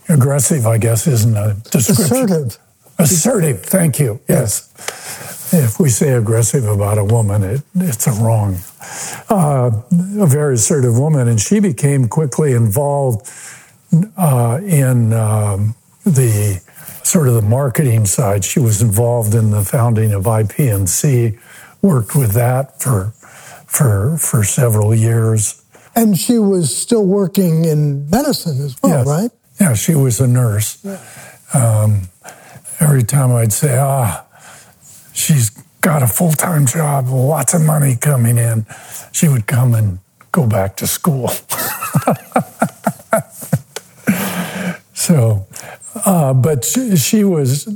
aggressive, 0.09 0.67
I 0.67 0.79
guess, 0.79 1.07
isn't 1.07 1.37
a 1.37 1.57
description. 1.71 2.05
Assertive. 2.05 2.59
Assertive, 2.99 3.63
thank 3.63 3.99
you. 3.99 4.21
Yes. 4.29 4.69
If 5.53 5.81
we 5.81 5.89
say 5.89 6.13
aggressive 6.13 6.65
about 6.67 6.99
a 6.99 7.05
woman, 7.05 7.43
it, 7.43 7.63
it's 7.75 8.07
a 8.07 8.13
wrong. 8.13 8.59
Uh, 9.29 9.71
a 10.21 10.27
very 10.27 10.55
assertive 10.55 10.99
woman, 10.99 11.27
and 11.27 11.41
she 11.41 11.61
became 11.61 12.09
quickly 12.09 12.53
involved 12.53 13.29
uh, 14.17 14.61
in 14.63 15.13
um, 15.13 15.75
the 16.05 16.61
sort 17.11 17.27
of 17.27 17.35
the 17.35 17.43
marketing 17.43 18.07
side. 18.07 18.45
She 18.45 18.61
was 18.61 18.81
involved 18.81 19.35
in 19.35 19.51
the 19.51 19.65
founding 19.65 20.13
of 20.13 20.25
IPNC, 20.25 21.37
worked 21.83 22.15
with 22.15 22.33
that 22.33 22.81
for 22.81 23.13
for 23.67 24.17
for 24.17 24.45
several 24.45 24.95
years. 24.95 25.63
And 25.97 26.17
she 26.17 26.39
was 26.39 26.77
still 26.77 27.05
working 27.05 27.65
in 27.65 28.09
medicine 28.09 28.65
as 28.65 28.77
well, 28.81 28.99
yes. 28.99 29.07
right? 29.09 29.31
Yeah, 29.61 29.75
she 29.75 29.97
was 29.97 30.21
a 30.21 30.29
nurse. 30.29 30.85
Um, 31.53 32.03
every 32.79 33.03
time 33.03 33.35
I'd 33.35 33.53
say, 33.53 33.77
ah, 33.77 34.25
she's 35.13 35.51
got 35.81 36.05
a 36.05 36.07
full 36.07 36.33
time 36.33 36.65
job, 36.65 37.09
lots 37.09 37.55
of 37.55 37.63
money 37.63 37.97
coming 37.97 38.39
in, 38.39 38.67
she 39.11 39.29
would 39.29 39.49
come 39.49 39.75
and 39.75 39.99
go 40.31 40.47
back 40.47 40.77
to 40.77 40.87
school. 40.87 41.29
so, 44.95 45.47
uh, 45.95 46.33
but 46.33 46.65
she, 46.65 46.97
she 46.97 47.25
was 47.25 47.67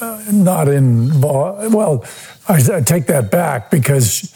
uh, 0.00 0.24
not 0.32 0.68
involved. 0.68 1.72
Well, 1.74 2.04
I, 2.48 2.62
I, 2.72 2.80
take 2.80 3.06
that 3.06 3.30
back 3.30 3.70
because 3.70 4.32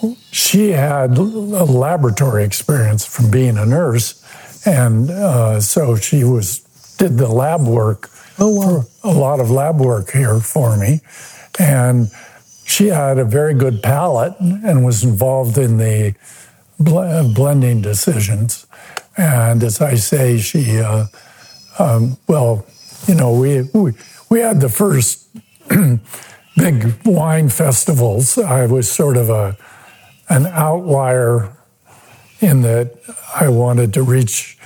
she, 0.00 0.16
she 0.30 0.70
had 0.70 1.18
a 1.18 1.22
laboratory 1.22 2.44
experience 2.44 3.04
from 3.04 3.30
being 3.30 3.58
a 3.58 3.66
nurse 3.66 4.24
and 4.66 5.10
uh, 5.10 5.60
so 5.60 5.96
she 5.96 6.24
was 6.24 6.60
did 6.98 7.18
the 7.18 7.28
lab 7.28 7.66
work. 7.66 8.10
Oh 8.38 8.48
wow! 8.48 8.84
A 9.02 9.12
lot 9.12 9.40
of 9.40 9.50
lab 9.50 9.80
work 9.80 10.10
here 10.10 10.40
for 10.40 10.76
me, 10.76 11.00
and 11.58 12.10
she 12.64 12.86
had 12.86 13.18
a 13.18 13.24
very 13.24 13.54
good 13.54 13.82
palate 13.82 14.34
and 14.40 14.84
was 14.84 15.04
involved 15.04 15.58
in 15.58 15.76
the 15.76 16.14
bl- 16.78 17.32
blending 17.34 17.82
decisions. 17.82 18.66
And 19.16 19.62
as 19.62 19.80
I 19.80 19.94
say, 19.94 20.38
she, 20.38 20.80
uh, 20.80 21.06
um, 21.78 22.16
well, 22.28 22.66
you 23.06 23.14
know, 23.14 23.32
we, 23.32 23.62
we, 23.72 23.92
we 24.30 24.40
had 24.40 24.60
the 24.60 24.68
first 24.68 25.28
big 26.56 26.94
wine 27.04 27.48
festivals. 27.48 28.38
I 28.38 28.66
was 28.66 28.90
sort 28.90 29.16
of 29.16 29.30
a, 29.30 29.56
an 30.28 30.46
outlier 30.46 31.56
in 32.40 32.62
that 32.62 32.96
I 33.34 33.48
wanted 33.48 33.92
to 33.94 34.02
reach 34.02 34.58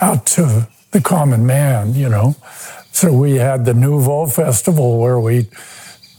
out 0.00 0.26
to 0.26 0.68
the 0.92 1.00
common 1.00 1.46
man, 1.46 1.94
you 1.94 2.08
know. 2.08 2.36
So 2.92 3.12
we 3.12 3.36
had 3.36 3.64
the 3.64 3.74
Nouveau 3.74 4.26
Festival 4.26 4.98
where 4.98 5.18
we 5.18 5.48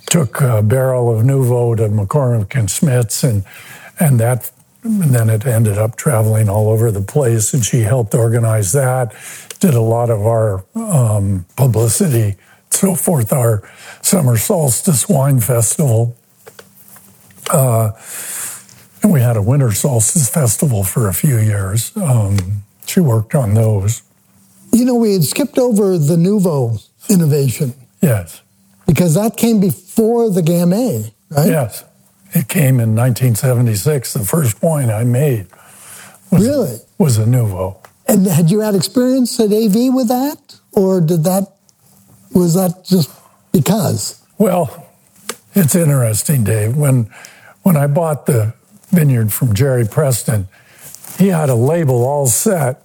took 0.08 0.42
a 0.42 0.62
barrel 0.62 1.18
of 1.18 1.26
Nouveau 1.26 1.76
to 1.76 1.88
McCormick 1.88 2.58
and 2.60 2.68
Schmick's, 2.68 3.24
and 3.24 3.44
and 4.00 4.20
that, 4.20 4.52
and 4.84 5.16
then 5.16 5.30
it 5.30 5.46
ended 5.46 5.78
up 5.78 5.96
traveling 5.96 6.50
all 6.50 6.70
over 6.70 6.92
the 6.92 7.02
place. 7.02 7.54
And 7.54 7.64
she 7.64 7.82
helped 7.82 8.14
organize 8.14 8.74
that, 8.74 9.14
did 9.66 9.74
a 9.74 9.82
lot 9.82 10.12
of 10.12 10.22
our 10.22 10.64
um, 10.76 11.44
publicity, 11.56 12.36
so 12.70 12.94
forth. 12.94 13.34
Our 13.34 13.68
summer 14.04 14.38
solstice 14.38 15.10
wine 15.10 15.40
festival. 15.40 16.16
Uh, 17.52 17.92
and 19.02 19.12
we 19.12 19.22
had 19.22 19.38
a 19.38 19.42
winter 19.42 19.72
solstice 19.72 20.30
festival 20.30 20.84
for 20.84 21.08
a 21.08 21.14
few 21.14 21.40
years. 21.40 21.96
Um, 21.98 22.64
she 22.86 23.00
worked 23.00 23.34
on 23.34 23.56
those. 23.56 24.04
You 24.72 24.86
know, 24.86 24.96
we 24.96 25.14
had 25.14 25.24
skipped 25.24 25.58
over 25.58 25.98
the 25.98 26.18
Nouveau 26.18 26.78
innovation. 27.10 27.74
Yes. 28.02 28.42
Because 28.86 29.16
that 29.16 29.36
came 29.36 29.60
before 29.60 30.30
the 30.30 30.42
Gamay, 30.42 31.12
right? 31.32 31.48
Yes. 31.48 31.84
It 32.34 32.48
came 32.48 32.80
in 32.80 32.96
1976. 32.96 34.14
The 34.14 34.20
first 34.20 34.62
wine 34.62 34.92
I 34.92 35.06
made 35.06 35.48
was, 36.32 36.48
really? 36.48 36.78
was 37.00 37.18
a 37.18 37.26
Nouveau. 37.26 37.80
And 38.08 38.26
had 38.28 38.52
you 38.52 38.60
had 38.60 38.76
experience 38.76 39.40
at 39.40 39.52
AV 39.52 39.94
with 39.94 40.08
that? 40.10 40.60
Or 40.74 41.02
did 41.02 41.24
that, 41.24 41.56
was 42.34 42.54
that 42.54 42.86
just 42.86 43.10
because? 43.52 44.22
Well, 44.38 44.88
it's 45.54 45.76
interesting, 45.76 46.44
Dave. 46.44 46.76
When, 46.76 47.10
when 47.64 47.78
I 47.78 47.88
bought 47.88 48.26
the 48.26 48.54
vineyard 48.96 49.34
from 49.34 49.54
Jerry 49.54 49.86
Preston. 49.86 50.48
He 51.18 51.28
had 51.28 51.50
a 51.50 51.56
label 51.56 52.04
all 52.04 52.28
set. 52.28 52.82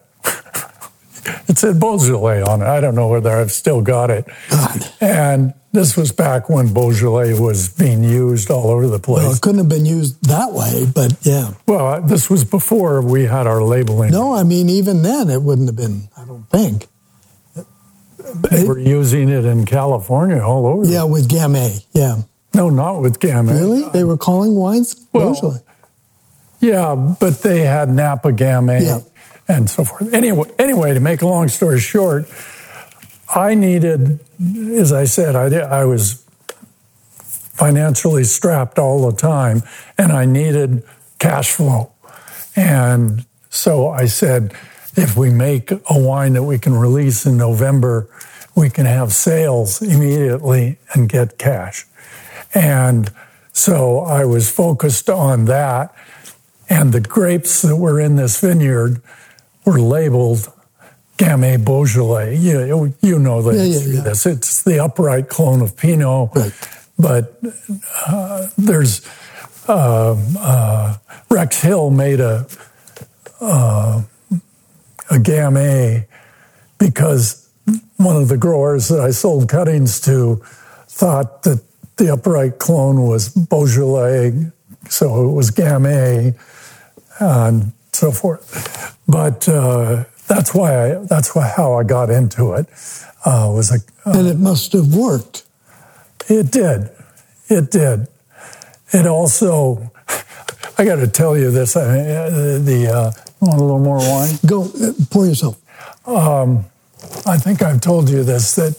It 1.48 1.58
said 1.58 1.78
Beaujolais 1.80 2.42
on 2.42 2.62
it. 2.62 2.66
I 2.66 2.80
don't 2.80 2.94
know 2.94 3.08
whether 3.08 3.30
I've 3.30 3.52
still 3.52 3.82
got 3.82 4.10
it. 4.10 4.26
God. 4.50 4.92
And 5.00 5.54
this 5.72 5.96
was 5.96 6.10
back 6.12 6.48
when 6.48 6.72
Beaujolais 6.74 7.38
was 7.38 7.68
being 7.68 8.02
used 8.02 8.50
all 8.50 8.70
over 8.70 8.88
the 8.88 8.98
place. 8.98 9.22
Well, 9.22 9.32
it 9.32 9.40
couldn't 9.40 9.58
have 9.58 9.68
been 9.68 9.86
used 9.86 10.22
that 10.28 10.52
way, 10.52 10.86
but 10.92 11.16
yeah. 11.22 11.52
Well, 11.66 11.86
uh, 11.86 12.00
this 12.00 12.28
was 12.28 12.44
before 12.44 13.02
we 13.02 13.24
had 13.24 13.46
our 13.46 13.62
labeling. 13.62 14.10
No, 14.10 14.34
I 14.34 14.42
mean, 14.42 14.68
even 14.68 15.02
then 15.02 15.30
it 15.30 15.42
wouldn't 15.42 15.68
have 15.68 15.76
been, 15.76 16.08
I 16.16 16.24
don't 16.24 16.48
think. 16.50 16.88
They 18.50 18.64
were 18.64 18.78
using 18.78 19.28
it 19.28 19.44
in 19.44 19.64
California 19.64 20.40
all 20.40 20.66
over. 20.66 20.84
Yeah, 20.84 21.04
with 21.04 21.28
Gamay, 21.28 21.84
yeah. 21.92 22.22
No, 22.54 22.68
not 22.68 23.00
with 23.00 23.18
Gamay. 23.18 23.58
Really? 23.58 23.88
They 23.90 24.04
were 24.04 24.16
calling 24.16 24.54
wines 24.54 25.06
well, 25.12 25.32
Beaujolais? 25.32 25.60
Yeah, 26.60 26.94
but 27.18 27.42
they 27.42 27.60
had 27.60 27.88
Napa 27.88 28.32
Gamay 28.32 28.82
yeah. 28.82 28.98
And 29.50 29.68
so 29.68 29.84
forth. 29.84 30.14
Anyway, 30.14 30.48
anyway, 30.58 30.94
to 30.94 31.00
make 31.00 31.22
a 31.22 31.26
long 31.26 31.48
story 31.48 31.80
short, 31.80 32.28
I 33.34 33.54
needed, 33.54 34.20
as 34.40 34.92
I 34.92 35.04
said, 35.04 35.34
I, 35.36 35.54
I 35.58 35.84
was 35.84 36.24
financially 37.18 38.24
strapped 38.24 38.78
all 38.78 39.10
the 39.10 39.16
time, 39.16 39.62
and 39.98 40.12
I 40.12 40.24
needed 40.24 40.82
cash 41.18 41.50
flow. 41.50 41.92
And 42.56 43.26
so 43.50 43.88
I 43.88 44.06
said, 44.06 44.54
if 44.96 45.16
we 45.16 45.30
make 45.30 45.70
a 45.70 45.82
wine 45.90 46.32
that 46.34 46.44
we 46.44 46.58
can 46.58 46.74
release 46.74 47.26
in 47.26 47.36
November, 47.36 48.08
we 48.56 48.70
can 48.70 48.86
have 48.86 49.12
sales 49.12 49.82
immediately 49.82 50.78
and 50.94 51.08
get 51.08 51.38
cash. 51.38 51.86
And 52.54 53.12
so 53.52 54.00
I 54.00 54.24
was 54.24 54.50
focused 54.50 55.08
on 55.10 55.44
that. 55.46 55.94
And 56.68 56.92
the 56.92 57.00
grapes 57.00 57.62
that 57.62 57.76
were 57.76 58.00
in 58.00 58.16
this 58.16 58.40
vineyard 58.40 59.02
were 59.64 59.80
labeled 59.80 60.52
Gamay 61.18 61.62
Beaujolais. 61.62 62.36
You, 62.36 62.94
you 63.02 63.18
know 63.18 63.42
the 63.42 63.52
yeah, 63.52 63.62
yeah, 63.62 63.94
yeah. 63.96 64.00
this. 64.02 64.26
It's 64.26 64.62
the 64.62 64.82
upright 64.82 65.28
clone 65.28 65.60
of 65.60 65.76
Pinot. 65.76 66.30
Right. 66.34 66.52
but 66.98 67.38
uh, 68.06 68.48
there's 68.56 69.06
uh, 69.68 70.16
uh, 70.38 70.96
Rex 71.28 71.60
Hill 71.60 71.90
made 71.90 72.20
a 72.20 72.46
uh, 73.40 74.02
a 75.10 75.14
Gamay 75.14 76.06
because 76.78 77.48
one 77.96 78.16
of 78.16 78.28
the 78.28 78.36
growers 78.36 78.88
that 78.88 79.00
I 79.00 79.10
sold 79.10 79.48
cuttings 79.48 80.00
to 80.02 80.36
thought 80.88 81.42
that 81.42 81.62
the 81.96 82.12
upright 82.12 82.58
clone 82.58 83.02
was 83.02 83.28
Beaujolais, 83.28 84.32
so 84.88 85.28
it 85.28 85.32
was 85.32 85.50
Gamay 85.50 86.34
and 87.18 87.72
so 87.92 88.10
forth. 88.10 88.96
But 89.08 89.48
uh, 89.48 90.04
that's 90.28 90.54
why 90.54 90.92
I, 90.92 90.94
that's 91.06 91.34
why, 91.34 91.48
how 91.48 91.74
I 91.74 91.84
got 91.84 92.10
into 92.10 92.52
it. 92.52 92.66
Uh, 93.24 93.50
was 93.54 93.70
a, 93.70 94.08
uh, 94.08 94.18
and 94.18 94.28
it 94.28 94.38
must 94.38 94.72
have 94.72 94.94
worked. 94.94 95.44
It 96.28 96.50
did. 96.50 96.90
It 97.48 97.70
did. 97.70 98.06
It 98.92 99.06
also, 99.06 99.90
I 100.78 100.84
got 100.84 100.96
to 100.96 101.08
tell 101.08 101.36
you 101.36 101.50
this. 101.50 101.76
I 101.76 101.82
uh, 101.82 102.58
the 102.58 102.90
uh, 102.92 103.12
want 103.40 103.58
a 103.58 103.62
little 103.62 103.78
more 103.78 103.98
wine? 103.98 104.34
Go 104.46 104.70
pour 105.10 105.26
yourself. 105.26 105.60
Um, 106.06 106.64
I 107.26 107.38
think 107.38 107.62
I've 107.62 107.80
told 107.80 108.08
you 108.08 108.22
this 108.22 108.54
that 108.56 108.76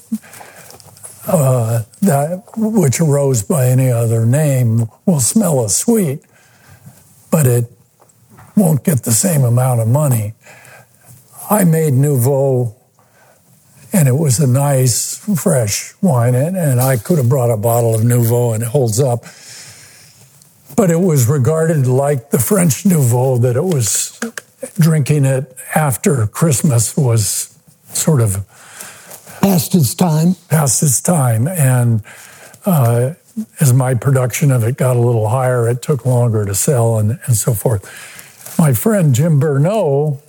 uh, 1.28 1.84
that 2.02 2.44
which 2.58 3.00
arose 3.00 3.44
by 3.44 3.68
any 3.68 3.90
other 3.90 4.26
name 4.26 4.90
will 5.06 5.20
smell 5.20 5.64
as 5.64 5.76
sweet, 5.76 6.22
but 7.30 7.46
it 7.46 7.72
won't 8.56 8.84
get 8.84 9.04
the 9.04 9.12
same 9.12 9.44
amount 9.44 9.82
of 9.82 9.88
money. 9.88 10.34
I 11.50 11.64
made 11.64 11.94
Nouveau, 11.94 12.76
and 13.92 14.08
it 14.08 14.16
was 14.16 14.40
a 14.40 14.48
nice, 14.48 15.18
fresh 15.18 15.94
wine, 16.02 16.36
and 16.36 16.80
I 16.80 16.98
could 16.98 17.18
have 17.18 17.30
brought 17.30 17.52
a 17.52 17.58
bottle 17.58 17.94
of 17.94 18.04
Nouveau, 18.04 18.54
and 18.54 18.64
it 18.64 18.70
holds 18.70 19.00
up. 19.00 19.26
But 20.76 20.90
it 20.90 21.00
was 21.00 21.28
regarded 21.28 21.88
like 21.88 22.32
the 22.32 22.40
French 22.40 22.86
Nouveau 22.86 23.38
that 23.40 23.56
it 23.56 23.64
was 23.64 24.20
drinking 24.80 25.26
it 25.26 25.56
after 25.76 26.28
Christmas 26.28 26.96
was 26.96 27.58
sort 27.94 28.22
of 28.22 28.46
past 29.42 29.76
its 29.76 29.94
time. 29.94 30.36
Past 30.50 30.82
its 30.84 31.02
time, 31.02 31.48
and 31.48 32.02
uh, 32.66 33.14
as 33.60 33.74
my 33.74 33.94
production 33.94 34.52
of 34.52 34.64
it 34.64 34.78
got 34.78 34.96
a 34.96 35.00
little 35.00 35.30
higher, 35.30 35.68
it 35.68 35.82
took 35.82 36.06
longer 36.06 36.46
to 36.46 36.56
sell 36.56 36.98
and, 36.98 37.20
and 37.26 37.36
so 37.36 37.54
forth. 37.54 37.84
My 38.62 38.74
friend 38.74 39.16
Jim 39.16 39.40
Bernau, 39.40 40.20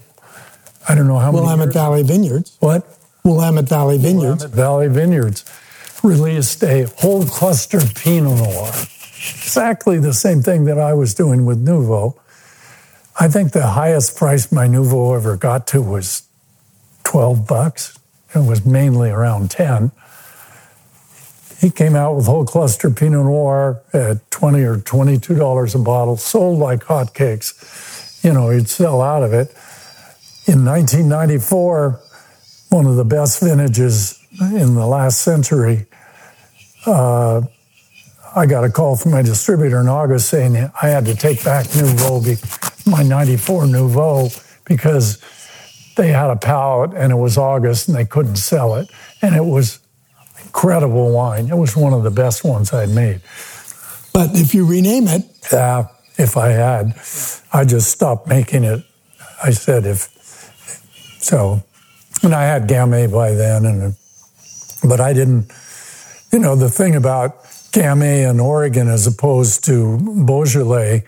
I 0.88 0.94
don't 0.94 1.06
know 1.06 1.18
how 1.18 1.32
Willamette 1.32 1.34
many. 1.34 1.58
Willamette 1.58 1.74
Valley 1.74 2.02
Vineyards. 2.02 2.56
What? 2.60 2.98
Willamette 3.24 3.68
Valley 3.68 3.98
Vineyards. 3.98 4.44
Willamette 4.44 4.56
Valley 4.56 4.88
Vineyards 4.88 5.44
released 6.02 6.64
a 6.64 6.84
whole 6.96 7.26
cluster 7.26 7.78
Pinot 7.78 8.38
Noir. 8.38 8.68
Exactly 8.68 9.98
the 9.98 10.14
same 10.14 10.40
thing 10.40 10.64
that 10.64 10.78
I 10.78 10.94
was 10.94 11.12
doing 11.12 11.44
with 11.44 11.58
Nouveau. 11.58 12.18
I 13.20 13.28
think 13.28 13.52
the 13.52 13.66
highest 13.66 14.16
price 14.16 14.50
my 14.50 14.66
Nouveau 14.66 15.12
ever 15.12 15.36
got 15.36 15.66
to 15.66 15.82
was 15.82 16.22
12 17.04 17.46
bucks. 17.46 17.98
It 18.34 18.46
was 18.46 18.64
mainly 18.64 19.10
around 19.10 19.50
10. 19.50 19.92
He 21.60 21.68
came 21.68 21.94
out 21.94 22.16
with 22.16 22.24
whole 22.24 22.46
cluster 22.46 22.88
Pinot 22.88 23.26
Noir 23.26 23.82
at 23.92 24.30
20 24.30 24.62
or 24.62 24.78
$22 24.78 25.74
a 25.74 25.78
bottle, 25.78 26.16
sold 26.16 26.58
like 26.58 26.84
hotcakes. 26.84 27.91
You 28.22 28.32
know, 28.32 28.50
he'd 28.50 28.68
sell 28.68 29.00
out 29.00 29.22
of 29.22 29.32
it. 29.32 29.48
In 30.46 30.64
1994, 30.64 32.00
one 32.70 32.86
of 32.86 32.96
the 32.96 33.04
best 33.04 33.40
vintages 33.40 34.18
in 34.40 34.74
the 34.74 34.86
last 34.86 35.22
century, 35.22 35.86
uh, 36.86 37.42
I 38.34 38.46
got 38.46 38.64
a 38.64 38.70
call 38.70 38.96
from 38.96 39.12
my 39.12 39.22
distributor 39.22 39.80
in 39.80 39.88
August 39.88 40.28
saying 40.28 40.56
I 40.56 40.88
had 40.88 41.04
to 41.06 41.14
take 41.14 41.44
back 41.44 41.66
Nouveau, 41.76 42.22
my 42.86 43.02
94 43.02 43.66
Nouveau, 43.66 44.30
because 44.64 45.22
they 45.96 46.08
had 46.08 46.30
a 46.30 46.36
pallet 46.36 46.92
and 46.94 47.12
it 47.12 47.16
was 47.16 47.36
August 47.36 47.88
and 47.88 47.96
they 47.96 48.06
couldn't 48.06 48.36
sell 48.36 48.74
it. 48.76 48.90
And 49.20 49.34
it 49.34 49.44
was 49.44 49.80
incredible 50.44 51.12
wine. 51.12 51.48
It 51.48 51.56
was 51.56 51.76
one 51.76 51.92
of 51.92 52.02
the 52.04 52.10
best 52.10 52.44
ones 52.44 52.72
I'd 52.72 52.90
made. 52.90 53.20
But 54.12 54.30
if 54.34 54.54
you 54.54 54.66
rename 54.66 55.08
it. 55.08 55.24
Yeah, 55.52 55.88
if 56.18 56.36
I 56.36 56.48
had, 56.48 56.94
I 57.52 57.64
just 57.64 57.90
stopped 57.90 58.26
making 58.26 58.64
it. 58.64 58.84
I 59.42 59.50
said, 59.50 59.86
if 59.86 60.08
so, 61.20 61.62
and 62.22 62.34
I 62.34 62.42
had 62.42 62.68
Gamay 62.68 63.12
by 63.12 63.32
then, 63.32 63.64
and 63.64 63.94
but 64.84 65.00
I 65.00 65.12
didn't. 65.12 65.50
You 66.32 66.38
know, 66.38 66.56
the 66.56 66.70
thing 66.70 66.96
about 66.96 67.44
Gamay 67.72 68.28
in 68.28 68.40
Oregon 68.40 68.88
as 68.88 69.06
opposed 69.06 69.64
to 69.64 69.98
Beaujolais 70.26 71.04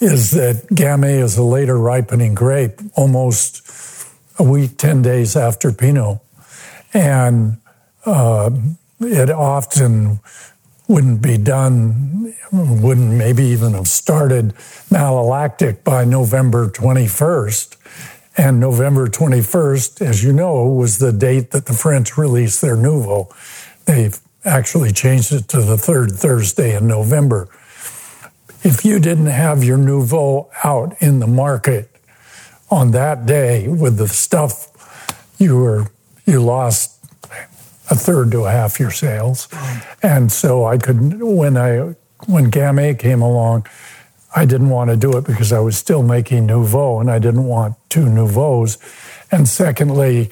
is 0.00 0.32
that 0.32 0.66
Gamay 0.66 1.22
is 1.22 1.38
a 1.38 1.42
later 1.42 1.78
ripening 1.78 2.34
grape, 2.34 2.80
almost 2.94 3.62
a 4.38 4.42
week, 4.42 4.76
10 4.78 5.02
days 5.02 5.36
after 5.36 5.72
Pinot. 5.72 6.18
And 6.92 7.58
uh, 8.04 8.50
it 9.00 9.30
often 9.30 10.18
wouldn't 10.92 11.22
be 11.22 11.38
done, 11.38 12.34
wouldn't 12.52 13.12
maybe 13.12 13.44
even 13.44 13.72
have 13.72 13.88
started 13.88 14.54
malolactic 14.90 15.82
by 15.84 16.04
November 16.04 16.68
21st. 16.68 17.76
And 18.36 18.60
November 18.60 19.08
21st, 19.08 20.02
as 20.02 20.22
you 20.22 20.34
know, 20.34 20.66
was 20.66 20.98
the 20.98 21.12
date 21.12 21.50
that 21.52 21.64
the 21.64 21.72
French 21.72 22.18
released 22.18 22.60
their 22.60 22.76
Nouveau. 22.76 23.34
They've 23.86 24.18
actually 24.44 24.92
changed 24.92 25.32
it 25.32 25.48
to 25.48 25.62
the 25.62 25.78
third 25.78 26.12
Thursday 26.12 26.76
in 26.76 26.86
November. 26.86 27.48
If 28.62 28.84
you 28.84 28.98
didn't 28.98 29.26
have 29.26 29.64
your 29.64 29.78
Nouveau 29.78 30.50
out 30.62 30.94
in 31.00 31.20
the 31.20 31.26
market 31.26 31.88
on 32.70 32.90
that 32.90 33.24
day 33.24 33.66
with 33.66 33.96
the 33.96 34.08
stuff, 34.08 34.68
you 35.38 35.56
were 35.56 35.90
you 36.26 36.42
lost 36.42 36.91
a 37.90 37.94
third 37.94 38.30
to 38.32 38.44
a 38.44 38.50
half 38.50 38.78
your 38.78 38.90
sales. 38.90 39.48
And 40.02 40.30
so 40.30 40.64
I 40.64 40.78
could 40.78 41.20
when 41.22 41.56
I 41.56 41.94
when 42.26 42.50
Gamay 42.50 42.98
came 42.98 43.22
along, 43.22 43.66
I 44.34 44.44
didn't 44.44 44.70
want 44.70 44.90
to 44.90 44.96
do 44.96 45.16
it 45.16 45.24
because 45.24 45.52
I 45.52 45.60
was 45.60 45.76
still 45.76 46.02
making 46.02 46.46
Nouveau 46.46 47.00
and 47.00 47.10
I 47.10 47.18
didn't 47.18 47.44
want 47.44 47.76
two 47.88 48.08
Nouveaux. 48.08 48.66
And 49.30 49.48
secondly, 49.48 50.30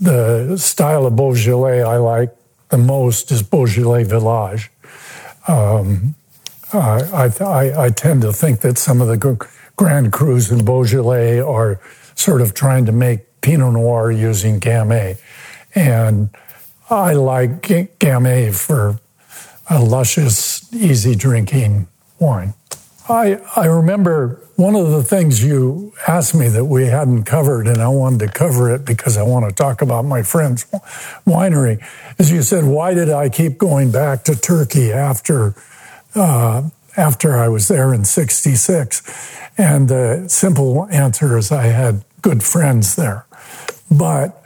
the 0.00 0.56
style 0.56 1.06
of 1.06 1.16
Beaujolais 1.16 1.82
I 1.82 1.96
like 1.96 2.34
the 2.70 2.78
most 2.78 3.30
is 3.30 3.42
Beaujolais 3.42 4.04
Village. 4.04 4.70
Um, 5.46 6.14
I, 6.72 7.30
I, 7.40 7.84
I, 7.84 7.90
tend 7.90 8.22
to 8.22 8.32
think 8.32 8.60
that 8.60 8.78
some 8.78 9.00
of 9.00 9.08
the 9.08 9.16
Grand 9.76 10.12
Crus 10.12 10.50
in 10.50 10.64
Beaujolais 10.64 11.40
are 11.40 11.80
sort 12.14 12.40
of 12.40 12.54
trying 12.54 12.86
to 12.86 12.92
make 12.92 13.40
Pinot 13.42 13.74
Noir 13.74 14.10
using 14.10 14.60
Gamay. 14.60 15.18
And 15.74 16.30
I 16.92 17.14
like 17.14 17.62
Gamay 17.62 18.54
for 18.54 19.00
a 19.70 19.82
luscious, 19.82 20.72
easy 20.74 21.14
drinking 21.14 21.88
wine. 22.18 22.52
I, 23.08 23.40
I 23.56 23.64
remember 23.64 24.40
one 24.56 24.74
of 24.74 24.90
the 24.90 25.02
things 25.02 25.42
you 25.42 25.94
asked 26.06 26.34
me 26.34 26.48
that 26.48 26.66
we 26.66 26.84
hadn't 26.84 27.24
covered, 27.24 27.66
and 27.66 27.80
I 27.80 27.88
wanted 27.88 28.20
to 28.20 28.28
cover 28.28 28.70
it 28.74 28.84
because 28.84 29.16
I 29.16 29.22
want 29.22 29.48
to 29.48 29.54
talk 29.54 29.80
about 29.80 30.04
my 30.04 30.22
friend's 30.22 30.66
winery, 31.26 31.82
is 32.18 32.30
you 32.30 32.42
said, 32.42 32.64
why 32.64 32.92
did 32.92 33.08
I 33.08 33.30
keep 33.30 33.56
going 33.56 33.90
back 33.90 34.24
to 34.24 34.38
Turkey 34.38 34.92
after, 34.92 35.54
uh, 36.14 36.68
after 36.94 37.38
I 37.38 37.48
was 37.48 37.68
there 37.68 37.94
in 37.94 38.04
66? 38.04 39.38
And 39.56 39.88
the 39.88 40.28
simple 40.28 40.86
answer 40.90 41.38
is 41.38 41.50
I 41.50 41.68
had 41.68 42.04
good 42.20 42.42
friends 42.42 42.96
there. 42.96 43.24
But 43.90 44.42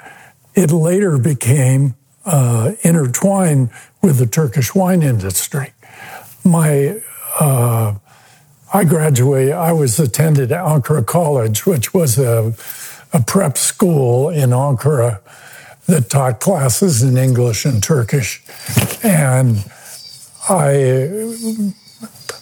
it 0.54 0.70
later 0.70 1.18
became 1.18 1.96
uh, 2.26 2.72
intertwined 2.82 3.70
with 4.02 4.18
the 4.18 4.26
Turkish 4.26 4.74
wine 4.74 5.02
industry. 5.02 5.72
My 6.44 7.00
uh, 7.40 7.94
I 8.72 8.84
graduated, 8.84 9.54
I 9.54 9.72
was 9.72 9.98
attended 10.00 10.50
Ankara 10.50 11.06
College, 11.06 11.66
which 11.66 11.94
was 11.94 12.18
a, 12.18 12.52
a 13.12 13.22
prep 13.22 13.56
school 13.56 14.28
in 14.28 14.50
Ankara 14.50 15.20
that 15.86 16.10
taught 16.10 16.40
classes 16.40 17.02
in 17.02 17.16
English 17.16 17.64
and 17.64 17.80
Turkish. 17.80 18.42
And 19.04 19.64
I 20.48 20.72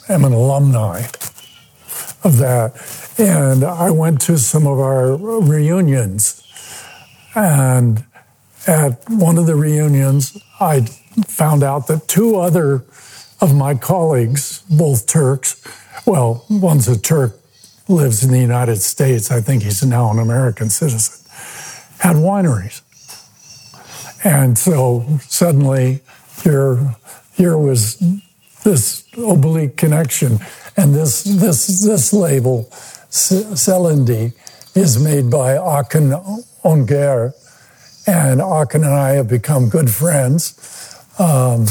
am 0.08 0.24
an 0.24 0.32
alumni 0.32 1.02
of 2.24 2.38
that. 2.38 2.74
And 3.18 3.62
I 3.62 3.90
went 3.90 4.20
to 4.22 4.38
some 4.38 4.66
of 4.66 4.80
our 4.80 5.16
reunions. 5.16 6.42
And 7.34 8.02
at 8.66 9.08
one 9.08 9.38
of 9.38 9.46
the 9.46 9.56
reunions, 9.56 10.36
I 10.60 10.82
found 11.26 11.62
out 11.62 11.86
that 11.88 12.08
two 12.08 12.36
other 12.36 12.84
of 13.40 13.54
my 13.54 13.74
colleagues, 13.74 14.62
both 14.70 15.06
Turks, 15.06 15.62
well, 16.06 16.44
one's 16.48 16.88
a 16.88 16.98
Turk, 16.98 17.38
lives 17.88 18.24
in 18.24 18.30
the 18.30 18.40
United 18.40 18.76
States. 18.76 19.30
I 19.30 19.40
think 19.40 19.62
he's 19.62 19.84
now 19.84 20.10
an 20.10 20.18
American 20.18 20.70
citizen. 20.70 21.20
Had 21.98 22.16
wineries. 22.16 22.80
And 24.24 24.56
so 24.56 25.04
suddenly 25.20 26.00
here, 26.42 26.96
here 27.34 27.58
was 27.58 27.98
this 28.64 29.06
oblique 29.16 29.76
connection. 29.76 30.38
And 30.76 30.94
this 30.94 31.24
this 31.24 31.84
this 31.84 32.12
label, 32.12 32.68
Celendi, 33.10 34.32
is 34.74 34.98
made 35.02 35.30
by 35.30 35.54
Akın 35.54 36.42
Öngör, 36.64 37.32
and 38.06 38.40
Aachen 38.40 38.84
and 38.84 38.92
I 38.92 39.12
have 39.12 39.28
become 39.28 39.68
good 39.68 39.90
friends. 39.90 40.54
Um, 41.18 41.66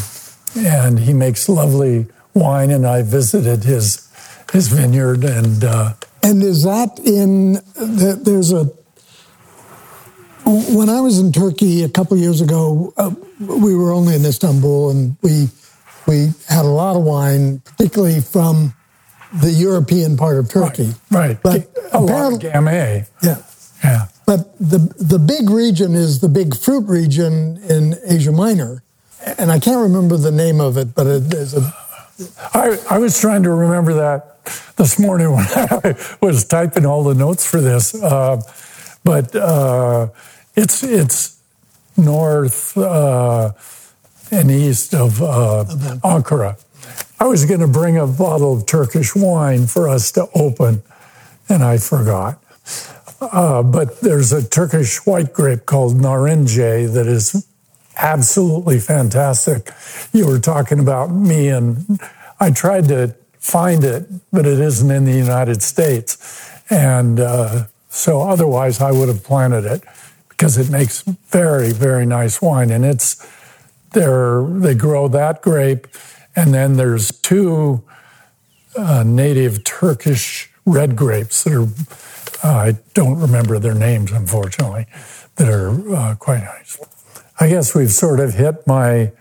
and 0.56 1.00
he 1.00 1.14
makes 1.14 1.50
lovely 1.50 2.08
wine, 2.34 2.70
and 2.72 2.86
I 2.86 3.02
visited 3.02 3.64
his 3.64 4.08
his 4.52 4.68
vineyard 4.68 5.24
and. 5.24 5.64
Uh, 5.64 5.94
and 6.22 6.42
is 6.42 6.64
that 6.64 7.00
in? 7.00 7.60
There's 7.76 8.54
a 8.54 8.72
when 10.46 10.90
I 10.90 11.02
was 11.02 11.20
in 11.20 11.32
Turkey 11.32 11.84
a 11.84 11.90
couple 11.90 12.18
years 12.18 12.42
ago, 12.42 12.94
uh, 12.98 13.12
we 13.40 13.76
were 13.76 13.94
only 13.94 14.16
in 14.16 14.26
Istanbul, 14.26 14.90
and 14.92 15.18
we 15.22 15.50
we 16.08 16.30
had 16.48 16.66
a 16.66 16.70
lot 16.70 16.96
of 16.96 17.04
wine, 17.04 17.60
particularly 17.60 18.20
from 18.20 18.74
the 19.42 19.52
European 19.52 20.18
part 20.18 20.38
of 20.38 20.50
Turkey. 20.50 20.92
Right, 21.10 21.38
right. 21.44 21.68
but 21.74 21.78
a 21.92 22.00
lot 22.00 22.34
of 22.34 22.40
Gamay. 22.40 23.08
Yeah, 23.22 23.38
yeah. 23.84 24.08
But 24.26 24.58
the 24.58 24.80
the 25.00 25.20
big 25.20 25.50
region 25.50 25.96
is 25.96 26.22
the 26.22 26.30
big 26.30 26.56
fruit 26.56 26.88
region 26.88 27.58
in 27.70 27.96
Asia 28.06 28.32
Minor, 28.32 28.84
and 29.38 29.52
I 29.52 29.60
can't 29.60 29.82
remember 29.82 30.18
the 30.18 30.32
name 30.32 30.62
of 30.62 30.78
it, 30.78 30.96
but 30.96 31.08
it 31.08 31.34
is 31.34 31.54
a. 31.56 31.74
I, 32.54 32.78
I 32.90 33.00
was 33.00 33.20
trying 33.20 33.44
to 33.44 33.50
remember 33.50 33.94
that 33.96 34.46
this 34.76 35.00
morning 35.00 35.32
when 35.32 35.46
I 35.50 35.96
was 36.22 36.46
typing 36.46 36.86
all 36.86 37.04
the 37.04 37.16
notes 37.16 37.46
for 37.46 37.62
this, 37.62 37.96
uh, 37.96 38.42
but. 39.04 39.36
Uh, 39.36 40.10
it's 40.56 40.84
it's 40.84 41.40
north 41.98 42.78
uh, 42.78 43.52
and 44.32 44.52
east 44.52 44.94
of 44.94 45.22
uh, 45.22 45.66
Ankara. 46.04 46.60
I 47.20 47.26
was 47.26 47.46
going 47.46 47.62
to 47.62 47.68
bring 47.68 47.98
a 47.98 48.08
bottle 48.08 48.58
of 48.58 48.66
Turkish 48.66 49.16
wine 49.16 49.68
for 49.68 49.88
us 49.88 50.12
to 50.12 50.28
open, 50.36 50.84
and 51.50 51.64
I 51.64 51.78
forgot. 51.78 52.43
Uh, 53.32 53.64
but 53.64 54.02
there's 54.02 54.32
a 54.32 54.48
Turkish 54.48 55.06
white 55.06 55.34
grape 55.34 55.66
called 55.66 55.96
Narince 55.96 56.94
that 56.94 57.08
is 57.08 57.48
absolutely 57.98 58.80
fantastic. 58.80 59.72
You 60.12 60.28
were 60.28 60.40
talking 60.40 60.80
about 60.80 61.08
me, 61.08 61.48
and 61.48 62.00
I 62.40 62.52
tried 62.52 62.88
to 62.90 63.16
find 63.40 63.84
it, 63.84 64.08
but 64.32 64.46
it 64.46 64.60
isn't 64.60 64.90
in 64.90 65.06
the 65.06 65.14
United 65.14 65.62
States. 65.62 66.52
And 66.70 67.20
uh, 67.20 67.66
so 67.90 68.22
otherwise, 68.22 68.82
I 68.82 68.92
would 68.92 69.08
have 69.08 69.24
planted 69.24 69.66
it 69.66 69.84
because 70.30 70.58
it 70.58 70.70
makes 70.70 71.02
very, 71.02 71.72
very 71.72 72.06
nice 72.06 72.42
wine. 72.42 72.72
And 72.72 72.84
it's 72.84 73.26
there, 73.92 74.44
they 74.44 74.76
grow 74.76 75.08
that 75.10 75.42
grape. 75.42 75.88
And 76.36 76.54
then 76.54 76.78
there's 76.78 77.12
two 77.20 77.84
uh, 78.76 79.04
native 79.06 79.64
Turkish 79.64 80.50
red 80.66 80.96
grapes 80.96 81.44
that 81.44 81.54
are, 81.54 81.68
uh, 82.44 82.48
I 82.48 82.78
don't 82.94 83.20
remember 83.20 83.60
their 83.60 83.76
names, 83.76 84.12
unfortunately, 84.12 84.86
that 85.36 85.50
are 85.50 85.96
uh, 85.96 86.16
quite 86.16 86.44
nice. 86.44 86.80
I 87.40 87.50
guess 87.50 87.74
we've 87.74 87.92
sort 87.92 88.20
of 88.20 88.34
hit 88.34 88.68
my 88.68 89.12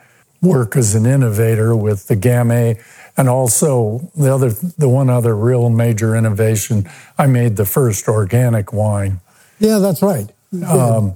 work 0.41 0.77
as 0.77 0.95
an 0.95 1.07
innovator 1.07 1.75
with 1.75 2.09
the 2.09 2.17
Gamay 2.17 2.83
and 3.17 3.29
also 3.29 4.11
the 4.17 4.35
other 4.35 4.51
the 4.51 4.89
one 4.89 5.11
other 5.11 5.37
real 5.37 5.69
major 5.69 6.17
innovation 6.17 6.89
i 7.19 7.27
made 7.27 7.57
the 7.57 7.67
first 7.67 8.09
organic 8.09 8.73
wine 8.73 9.21
yeah 9.59 9.79
that's 9.79 10.01
right 10.01 10.33
um, 10.67 11.15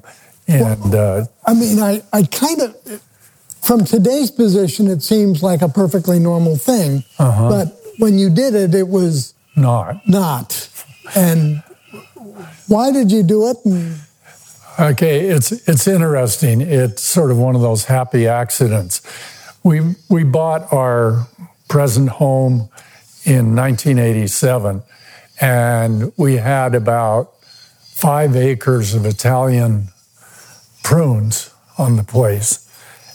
and 0.48 0.94
uh, 0.94 1.26
I 1.46 1.54
mean, 1.54 1.80
I, 1.80 2.02
I 2.12 2.22
kind 2.22 2.62
of, 2.62 3.02
from 3.62 3.84
today's 3.84 4.30
position, 4.30 4.86
it 4.88 5.02
seems 5.02 5.42
like 5.42 5.62
a 5.62 5.68
perfectly 5.68 6.18
normal 6.18 6.56
thing. 6.56 7.04
Uh-huh. 7.18 7.48
But 7.48 7.80
when 7.98 8.18
you 8.18 8.30
did 8.30 8.54
it, 8.54 8.74
it 8.74 8.88
was 8.88 9.34
not. 9.56 10.06
Not. 10.08 10.70
And 11.16 11.62
why 12.66 12.92
did 12.92 13.10
you 13.10 13.22
do 13.22 13.48
it? 13.48 13.56
Okay, 14.78 15.20
it's 15.28 15.52
it's 15.52 15.86
interesting. 15.86 16.60
It's 16.60 17.02
sort 17.02 17.30
of 17.30 17.38
one 17.38 17.54
of 17.54 17.62
those 17.62 17.86
happy 17.86 18.26
accidents. 18.26 19.00
We 19.62 19.94
we 20.10 20.22
bought 20.22 20.72
our 20.72 21.28
present 21.68 22.10
home 22.10 22.68
in 23.24 23.56
1987, 23.56 24.82
and 25.40 26.12
we 26.16 26.36
had 26.36 26.74
about 26.74 27.32
five 27.42 28.36
acres 28.36 28.94
of 28.94 29.06
Italian 29.06 29.88
prunes 30.82 31.50
on 31.78 31.96
the 31.96 32.04
place. 32.04 32.62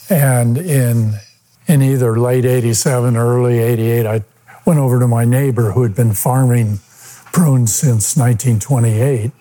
And 0.09 0.57
in 0.57 1.19
in 1.67 1.81
either 1.81 2.19
late 2.19 2.43
87 2.43 3.15
or 3.15 3.37
early 3.37 3.59
88, 3.59 4.05
I 4.05 4.23
went 4.65 4.79
over 4.79 4.99
to 4.99 5.07
my 5.07 5.25
neighbor 5.25 5.71
who 5.71 5.83
had 5.83 5.95
been 5.95 6.13
farming 6.13 6.79
prunes 7.31 7.73
since 7.73 8.15
1928. 8.17 9.31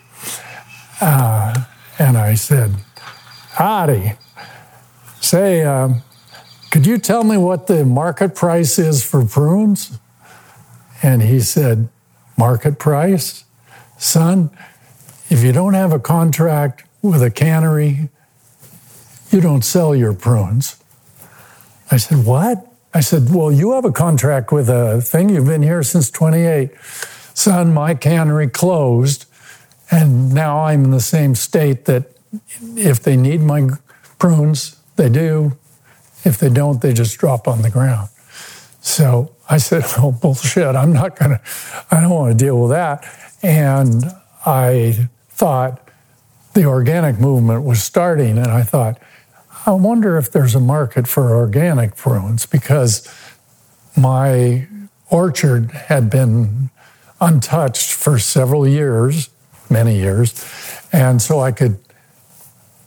Uh, 1.00 1.54
and 1.98 2.16
I 2.16 2.34
said, 2.34 2.74
Howdy, 3.52 4.12
say, 5.20 5.64
um, 5.64 6.02
could 6.70 6.86
you 6.86 6.98
tell 6.98 7.24
me 7.24 7.36
what 7.36 7.66
the 7.66 7.84
market 7.84 8.34
price 8.34 8.78
is 8.78 9.02
for 9.02 9.24
prunes? 9.24 9.98
And 11.02 11.22
he 11.22 11.40
said, 11.40 11.88
Market 12.36 12.78
price? 12.78 13.44
Son, 13.98 14.50
if 15.28 15.42
you 15.42 15.52
don't 15.52 15.74
have 15.74 15.92
a 15.92 15.98
contract 15.98 16.84
with 17.02 17.22
a 17.22 17.30
cannery, 17.30 18.08
you 19.30 19.40
don't 19.40 19.62
sell 19.62 19.94
your 19.94 20.14
prunes. 20.14 20.82
I 21.90 21.96
said, 21.96 22.24
What? 22.24 22.66
I 22.94 23.00
said, 23.00 23.34
Well, 23.34 23.52
you 23.52 23.72
have 23.72 23.84
a 23.84 23.92
contract 23.92 24.52
with 24.52 24.68
a 24.68 25.00
thing. 25.00 25.28
You've 25.28 25.46
been 25.46 25.62
here 25.62 25.82
since 25.82 26.10
28. 26.10 26.70
Son, 27.34 27.72
my 27.72 27.94
cannery 27.94 28.48
closed, 28.48 29.26
and 29.90 30.32
now 30.32 30.60
I'm 30.64 30.84
in 30.84 30.90
the 30.90 31.00
same 31.00 31.34
state 31.34 31.86
that 31.86 32.12
if 32.76 33.02
they 33.02 33.16
need 33.16 33.40
my 33.40 33.70
prunes, 34.18 34.76
they 34.96 35.08
do. 35.08 35.56
If 36.24 36.38
they 36.38 36.50
don't, 36.50 36.80
they 36.80 36.92
just 36.92 37.18
drop 37.18 37.48
on 37.48 37.62
the 37.62 37.70
ground. 37.70 38.08
So 38.80 39.34
I 39.48 39.58
said, 39.58 39.84
Oh, 39.98 40.12
bullshit. 40.12 40.76
I'm 40.76 40.92
not 40.92 41.18
going 41.18 41.32
to, 41.32 41.40
I 41.90 42.00
don't 42.00 42.10
want 42.10 42.38
to 42.38 42.44
deal 42.44 42.60
with 42.60 42.70
that. 42.70 43.04
And 43.42 44.04
I 44.44 45.08
thought 45.30 45.88
the 46.54 46.64
organic 46.64 47.18
movement 47.18 47.64
was 47.64 47.82
starting, 47.82 48.36
and 48.36 48.48
I 48.48 48.62
thought, 48.62 49.00
I 49.66 49.72
wonder 49.72 50.16
if 50.16 50.32
there's 50.32 50.54
a 50.54 50.60
market 50.60 51.06
for 51.06 51.34
organic 51.34 51.96
prunes 51.96 52.46
because 52.46 53.06
my 53.96 54.66
orchard 55.10 55.70
had 55.70 56.10
been 56.10 56.70
untouched 57.20 57.92
for 57.92 58.18
several 58.18 58.66
years, 58.66 59.30
many 59.68 59.96
years, 59.98 60.34
and 60.92 61.20
so 61.20 61.40
I 61.40 61.52
could 61.52 61.78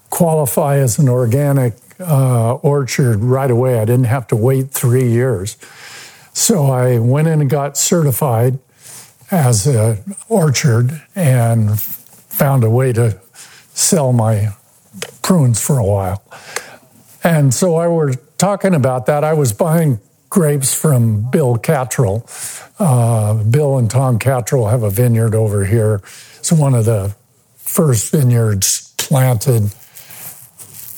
qualify 0.09 0.77
as 0.77 0.99
an 0.99 1.09
organic 1.09 1.73
uh, 1.99 2.53
orchard 2.55 3.23
right 3.23 3.49
away. 3.49 3.79
I 3.79 3.85
didn't 3.85 4.05
have 4.05 4.27
to 4.27 4.35
wait 4.35 4.71
three 4.71 5.09
years. 5.09 5.57
So 6.33 6.65
I 6.65 6.99
went 6.99 7.27
in 7.27 7.41
and 7.41 7.49
got 7.49 7.77
certified 7.77 8.59
as 9.31 9.67
an 9.67 10.15
orchard 10.29 11.01
and 11.15 11.79
found 11.79 12.63
a 12.63 12.69
way 12.69 12.93
to 12.93 13.19
sell 13.73 14.13
my 14.13 14.49
prunes 15.21 15.59
for 15.59 15.77
a 15.77 15.85
while. 15.85 16.23
And 17.23 17.53
so 17.53 17.75
I 17.75 17.87
were 17.87 18.13
talking 18.37 18.75
about 18.75 19.05
that. 19.05 19.23
I 19.23 19.33
was 19.33 19.53
buying 19.53 19.99
grapes 20.33 20.73
from 20.73 21.29
Bill 21.29 21.57
Cattrall. 21.57 22.25
Uh, 22.79 23.35
Bill 23.43 23.77
and 23.77 23.89
Tom 23.89 24.17
Cattrall 24.17 24.71
have 24.71 24.81
a 24.81 24.89
vineyard 24.89 25.35
over 25.35 25.63
here. 25.63 26.01
It's 26.39 26.51
one 26.51 26.73
of 26.73 26.85
the 26.85 27.15
first 27.55 28.11
vineyards 28.11 28.95
planted 28.97 29.71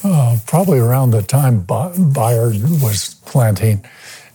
uh, 0.05 0.37
probably 0.47 0.79
around 0.79 1.11
the 1.11 1.21
time 1.21 1.65
Bayard 1.65 2.61
was 2.81 3.15
planting. 3.25 3.85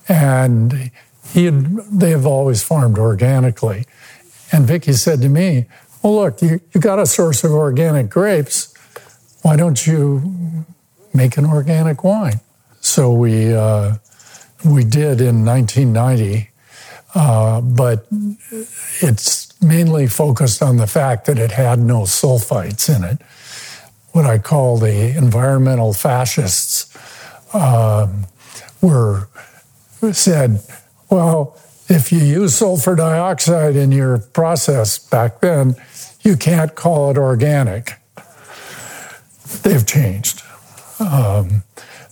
And 0.06 0.90
he 1.32 1.46
had, 1.46 1.76
they 1.90 2.10
have 2.10 2.26
always 2.26 2.62
farmed 2.62 2.98
organically. 2.98 3.86
And 4.52 4.66
Vicky 4.66 4.92
said 4.92 5.22
to 5.22 5.30
me, 5.30 5.64
well, 6.02 6.16
look, 6.16 6.42
you, 6.42 6.60
you 6.74 6.80
got 6.80 6.98
a 6.98 7.06
source 7.06 7.42
of 7.42 7.52
organic 7.52 8.10
grapes. 8.10 8.74
Why 9.40 9.56
don't 9.56 9.86
you 9.86 10.66
make 11.14 11.38
an 11.38 11.46
organic 11.46 12.04
wine? 12.04 12.40
So 12.80 13.10
we, 13.12 13.54
uh, 13.54 13.94
we 14.64 14.84
did 14.84 15.20
in 15.20 15.44
1990, 15.44 16.50
uh, 17.14 17.60
but 17.60 18.06
it's 19.00 19.60
mainly 19.62 20.06
focused 20.06 20.62
on 20.62 20.76
the 20.76 20.86
fact 20.86 21.26
that 21.26 21.38
it 21.38 21.52
had 21.52 21.78
no 21.78 22.02
sulfites 22.02 22.94
in 22.94 23.04
it. 23.04 23.20
What 24.12 24.26
I 24.26 24.38
call 24.38 24.78
the 24.78 25.16
environmental 25.16 25.92
fascists 25.92 26.96
um, 27.54 28.26
were 28.80 29.28
said, 30.12 30.62
well, 31.10 31.56
if 31.88 32.12
you 32.12 32.20
use 32.20 32.54
sulfur 32.54 32.94
dioxide 32.94 33.76
in 33.76 33.92
your 33.92 34.18
process 34.18 34.98
back 34.98 35.40
then, 35.40 35.76
you 36.22 36.36
can't 36.36 36.74
call 36.74 37.10
it 37.10 37.18
organic. 37.18 37.94
They've 39.62 39.86
changed. 39.86 40.42
Um, 41.00 41.64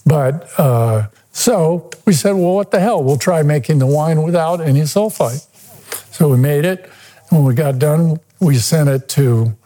but 0.05 0.49
uh, 0.59 1.09
So 1.39 1.89
we 2.05 2.15
said, 2.15 2.33
well, 2.33 2.57
what 2.57 2.73
the 2.73 2.81
hell? 2.81 3.01
We'll 3.03 3.17
try 3.17 3.45
making 3.45 3.79
the 3.79 3.87
wine 3.87 4.25
without 4.25 4.61
any 4.61 4.81
sulfite. 4.81 5.47
So 6.13 6.31
we 6.31 6.37
made 6.37 6.65
it. 6.65 6.91
And 7.31 7.39
When 7.39 7.45
we 7.45 7.55
got 7.55 7.79
done, 7.79 8.19
we 8.41 8.57
sent 8.57 8.89
it 8.89 9.09
to 9.11 9.57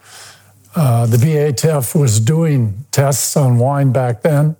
uh, 0.75 1.07
the 1.07 1.17
BATF 1.17 1.99
was 1.99 2.19
doing 2.19 2.85
tests 2.91 3.35
on 3.35 3.57
wine 3.57 3.91
back 3.91 4.21
then. 4.21 4.55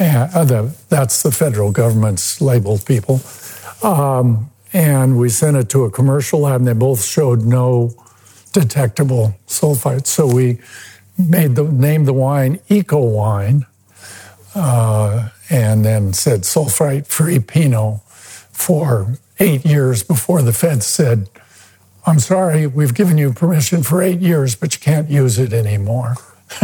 And 0.00 0.34
uh, 0.34 0.44
the, 0.44 0.76
that's 0.88 1.22
the 1.22 1.30
federal 1.30 1.70
government's 1.70 2.40
labeled 2.40 2.84
people. 2.84 3.20
Um, 3.84 4.50
and 4.72 5.20
we 5.20 5.28
sent 5.28 5.56
it 5.56 5.68
to 5.68 5.84
a 5.84 5.90
commercial 5.90 6.40
lab, 6.40 6.62
and 6.62 6.66
they 6.66 6.72
both 6.72 7.04
showed 7.04 7.42
no 7.42 7.94
detectable 8.52 9.36
sulfites. 9.46 10.08
So 10.08 10.26
we 10.26 10.58
made 11.16 11.54
the 11.54 11.62
named 11.62 12.08
the 12.08 12.12
wine 12.12 12.58
Eco 12.68 13.00
Wine, 13.00 13.66
uh, 14.56 15.28
and 15.50 15.84
then 15.84 16.12
said 16.12 16.42
sulfite 16.42 17.06
free 17.06 17.40
Pinot 17.40 18.00
for 18.52 19.18
eight 19.38 19.66
years 19.66 20.02
before 20.02 20.42
the 20.42 20.52
feds 20.52 20.86
said, 20.86 21.28
"I'm 22.06 22.20
sorry, 22.20 22.66
we've 22.66 22.94
given 22.94 23.18
you 23.18 23.32
permission 23.32 23.82
for 23.82 24.02
eight 24.02 24.20
years, 24.20 24.54
but 24.54 24.74
you 24.74 24.80
can't 24.80 25.10
use 25.10 25.38
it 25.38 25.52
anymore." 25.52 26.16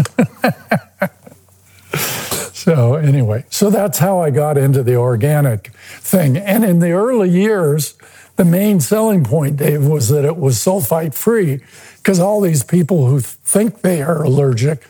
so 2.53 2.95
anyway, 2.95 3.45
so 3.51 3.71
that's 3.71 3.99
how 3.99 4.21
I 4.21 4.31
got 4.31 4.57
into 4.57 4.83
the 4.83 4.97
organic 4.97 5.69
thing, 6.01 6.37
and 6.37 6.65
in 6.65 6.79
the 6.79 6.93
early 6.93 7.29
years. 7.29 7.95
The 8.37 8.45
main 8.45 8.81
selling 8.81 9.25
point, 9.25 9.57
Dave, 9.57 9.87
was 9.87 10.11
that 10.11 10.27
it 10.27 10.37
was 10.37 10.59
sulfite 10.59 11.15
free 11.15 11.63
because 11.97 12.21
all 12.21 12.43
these 12.43 12.63
people 12.63 13.07
who 13.07 13.21
think 13.21 13.81
they 13.81 14.03
are 14.03 14.23
allergic, 14.23 14.87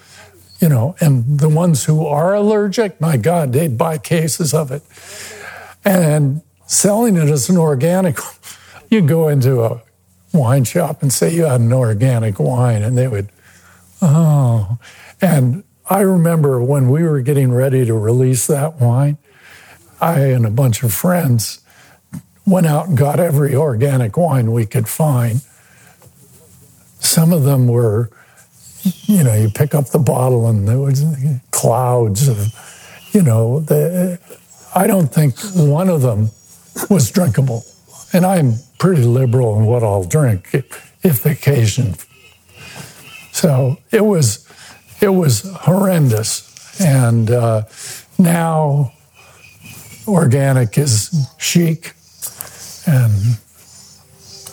you 0.61 0.68
know, 0.68 0.96
and 1.00 1.38
the 1.38 1.48
ones 1.48 1.84
who 1.84 2.07
are 2.07 2.34
allergic, 2.34 3.00
my 3.00 3.16
God, 3.16 3.52
they'd 3.52 3.76
buy 3.76 3.98
cases 3.98 4.54
of 4.54 4.70
it. 4.70 4.82
And 5.84 6.42
selling 6.66 7.16
it 7.16 7.28
as 7.28 7.48
an 7.48 7.57
organic, 7.57 8.18
you 8.90 9.02
go 9.02 9.28
into 9.28 9.62
a 9.62 9.82
wine 10.32 10.64
shop 10.64 11.02
and 11.02 11.12
say 11.12 11.34
you 11.34 11.44
had 11.44 11.61
an 11.61 11.72
organic 11.72 12.38
wine, 12.38 12.82
and 12.82 12.96
they 12.96 13.09
would, 13.09 13.28
oh. 14.00 14.78
And 15.20 15.64
I 15.88 16.00
remember 16.00 16.62
when 16.62 16.90
we 16.90 17.02
were 17.02 17.20
getting 17.20 17.52
ready 17.52 17.84
to 17.84 17.94
release 17.94 18.46
that 18.46 18.80
wine, 18.80 19.18
I 20.00 20.20
and 20.20 20.44
a 20.44 20.50
bunch 20.50 20.82
of 20.82 20.92
friends 20.92 21.61
went 22.46 22.66
out 22.66 22.88
and 22.88 22.98
got 22.98 23.18
every 23.18 23.54
organic 23.54 24.16
wine 24.16 24.52
we 24.52 24.66
could 24.66 24.88
find 24.88 25.40
some 27.07 27.32
of 27.32 27.44
them 27.44 27.66
were, 27.66 28.11
you 29.07 29.24
know, 29.24 29.34
you 29.34 29.51
pick 29.51 29.74
up 29.74 29.91
the 29.91 29.99
bottle 29.99 30.49
and 30.49 30.68
there 30.68 30.78
was 30.78 31.05
clouds 31.51 32.28
of, 32.28 32.55
you 33.12 33.22
know, 33.22 33.61
the, 33.61 34.18
I 34.74 34.87
don't 34.87 35.09
think 35.09 35.34
one 35.55 35.89
of 35.89 36.03
them 36.03 36.30
was 36.91 37.11
drinkable. 37.11 37.64
And 38.12 38.24
I'm 38.24 38.55
pretty 38.78 39.03
liberal 39.03 39.59
in 39.59 39.66
what 39.66 39.82
I'll 39.82 40.05
drink 40.05 40.51
if, 40.53 40.95
if 41.05 41.22
the 41.22 41.30
occasion. 41.30 41.95
So 43.32 43.78
it 43.91 44.05
was, 44.05 44.47
it 45.01 45.09
was 45.09 45.43
horrendous. 45.43 46.80
And 46.80 47.30
uh, 47.30 47.62
now 48.18 48.93
organic 50.07 50.78
is 50.78 51.26
chic 51.39 51.95
and 52.87 53.39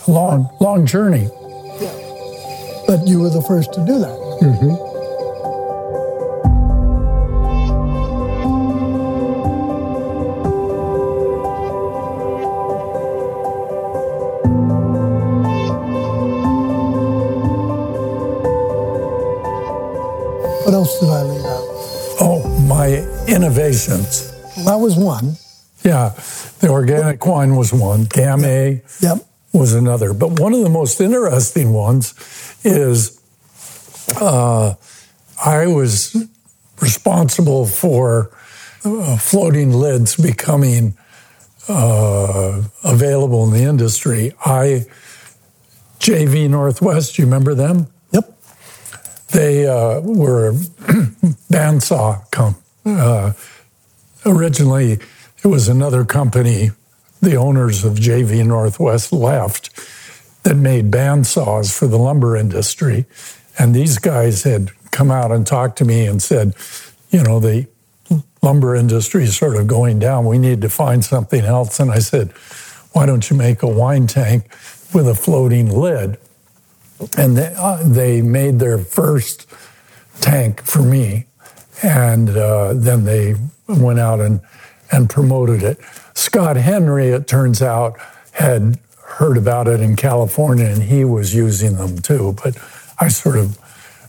long, 0.08 0.50
long 0.60 0.86
journey. 0.86 1.30
Yeah. 1.80 2.84
But 2.88 3.08
you 3.08 3.20
were 3.22 3.30
the 3.30 3.42
first 3.42 3.74
to 3.74 3.86
do 3.86 4.00
that. 4.00 4.23
Mm-hmm. 4.42 4.94
What 20.64 20.74
else 20.74 21.00
did 21.00 21.10
I 21.10 21.22
leave 21.24 21.46
out? 21.46 21.64
Oh, 22.20 22.66
my 22.68 22.88
innovations. 23.28 24.32
That 24.66 24.76
was 24.76 24.96
one. 24.98 25.36
Yeah, 25.84 26.10
the 26.60 26.70
organic 26.70 27.26
wine 27.26 27.56
was 27.56 27.74
one. 27.74 28.06
Gamay 28.06 28.82
yep. 29.02 29.18
was 29.52 29.74
another. 29.74 30.14
But 30.14 30.40
one 30.40 30.54
of 30.54 30.62
the 30.62 30.70
most 30.70 31.02
interesting 31.02 31.74
ones 31.74 32.14
is 32.64 33.20
uh, 34.20 34.76
I 35.44 35.68
was 35.68 36.28
responsible 36.82 37.66
for 37.66 38.32
uh, 38.86 39.18
floating 39.18 39.72
lids 39.72 40.16
becoming 40.16 40.98
uh, 41.68 42.62
available 42.84 43.46
in 43.46 43.52
the 43.52 43.64
industry. 43.64 44.34
I 44.46 44.86
JV 46.00 46.50
Northwest, 46.50 47.18
you 47.18 47.24
remember 47.24 47.56
them? 47.56 47.88
Yep. 48.12 48.38
They 49.30 49.66
uh, 49.66 50.02
were 50.02 50.52
bandsaw 51.50 52.30
comp. 52.32 52.58
Uh, 52.86 53.32
originally, 54.26 55.00
it 55.44 55.48
was 55.48 55.70
another 55.70 56.04
company. 56.04 56.72
The 57.22 57.36
owners 57.36 57.86
of 57.86 57.94
JV 57.94 58.46
Northwest 58.46 59.14
left 59.14 59.70
that 60.44 60.56
made 60.56 60.92
bandsaws 60.92 61.78
for 61.78 61.88
the 61.88 61.98
lumber 61.98 62.36
industry. 62.36 63.06
And 63.58 63.74
these 63.76 63.98
guys 63.98 64.44
had 64.44 64.72
come 64.92 65.12
out 65.12 65.32
and 65.32 65.46
talked 65.46 65.78
to 65.80 65.86
me 65.86 66.06
and 66.06 66.22
said, 66.22 66.56
you 67.10 67.24
know, 67.24 67.40
the 67.40 67.68
lumber 68.42 68.76
industry 68.76 69.24
is 69.24 69.38
sort 69.38 69.56
of 69.56 69.68
going 69.68 70.00
down. 70.00 70.26
We 70.26 70.38
need 70.38 70.62
to 70.62 70.70
find 70.70 71.04
something 71.04 71.44
else. 71.44 71.80
And 71.80 71.92
I 71.92 72.00
said, 72.00 72.32
why 72.92 73.06
don't 73.06 73.30
you 73.30 73.36
make 73.36 73.64
a 73.64 73.68
wine 73.68 74.08
tank 74.08 74.52
with 74.94 75.08
a 75.08 75.16
floating 75.16 75.70
lid? 75.70 76.18
And 77.18 77.38
they, 77.38 77.54
uh, 77.58 77.84
they 77.84 78.22
made 78.22 78.60
their 78.60 78.78
first 78.78 79.48
tank 80.22 80.62
for 80.64 80.82
me. 80.82 81.26
And 81.82 82.30
uh, 82.30 82.74
then 82.74 83.04
they 83.04 83.36
went 83.68 84.00
out 84.00 84.20
and, 84.20 84.42
and 84.92 85.10
promoted 85.10 85.64
it. 85.64 85.80
Scott 86.14 86.56
Henry, 86.56 87.10
it 87.10 87.28
turns 87.28 87.62
out, 87.62 87.98
had 88.34 88.80
heard 89.06 89.38
about 89.38 89.68
it 89.68 89.80
in 89.80 89.96
California 89.96 90.66
and 90.66 90.84
he 90.84 91.04
was 91.06 91.36
using 91.36 91.78
them 91.78 92.00
too. 92.00 92.36
But 92.44 92.58
I 93.00 93.08
sort 93.08 93.38
of, 93.38 93.58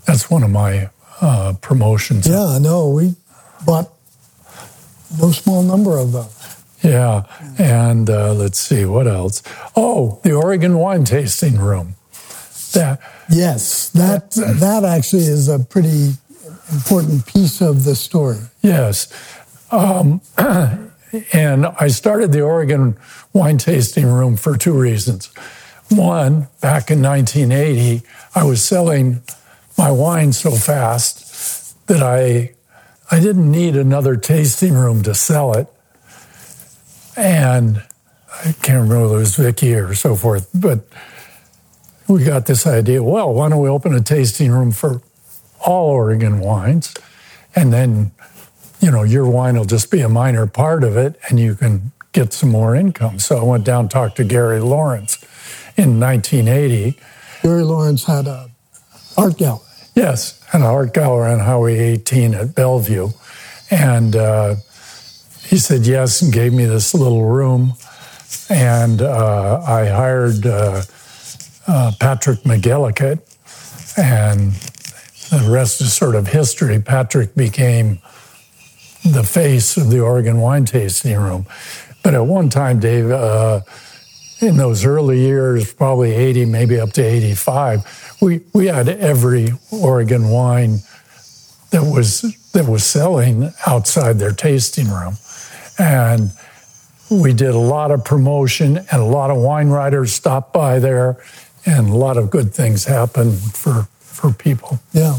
that's 0.07 0.31
one 0.31 0.43
of 0.43 0.51
my 0.51 0.91
uh, 1.21 1.55
promotions. 1.61 2.27
Yeah, 2.27 2.59
no, 2.61 2.91
we 2.91 3.15
bought 3.65 3.91
no 5.19 5.31
small 5.31 5.63
number 5.63 5.99
of 5.99 6.13
those. 6.13 6.41
Yeah, 6.83 7.25
and 7.59 8.11
uh, 8.11 8.35
let's 8.35 8.59
see 8.59 8.85
what 8.85 9.07
else. 9.07 9.43
Oh, 9.75 10.21
the 10.23 10.33
Oregon 10.33 10.77
wine 10.79 11.05
tasting 11.05 11.59
room. 11.59 11.95
That 12.75 13.01
yes, 13.31 13.89
that 13.91 14.33
that 14.33 14.85
actually 14.85 15.23
is 15.23 15.49
a 15.49 15.61
pretty 15.61 16.15
important 16.73 17.25
piece 17.27 17.63
of 17.63 17.85
the 17.85 17.95
story. 17.95 18.39
Yes, 18.61 19.09
um, 19.71 20.21
and 21.33 21.67
I 21.67 21.89
started 21.89 22.33
the 22.33 22.43
Oregon 22.43 22.99
wine 23.33 23.57
tasting 23.57 24.07
room 24.07 24.37
for 24.37 24.57
two 24.57 24.79
reasons. 24.79 25.31
One, 25.97 26.49
back 26.61 26.91
in 26.91 27.03
1980, 27.03 28.07
I 28.35 28.45
was 28.45 28.65
selling 28.65 29.23
my 29.79 29.91
wine 29.91 30.33
so 30.33 30.51
fast 30.53 31.87
that 31.87 32.03
I 32.03 32.55
I 33.11 33.21
didn't 33.21 33.51
need 33.51 33.77
another 33.77 34.17
tasting 34.17 34.75
room 34.75 35.03
to 35.03 35.15
sell 35.15 35.53
it. 35.53 35.69
And 37.17 37.83
I 38.45 38.53
can't 38.63 38.83
remember 38.83 39.03
whether 39.03 39.17
it 39.17 39.19
was 39.19 39.37
Vicky 39.37 39.75
or 39.75 39.95
so 39.95 40.17
forth, 40.17 40.49
but 40.55 40.81
we 42.09 42.25
got 42.25 42.47
this 42.47 42.67
idea, 42.67 43.03
well, 43.03 43.33
why 43.33 43.49
don't 43.49 43.63
we 43.63 43.69
open 43.69 43.95
a 43.95 44.01
tasting 44.01 44.51
room 44.51 44.73
for 44.73 45.01
all 45.61 45.91
Oregon 45.91 46.41
wines? 46.41 46.95
And 47.55 47.73
then, 47.73 48.11
you 48.81 48.91
know, 48.91 49.03
your 49.03 49.29
wine 49.29 49.57
will 49.57 49.65
just 49.65 49.91
be 49.91 50.01
a 50.01 50.09
minor 50.09 50.47
part 50.47 50.83
of 50.83 50.97
it 50.97 51.19
and 51.29 51.39
you 51.39 51.55
can 51.55 51.93
get 52.13 52.33
some 52.33 52.49
more 52.49 52.75
income. 52.75 53.19
So 53.19 53.39
I 53.39 53.45
went 53.45 53.65
down 53.65 53.83
and 53.83 53.91
talked 53.91 54.17
to 54.17 54.25
Gary 54.25 54.61
Lawrence 54.61 55.25
in 55.77 56.01
1980. 56.01 56.99
Gary 57.43 57.63
Lawrence 57.63 58.05
had 58.05 58.27
a 58.27 58.51
art 59.17 59.37
gallery. 59.39 59.61
Yes, 59.95 60.43
an 60.53 60.63
art 60.63 60.93
gallery 60.93 61.33
on 61.33 61.41
Highway 61.41 61.79
18 61.79 62.35
at 62.35 62.55
Bellevue. 62.55 63.11
And 63.71 64.17
uh, 64.17 64.57
he 65.47 65.59
said 65.59 65.87
yes 65.87 66.23
and 66.23 66.33
gave 66.33 66.53
me 66.53 66.65
this 66.65 66.95
little 66.95 67.25
room. 67.25 67.75
And 68.51 69.03
uh, 69.03 69.63
I 69.67 69.87
hired 69.87 70.47
uh, 70.47 70.83
uh 71.67 71.93
Patrick 71.99 72.41
McGillicuddy, 72.41 73.21
and 73.97 74.53
the 75.31 75.51
rest 75.51 75.81
is 75.81 75.95
sort 75.95 76.15
of 76.15 76.29
history. 76.29 76.81
Patrick 76.81 77.35
became 77.35 78.01
the 79.05 79.23
face 79.23 79.77
of 79.77 79.91
the 79.91 80.01
Oregon 80.01 80.41
Wine 80.41 80.65
Tasting 80.65 81.17
Room. 81.19 81.47
But 82.03 82.15
at 82.15 82.27
one 82.27 82.49
time, 82.49 82.81
Dave, 82.81 83.11
uh, 83.11 83.61
in 84.41 84.57
those 84.57 84.85
early 84.85 85.21
years, 85.21 85.73
probably 85.73 86.13
80, 86.13 86.47
maybe 86.47 86.81
up 86.81 86.93
to 86.93 87.03
85, 87.03 88.17
we, 88.21 88.41
we 88.53 88.67
had 88.67 88.89
every 88.89 89.53
Oregon 89.71 90.29
wine 90.29 90.79
that 91.71 91.83
was 91.83 92.23
that 92.53 92.69
was 92.69 92.85
selling 92.85 93.51
outside 93.67 94.19
their 94.19 94.33
tasting 94.33 94.89
room. 94.89 95.17
And 95.79 96.31
we 97.11 97.33
did 97.33 97.51
a 97.51 97.59
lot 97.59 97.91
of 97.91 98.05
promotion, 98.05 98.79
and 98.79 99.03
a 99.03 99.05
lot 99.05 99.31
of 99.31 99.39
wine 99.39 99.69
writers 99.69 100.13
stopped 100.13 100.53
by 100.53 100.79
there, 100.79 101.17
and 101.67 101.89
a 101.89 101.95
lot 101.95 102.17
of 102.17 102.31
good 102.31 102.55
things 102.55 102.85
happened 102.85 103.39
for, 103.55 103.89
for 103.99 104.33
people. 104.33 104.79
Yeah. 104.93 105.17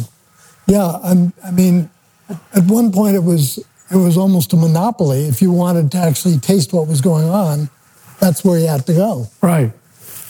Yeah. 0.66 1.00
I'm, 1.04 1.34
I 1.44 1.52
mean, 1.52 1.90
at 2.30 2.64
one 2.66 2.92
point 2.92 3.16
it 3.16 3.24
was 3.24 3.60
it 3.92 3.98
was 3.98 4.18
almost 4.18 4.52
a 4.54 4.56
monopoly. 4.56 5.26
If 5.26 5.42
you 5.42 5.52
wanted 5.52 5.92
to 5.92 5.98
actually 5.98 6.40
taste 6.40 6.74
what 6.74 6.88
was 6.88 7.02
going 7.02 7.30
on, 7.30 7.70
that's 8.20 8.44
where 8.44 8.60
you 8.60 8.68
had 8.68 8.86
to 8.88 8.94
go. 8.94 9.28
Right. 9.42 9.72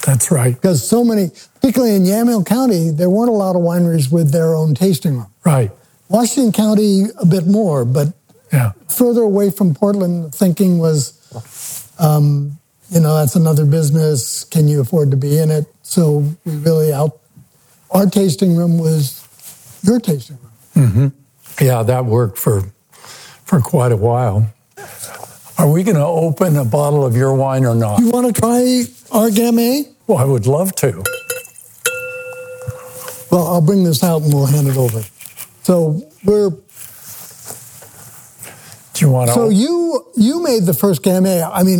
That's 0.06 0.32
right. 0.32 0.54
Because 0.54 0.88
so 0.88 1.04
many, 1.04 1.32
particularly 1.56 1.96
in 1.96 2.04
Yamhill 2.04 2.46
County, 2.46 2.90
there 2.92 3.10
weren't 3.10 3.30
a 3.30 3.34
lot 3.34 3.56
of 3.56 3.62
wineries 3.62 4.12
with 4.12 4.32
their 4.32 4.54
own 4.54 4.76
tasting 4.76 5.18
room. 5.18 5.32
Right. 5.44 5.72
Washington 6.10 6.52
County, 6.52 7.06
a 7.20 7.26
bit 7.26 7.48
more, 7.48 7.86
but 7.86 8.14
yeah. 8.54 8.74
further 8.88 9.22
away 9.22 9.50
from 9.50 9.74
Portland, 9.74 10.34
thinking 10.34 10.78
was, 10.78 11.92
um, 11.98 12.60
you 12.92 13.00
know, 13.00 13.16
that's 13.16 13.36
another 13.36 13.66
business. 13.66 14.44
Can 14.44 14.68
you 14.68 14.82
afford 14.82 15.10
to 15.12 15.18
be 15.18 15.40
in 15.40 15.50
it? 15.50 15.66
So 15.82 16.24
we 16.46 16.56
really 16.58 16.94
out. 16.94 17.20
Our 17.90 18.06
tasting 18.06 18.56
room 18.56 18.78
was 18.78 19.28
your 19.82 20.00
tasting 20.00 20.38
room. 20.42 20.88
Mm-hmm. 20.88 21.64
Yeah, 21.66 21.84
that 21.84 22.06
worked 22.06 22.38
for 22.38 22.64
for 23.46 23.62
quite 23.62 23.92
a 23.92 23.98
while. 23.98 24.52
Are 25.58 25.72
we 25.72 25.84
going 25.84 25.96
to 25.96 26.06
open 26.06 26.58
a 26.58 26.66
bottle 26.66 27.06
of 27.06 27.16
your 27.16 27.34
wine 27.34 27.66
or 27.66 27.76
not? 27.76 28.00
You 28.00 28.10
want 28.10 28.34
to 28.34 28.42
try 28.42 28.84
our 29.12 29.30
Gamay? 29.30 29.88
Well, 30.06 30.18
I 30.18 30.26
would 30.26 30.48
love 30.48 30.76
to. 30.76 31.04
Well, 33.32 33.48
I'll 33.48 33.62
bring 33.62 33.84
this 33.84 34.04
out 34.04 34.22
and 34.22 34.34
we'll 34.34 34.46
hand 34.48 34.68
it 34.68 34.78
over. 34.78 35.02
So 35.64 36.02
we're. 36.24 36.50
Do 38.94 39.06
you 39.06 39.10
want 39.10 39.30
to? 39.30 39.34
So 39.34 39.50
you 39.50 40.06
you 40.16 40.44
made 40.44 40.64
the 40.64 40.74
first 40.74 41.02
Gamay. 41.04 41.50
I 41.52 41.64
mean, 41.64 41.80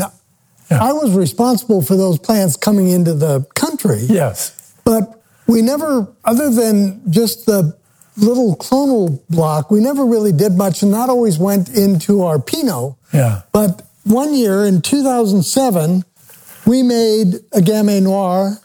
yeah. 0.72 0.84
I 0.84 0.94
was 0.94 1.12
responsible 1.12 1.82
for 1.82 1.96
those 1.96 2.18
plants 2.18 2.56
coming 2.56 2.90
into 2.90 3.14
the 3.14 3.46
country. 3.56 4.00
Yes. 4.02 4.74
But 4.84 5.22
we 5.48 5.62
never, 5.62 6.08
other 6.24 6.50
than 6.50 7.02
just 7.12 7.46
the 7.46 7.78
little 8.18 8.56
clonal 8.56 9.22
block, 9.30 9.70
we 9.70 9.80
never 9.80 10.06
really 10.06 10.32
did 10.32 10.54
much, 10.54 10.82
and 10.82 10.94
that 10.94 11.10
always 11.10 11.38
went 11.38 11.70
into 11.70 12.24
our 12.24 12.40
Pinot. 12.40 12.96
Yeah. 13.16 13.42
But 13.52 13.82
one 14.04 14.36
year 14.36 14.66
in 14.66 14.82
2007, 14.82 16.04
we 16.66 16.84
made 16.84 17.36
a 17.54 17.62
Gamay 17.62 18.02
Noir. 18.02 18.58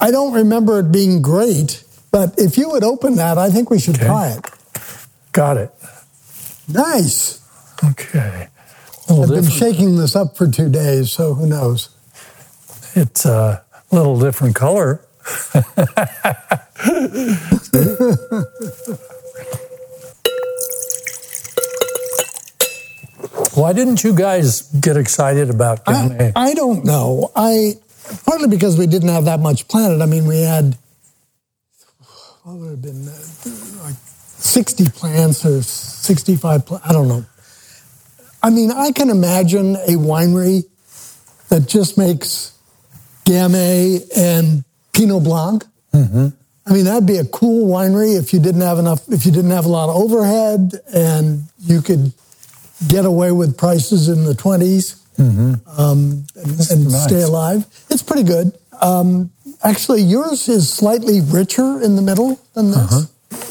I 0.00 0.10
don't 0.10 0.32
remember 0.32 0.80
it 0.80 0.92
being 0.92 1.22
great, 1.22 1.84
but 2.10 2.34
if 2.38 2.58
you 2.58 2.70
would 2.70 2.84
open 2.84 3.16
that, 3.16 3.38
I 3.38 3.50
think 3.50 3.70
we 3.70 3.78
should 3.78 3.96
okay. 3.96 4.06
try 4.06 4.28
it. 4.28 4.50
Got 5.32 5.56
it. 5.58 5.70
Nice. 6.68 7.40
Okay. 7.84 8.48
I've 9.08 9.16
different. 9.16 9.30
been 9.30 9.50
shaking 9.50 9.96
this 9.96 10.14
up 10.14 10.36
for 10.36 10.48
two 10.48 10.68
days, 10.68 11.12
so 11.12 11.34
who 11.34 11.46
knows? 11.46 11.90
It's 12.94 13.24
a 13.24 13.64
little 13.90 14.18
different 14.18 14.54
color. 14.54 15.00
Why 23.58 23.72
didn't 23.72 24.04
you 24.04 24.14
guys 24.14 24.62
get 24.62 24.96
excited 24.96 25.50
about 25.50 25.84
Gamay? 25.84 26.32
I, 26.36 26.50
I 26.50 26.54
don't 26.54 26.84
know. 26.84 27.32
I 27.34 27.74
partly 28.24 28.48
because 28.48 28.78
we 28.78 28.86
didn't 28.86 29.08
have 29.08 29.24
that 29.24 29.40
much 29.40 29.66
planted. 29.66 30.00
I 30.00 30.06
mean, 30.06 30.26
we 30.26 30.42
had 30.42 30.78
what 32.44 32.54
would 32.56 32.70
have 32.70 32.82
been 32.82 33.08
uh, 33.08 33.82
like 33.82 33.96
sixty 33.96 34.88
plants 34.88 35.44
or 35.44 35.60
sixty-five. 35.62 36.66
Pl- 36.66 36.80
I 36.84 36.92
don't 36.92 37.08
know. 37.08 37.26
I 38.42 38.50
mean, 38.50 38.70
I 38.70 38.92
can 38.92 39.10
imagine 39.10 39.74
a 39.74 39.96
winery 39.98 40.62
that 41.48 41.66
just 41.66 41.98
makes 41.98 42.56
Gamay 43.24 44.06
and 44.16 44.64
Pinot 44.92 45.24
Blanc. 45.24 45.64
Mm-hmm. 45.92 46.28
I 46.64 46.72
mean, 46.72 46.84
that'd 46.84 47.06
be 47.06 47.16
a 47.16 47.24
cool 47.24 47.68
winery 47.68 48.16
if 48.16 48.32
you 48.32 48.38
didn't 48.38 48.60
have 48.60 48.78
enough, 48.78 49.08
if 49.08 49.26
you 49.26 49.32
didn't 49.32 49.50
have 49.50 49.64
a 49.64 49.68
lot 49.68 49.88
of 49.88 49.96
overhead 49.96 50.74
and 50.94 51.44
you 51.58 51.82
could 51.82 52.12
get 52.86 53.04
away 53.04 53.32
with 53.32 53.56
prices 53.56 54.08
in 54.08 54.24
the 54.24 54.34
20s 54.34 55.02
mm-hmm. 55.16 55.80
um, 55.80 56.24
and, 56.36 56.70
and 56.70 56.92
nice. 56.92 57.04
stay 57.04 57.22
alive. 57.22 57.66
It's 57.90 58.02
pretty 58.02 58.22
good. 58.22 58.56
Um, 58.80 59.30
actually, 59.62 60.02
yours 60.02 60.48
is 60.48 60.72
slightly 60.72 61.20
richer 61.20 61.82
in 61.82 61.96
the 61.96 62.02
middle 62.02 62.40
than 62.54 62.68
this. 62.68 62.76
Uh-huh. 62.76 63.00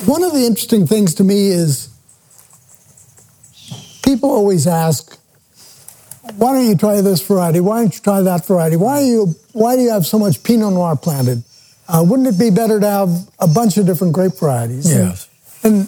One 0.06 0.24
of 0.24 0.34
the 0.34 0.46
interesting 0.46 0.88
things 0.88 1.16
to 1.16 1.24
me 1.24 1.50
is 1.50 1.90
people 4.04 4.30
always 4.30 4.66
ask, 4.66 5.20
why 6.36 6.54
don't 6.54 6.68
you 6.68 6.76
try 6.76 7.02
this 7.02 7.22
variety? 7.22 7.60
Why 7.60 7.82
don't 7.82 7.94
you 7.94 8.02
try 8.02 8.22
that 8.22 8.46
variety? 8.46 8.76
Why, 8.76 9.02
you, 9.02 9.36
why 9.54 9.76
do 9.76 9.82
you 9.82 9.90
have 9.90 10.06
so 10.06 10.20
much 10.20 10.44
Pinot 10.44 10.74
Noir 10.74 10.96
planted? 10.96 11.44
Uh, 11.88 12.06
wouldn't 12.08 12.28
it 12.28 12.40
be 12.40 12.50
better 12.50 12.80
to 12.80 12.90
have 12.90 13.10
a 13.40 13.48
bunch 13.48 13.78
of 13.78 13.86
different 13.86 14.14
grape 14.14 14.34
varieties? 14.34 14.90
Yes. 14.90 15.30
And, 15.64 15.74
and 15.74 15.88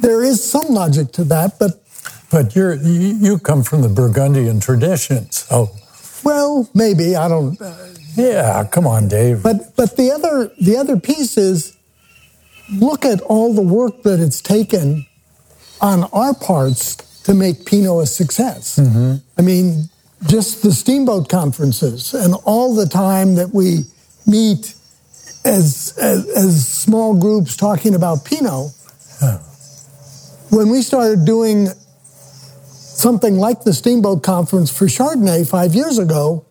there 0.00 0.22
is 0.22 0.42
some 0.42 0.68
logic 0.68 1.12
to 1.12 1.24
that, 1.24 1.58
but 1.58 1.81
but 2.32 2.56
you're 2.56 2.74
you, 2.74 3.14
you 3.14 3.38
come 3.38 3.62
from 3.62 3.82
the 3.82 3.88
Burgundian 3.88 4.58
tradition, 4.58 5.30
so 5.30 5.68
well, 6.24 6.68
maybe 6.74 7.14
I 7.14 7.28
don't. 7.28 7.60
Uh, 7.60 7.76
yeah, 8.16 8.64
come 8.64 8.86
on, 8.86 9.06
Dave. 9.08 9.42
But 9.42 9.76
but 9.76 9.96
the 9.96 10.10
other 10.10 10.50
the 10.60 10.76
other 10.76 10.98
piece 10.98 11.36
is 11.36 11.76
look 12.72 13.04
at 13.04 13.20
all 13.20 13.54
the 13.54 13.62
work 13.62 14.02
that 14.02 14.18
it's 14.18 14.40
taken 14.40 15.06
on 15.80 16.04
our 16.12 16.34
parts 16.34 16.96
to 17.24 17.34
make 17.34 17.66
Pinot 17.66 18.02
a 18.02 18.06
success. 18.06 18.78
Mm-hmm. 18.78 19.16
I 19.38 19.42
mean, 19.42 19.88
just 20.26 20.62
the 20.62 20.72
steamboat 20.72 21.28
conferences 21.28 22.14
and 22.14 22.34
all 22.44 22.74
the 22.74 22.86
time 22.86 23.34
that 23.34 23.50
we 23.52 23.84
meet 24.26 24.74
as, 25.44 25.96
as, 26.00 26.28
as 26.30 26.68
small 26.68 27.18
groups 27.18 27.56
talking 27.56 27.94
about 27.94 28.24
Pinot. 28.24 28.72
When 30.50 30.68
we 30.68 30.82
started 30.82 31.24
doing 31.24 31.68
something 32.94 33.36
like 33.36 33.64
the 33.64 33.72
Steamboat 33.72 34.22
Conference 34.22 34.70
for 34.70 34.86
Chardonnay 34.86 35.48
five 35.48 35.74
years 35.74 35.98
ago, 35.98 36.44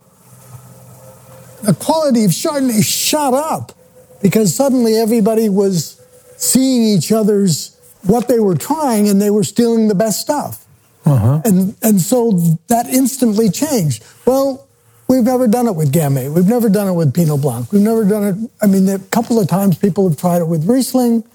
the 1.64 1.74
quality 1.74 2.26
of 2.26 2.32
Chardonnay 2.32 2.84
shot 2.84 3.34
up 3.34 3.74
because 4.22 4.56
suddenly 4.56 4.96
everybody 4.96 5.50
was 5.50 6.02
seeing 6.38 6.84
each 6.84 7.12
other's 7.12 7.78
what 8.04 8.28
they 8.28 8.40
were 8.40 8.56
trying 8.56 9.08
and 9.08 9.22
they 9.22 9.30
were 9.30 9.44
stealing 9.44 9.88
the 9.88 9.96
best 9.96 10.22
stuff. 10.22 10.66
Uh-huh. 11.06 11.42
And, 11.46 11.76
and 11.82 12.02
so 12.02 12.32
that 12.68 12.88
instantly 12.88 13.50
changed. 13.50 14.04
Well, 14.26 14.68
We've 15.12 15.26
never 15.26 15.46
done 15.46 15.68
it 15.68 15.76
with 15.76 15.92
Gamay. 15.92 16.34
We've 16.34 16.48
never 16.48 16.70
done 16.70 16.88
it 16.88 16.94
with 16.94 17.14
Pinot 17.14 17.42
Blanc. 17.42 17.70
We've 17.74 17.82
never 17.82 18.06
done 18.06 18.24
it. 18.24 18.52
I 18.62 18.68
mean, 18.68 18.88
a 18.88 18.98
couple 18.98 19.42
of 19.42 19.50
times 19.50 19.78
people 19.78 20.08
have 20.08 20.18
tried 20.18 20.38
it 20.38 20.48
with 20.48 20.66
Riesling, 20.66 21.26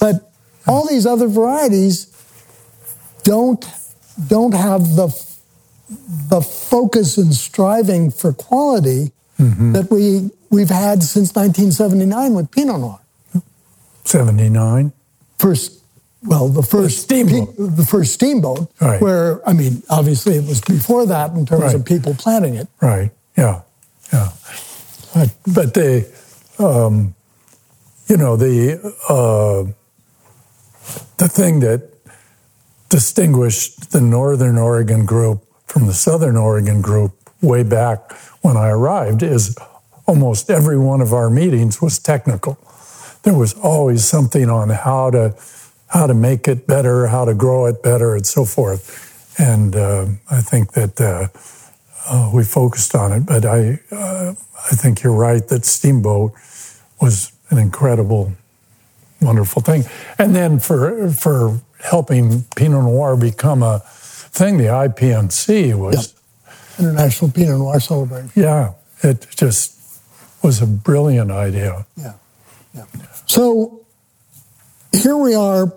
but 0.00 0.32
all 0.66 0.88
these 0.88 1.06
other 1.06 1.28
varieties 1.28 2.08
don't 3.22 3.64
don't 4.28 4.52
have 4.54 4.96
the 4.96 5.08
the 6.28 6.40
focus 6.40 7.18
and 7.18 7.34
striving 7.34 8.10
for 8.10 8.32
quality 8.32 9.12
mm-hmm. 9.38 9.72
that 9.72 9.90
we 9.90 10.30
we've 10.50 10.70
had 10.70 11.02
since 11.02 11.34
1979 11.34 12.34
with 12.34 12.50
Pinot 12.50 12.80
Noir. 12.80 13.00
79. 14.04 14.92
First 15.38 15.80
well, 16.22 16.48
the 16.48 16.62
first 16.62 16.98
steamboat, 16.98 17.54
the 17.56 17.86
first 17.86 18.12
steamboat, 18.12 18.70
right. 18.80 19.00
where 19.00 19.46
I 19.48 19.54
mean, 19.54 19.82
obviously 19.88 20.34
it 20.36 20.46
was 20.46 20.60
before 20.60 21.06
that 21.06 21.32
in 21.32 21.46
terms 21.46 21.62
right. 21.62 21.74
of 21.74 21.84
people 21.84 22.14
planning 22.14 22.56
it. 22.56 22.68
Right. 22.80 23.10
Yeah, 23.36 23.62
yeah. 24.12 24.30
But, 25.14 25.34
but 25.46 25.74
they, 25.74 26.04
um, 26.58 27.14
you 28.06 28.16
know, 28.18 28.36
the 28.36 28.94
uh, 29.08 29.72
the 31.16 31.28
thing 31.28 31.60
that 31.60 31.99
distinguished 32.90 33.92
the 33.92 34.00
Northern 34.00 34.58
Oregon 34.58 35.06
group 35.06 35.42
from 35.66 35.86
the 35.86 35.94
Southern 35.94 36.36
Oregon 36.36 36.82
group 36.82 37.12
way 37.40 37.62
back 37.62 38.12
when 38.42 38.56
I 38.56 38.68
arrived 38.68 39.22
is 39.22 39.56
almost 40.06 40.50
every 40.50 40.76
one 40.76 41.00
of 41.00 41.14
our 41.14 41.30
meetings 41.30 41.80
was 41.80 41.98
technical. 41.98 42.58
There 43.22 43.34
was 43.34 43.54
always 43.54 44.04
something 44.04 44.50
on 44.50 44.70
how 44.70 45.10
to 45.10 45.34
how 45.88 46.06
to 46.06 46.14
make 46.14 46.46
it 46.46 46.66
better, 46.66 47.08
how 47.08 47.24
to 47.24 47.34
grow 47.34 47.66
it 47.66 47.82
better, 47.82 48.14
and 48.14 48.24
so 48.24 48.44
forth. 48.44 49.34
And 49.38 49.74
uh, 49.74 50.06
I 50.30 50.40
think 50.40 50.72
that 50.72 51.00
uh, 51.00 51.28
uh, 52.08 52.30
we 52.32 52.44
focused 52.44 52.94
on 52.94 53.12
it. 53.12 53.26
But 53.26 53.44
I, 53.44 53.80
uh, 53.90 54.34
I 54.70 54.76
think 54.76 55.02
you're 55.02 55.12
right 55.12 55.46
that 55.48 55.64
Steamboat 55.64 56.32
was 57.00 57.32
an 57.50 57.58
incredible, 57.58 58.32
wonderful 59.20 59.62
thing. 59.62 59.82
And 60.16 60.34
then 60.34 60.60
for 60.60 61.10
for 61.10 61.60
helping 61.82 62.44
Pinot 62.56 62.82
Noir 62.84 63.16
become 63.16 63.62
a 63.62 63.80
thing, 63.80 64.58
the 64.58 64.64
IPNC 64.64 65.74
was 65.78 66.14
yep. 66.78 66.86
International 66.86 67.30
Pinot 67.30 67.58
Noir 67.58 67.80
Celebration. 67.80 68.30
Yeah, 68.34 68.72
it 69.02 69.26
just 69.36 69.76
was 70.42 70.62
a 70.62 70.66
brilliant 70.66 71.30
idea. 71.30 71.86
Yeah, 71.96 72.14
yeah. 72.74 72.84
So 73.26 73.80
here 74.92 75.16
we 75.16 75.34
are. 75.34 75.72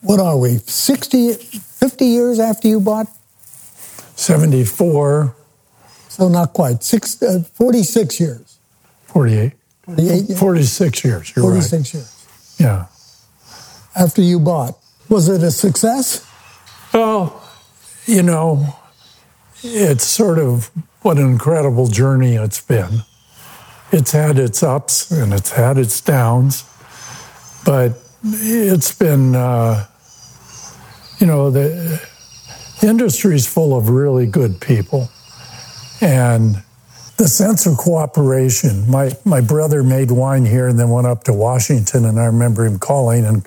What 0.00 0.18
are 0.18 0.36
we? 0.36 0.56
60, 0.58 1.34
50 1.34 2.04
years 2.04 2.40
after 2.40 2.66
you 2.66 2.80
bought? 2.80 3.06
74. 4.16 5.36
So 6.08 6.28
not 6.28 6.52
quite. 6.52 6.82
Six, 6.82 7.22
uh, 7.22 7.44
46 7.54 8.18
years. 8.18 8.58
48. 9.06 9.52
48 9.84 10.28
years. 10.28 10.38
46 10.38 11.04
years, 11.04 11.32
you're 11.34 11.42
46 11.42 11.72
right. 11.72 11.94
years. 11.94 12.26
Yeah. 12.58 12.86
After 13.94 14.22
you 14.22 14.40
bought. 14.40 14.81
Was 15.08 15.28
it 15.28 15.42
a 15.42 15.50
success? 15.50 16.26
Well, 16.92 17.42
you 18.06 18.22
know, 18.22 18.76
it's 19.62 20.06
sort 20.06 20.38
of 20.38 20.70
what 21.02 21.18
an 21.18 21.26
incredible 21.26 21.88
journey 21.88 22.34
it's 22.34 22.60
been. 22.60 23.02
It's 23.90 24.12
had 24.12 24.38
its 24.38 24.62
ups 24.62 25.10
and 25.10 25.32
it's 25.32 25.50
had 25.50 25.76
its 25.78 26.00
downs, 26.00 26.64
but 27.64 27.98
it's 28.24 28.94
been, 28.94 29.34
uh, 29.34 29.86
you 31.18 31.26
know, 31.26 31.50
the, 31.50 32.00
the 32.80 32.86
industry 32.86 33.34
is 33.34 33.46
full 33.46 33.76
of 33.76 33.90
really 33.90 34.26
good 34.26 34.60
people. 34.60 35.08
And 36.00 36.62
the 37.18 37.28
sense 37.28 37.66
of 37.66 37.76
cooperation. 37.76 38.90
My, 38.90 39.12
my 39.24 39.40
brother 39.40 39.84
made 39.84 40.10
wine 40.10 40.44
here 40.44 40.66
and 40.66 40.78
then 40.78 40.90
went 40.90 41.06
up 41.06 41.22
to 41.24 41.32
Washington, 41.32 42.04
and 42.04 42.18
I 42.18 42.24
remember 42.24 42.66
him 42.66 42.80
calling 42.80 43.24
and 43.24 43.46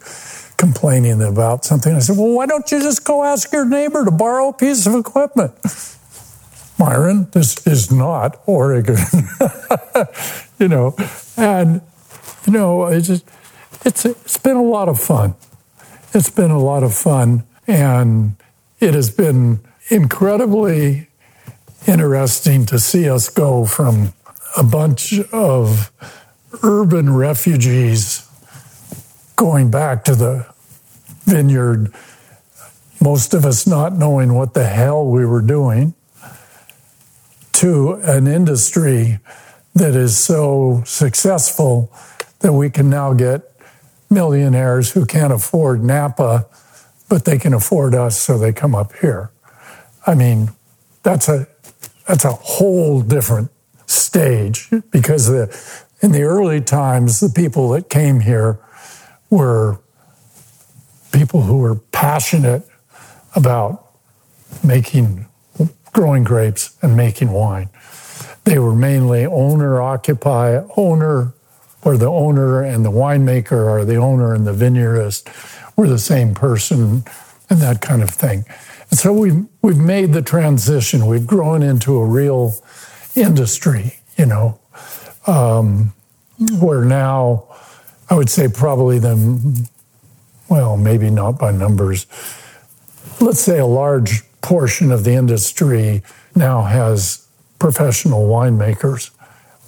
complaining 0.58 1.22
about 1.22 1.66
something. 1.66 1.94
I 1.94 2.00
said, 2.00 2.18
Well, 2.18 2.32
why 2.32 2.46
don't 2.46 2.70
you 2.72 2.82
just 2.82 3.04
go 3.04 3.24
ask 3.24 3.52
your 3.52 3.66
neighbor 3.66 4.06
to 4.06 4.12
borrow 4.12 4.50
a 4.50 4.54
piece 4.54 4.86
of 4.86 4.96
equipment? 4.96 5.54
Myron, 6.80 7.30
this 7.32 7.66
is 7.66 7.92
not 7.92 8.42
Oregon. 8.46 8.98
you 10.60 10.68
know, 10.68 10.96
and, 11.38 11.82
you 12.46 12.54
know, 12.54 12.86
it's 12.86 13.08
just, 13.08 13.26
it's, 13.86 14.06
it's 14.06 14.38
been 14.38 14.58
a 14.58 14.64
lot 14.64 14.90
of 14.90 15.00
fun. 15.00 15.36
It's 16.14 16.30
been 16.30 16.52
a 16.52 16.60
lot 16.60 16.84
of 16.84 16.94
fun, 16.94 17.44
and 17.68 18.36
it 18.80 18.94
has 18.94 19.10
been 19.10 19.60
incredibly 19.90 21.08
interesting 21.88 22.66
to 22.66 22.80
see 22.80 23.10
us 23.10 23.30
go 23.30 23.66
from 23.66 24.14
a 24.58 24.64
bunch 24.64 25.20
of 25.32 25.92
urban 26.64 27.14
refugees 27.14 28.25
going 29.36 29.70
back 29.72 30.04
to 30.06 30.16
the 30.16 30.46
vineyard, 31.24 31.94
most 33.02 33.34
of 33.34 33.46
us 33.46 33.68
not 33.68 33.94
knowing 33.94 34.34
what 34.34 34.54
the 34.54 34.66
hell 34.66 35.06
we 35.06 35.26
were 35.26 35.42
doing, 35.42 35.94
to 37.54 37.94
an 38.04 38.28
industry 38.28 39.20
that 39.74 39.96
is 39.96 40.18
so 40.18 40.84
successful 40.86 41.92
that 42.40 42.54
we 42.54 42.70
can 42.70 42.90
now 42.90 43.14
get 43.14 43.52
millionaires 44.10 44.92
who 44.92 45.06
can't 45.06 45.34
afford 45.34 45.84
Napa, 45.84 46.48
but 47.10 47.26
they 47.26 47.38
can 47.38 47.54
afford 47.54 47.96
us, 47.96 48.20
so 48.20 48.38
they 48.38 48.54
come 48.54 48.76
up 48.76 48.94
here. 48.98 49.32
I 50.06 50.16
mean, 50.16 50.50
that's 51.04 51.28
a 51.28 51.48
that's 52.08 52.24
a 52.24 52.32
whole 52.32 53.02
different 53.02 53.50
stage 53.88 54.70
because 54.92 55.28
the, 55.28 55.56
in 56.02 56.12
the 56.12 56.22
early 56.22 56.62
times, 56.62 57.20
the 57.20 57.30
people 57.30 57.70
that 57.70 57.90
came 57.90 58.20
here 58.20 58.60
were 59.36 59.80
people 61.12 61.42
who 61.42 61.58
were 61.58 61.76
passionate 61.76 62.64
about 63.36 63.92
making, 64.64 65.26
growing 65.94 66.24
grapes 66.24 66.76
and 66.82 66.96
making 66.96 67.32
wine. 67.32 67.70
They 68.44 68.60
were 68.60 68.76
mainly 68.76 69.26
owner 69.26 69.82
occupy, 69.82 70.62
owner, 70.78 71.34
or 71.84 71.98
the 71.98 72.08
owner 72.08 72.62
and 72.62 72.84
the 72.84 72.92
winemaker, 72.92 73.66
or 73.68 73.86
the 73.86 73.96
owner 73.96 74.34
and 74.34 74.46
the 74.46 74.54
vineyardist 74.54 75.28
were 75.76 75.88
the 75.88 76.00
same 76.00 76.34
person, 76.34 77.04
and 77.50 77.60
that 77.60 77.82
kind 77.82 78.02
of 78.02 78.10
thing. 78.10 78.46
And 78.90 79.00
so 79.00 79.14
we've, 79.14 79.46
we've 79.62 79.78
made 79.78 80.14
the 80.14 80.22
transition. 80.22 81.06
We've 81.06 81.28
grown 81.28 81.64
into 81.64 81.98
a 81.98 82.06
real 82.06 82.56
industry, 83.16 84.00
you 84.18 84.26
know, 84.26 84.60
um, 85.28 85.94
where 86.60 86.84
now 86.84 87.55
I 88.10 88.16
would 88.16 88.30
say 88.30 88.48
probably 88.48 89.00
the, 89.00 89.68
well, 90.50 90.78
maybe 90.78 91.10
not 91.10 91.40
by 91.40 91.52
numbers, 91.52 92.06
let's 93.20 93.40
say 93.40 93.60
a 93.60 93.66
large 93.66 94.24
portion 94.42 94.92
of 94.92 95.04
the 95.04 95.14
industry 95.14 96.04
now 96.36 96.62
has 96.64 97.28
professional 97.60 98.28
winemakers 98.28 99.12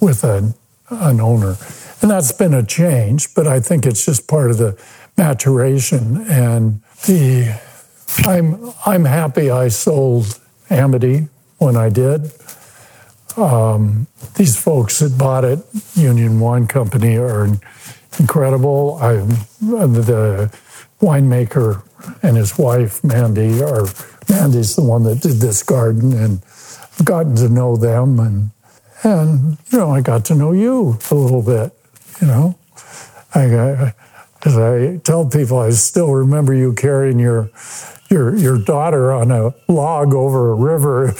with 0.00 0.22
a, 0.22 0.54
an 0.90 1.20
owner. 1.20 1.56
And 2.00 2.10
that's 2.10 2.30
been 2.30 2.54
a 2.54 2.64
change, 2.64 3.34
but 3.34 3.46
I 3.46 3.58
think 3.58 3.84
it's 3.84 4.04
just 4.04 4.28
part 4.28 4.50
of 4.50 4.58
the 4.58 4.78
maturation 5.16 6.24
and 6.28 6.80
the 7.06 7.60
I'm 8.24 8.72
I'm 8.86 9.04
happy 9.04 9.50
I 9.50 9.68
sold 9.68 10.40
Amity 10.70 11.28
when 11.58 11.76
I 11.76 11.88
did. 11.88 12.32
Um, 13.36 14.06
these 14.36 14.60
folks 14.60 14.98
that 15.00 15.18
bought 15.18 15.44
it, 15.44 15.60
Union 15.94 16.40
Wine 16.40 16.66
Company, 16.66 17.16
are 17.16 17.48
incredible. 18.18 18.98
I 19.00 19.14
the 19.60 20.52
winemaker 21.00 21.82
and 22.22 22.36
his 22.36 22.58
wife 22.58 23.02
Mandy 23.04 23.62
are 23.62 23.86
Mandy's 24.28 24.76
the 24.76 24.82
one 24.82 25.04
that 25.04 25.20
did 25.20 25.40
this 25.40 25.62
garden, 25.62 26.12
and 26.12 26.42
I've 26.98 27.04
gotten 27.04 27.36
to 27.36 27.48
know 27.48 27.76
them, 27.76 28.20
and 28.20 28.50
and 29.02 29.58
you 29.70 29.78
know 29.78 29.90
I 29.90 30.00
got 30.00 30.24
to 30.26 30.34
know 30.34 30.52
you 30.52 30.98
a 31.10 31.14
little 31.14 31.42
bit. 31.42 31.72
You 32.20 32.26
know, 32.26 32.58
I. 33.34 33.94
As 34.44 34.56
I 34.56 34.98
tell 34.98 35.28
people, 35.28 35.58
I 35.58 35.70
still 35.70 36.12
remember 36.12 36.54
you 36.54 36.72
carrying 36.72 37.18
your 37.18 37.50
your 38.08 38.36
your 38.36 38.58
daughter 38.58 39.12
on 39.12 39.30
a 39.30 39.54
log 39.68 40.14
over 40.14 40.52
a 40.52 40.54
river. 40.54 41.12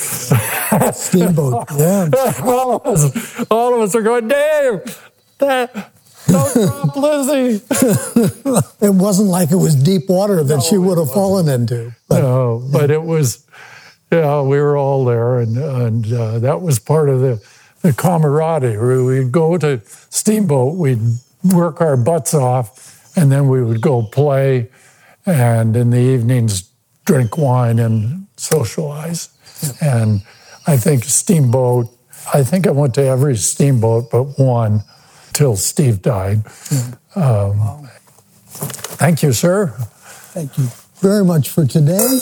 Steamboat, 0.92 1.66
yeah. 1.76 2.08
all 2.42 2.76
of 2.76 2.86
us, 2.86 3.46
all 3.50 3.74
of 3.74 3.80
us 3.80 3.94
are 3.94 4.02
going, 4.02 4.28
Dave, 4.28 5.10
that, 5.38 5.92
don't 6.28 6.52
drop 6.54 6.96
Lizzie. 6.96 7.64
it 8.86 8.94
wasn't 8.94 9.28
like 9.28 9.50
it 9.50 9.56
was 9.56 9.74
deep 9.74 10.08
water 10.08 10.42
that 10.44 10.56
no, 10.56 10.60
she 10.60 10.78
would 10.78 10.98
have 10.98 11.10
fallen 11.10 11.48
into. 11.48 11.94
But, 12.08 12.20
no, 12.20 12.68
but 12.72 12.90
it 12.90 13.02
was, 13.02 13.46
yeah, 14.12 14.42
we 14.42 14.58
were 14.58 14.76
all 14.76 15.04
there, 15.04 15.38
and 15.38 15.56
and 15.56 16.12
uh, 16.12 16.38
that 16.38 16.60
was 16.60 16.78
part 16.78 17.08
of 17.08 17.20
the 17.20 17.42
the 17.82 17.92
camaraderie. 17.92 19.02
We'd 19.02 19.32
go 19.32 19.56
to 19.58 19.80
Steamboat, 20.10 20.76
we'd 20.76 21.00
work 21.52 21.80
our 21.80 21.96
butts 21.96 22.34
off, 22.34 23.16
and 23.16 23.30
then 23.30 23.48
we 23.48 23.62
would 23.62 23.80
go 23.80 24.02
play, 24.02 24.70
and 25.26 25.76
in 25.76 25.90
the 25.90 25.98
evenings 25.98 26.70
drink 27.04 27.38
wine 27.38 27.78
and 27.78 28.26
socialize. 28.36 29.30
And 29.80 30.22
I 30.66 30.76
think 30.76 31.04
Steamboat, 31.04 31.86
I 32.32 32.44
think 32.44 32.66
I 32.66 32.70
went 32.70 32.94
to 32.94 33.02
every 33.02 33.36
Steamboat 33.36 34.10
but 34.10 34.38
one 34.38 34.84
till 35.32 35.56
Steve 35.56 36.02
died. 36.02 36.46
Um, 37.14 37.58
wow. 37.58 37.88
Thank 38.98 39.22
you, 39.22 39.32
sir. 39.32 39.68
Thank 40.32 40.58
you 40.58 40.68
very 41.00 41.24
much 41.24 41.50
for 41.50 41.64
today. 41.64 42.18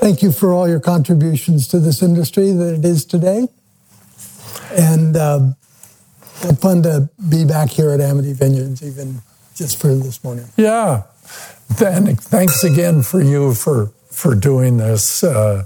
Thank 0.00 0.22
you 0.22 0.32
for 0.32 0.52
all 0.52 0.68
your 0.68 0.80
contributions 0.80 1.68
to 1.68 1.78
this 1.78 2.02
industry 2.02 2.50
that 2.50 2.74
it 2.74 2.84
is 2.84 3.04
today. 3.04 3.46
And 4.72 5.16
uh, 5.16 5.52
fun 6.60 6.82
to 6.82 7.08
be 7.28 7.44
back 7.44 7.70
here 7.70 7.90
at 7.90 8.00
Amity 8.00 8.32
Vineyards, 8.32 8.82
even 8.82 9.22
just 9.54 9.80
for 9.80 9.94
this 9.94 10.24
morning. 10.24 10.46
Yeah. 10.56 11.04
Then 11.78 12.16
thanks 12.16 12.64
again 12.64 13.02
for 13.02 13.22
you 13.22 13.54
for 13.54 13.92
for 14.10 14.34
doing 14.34 14.76
this 14.76 15.24
uh, 15.24 15.64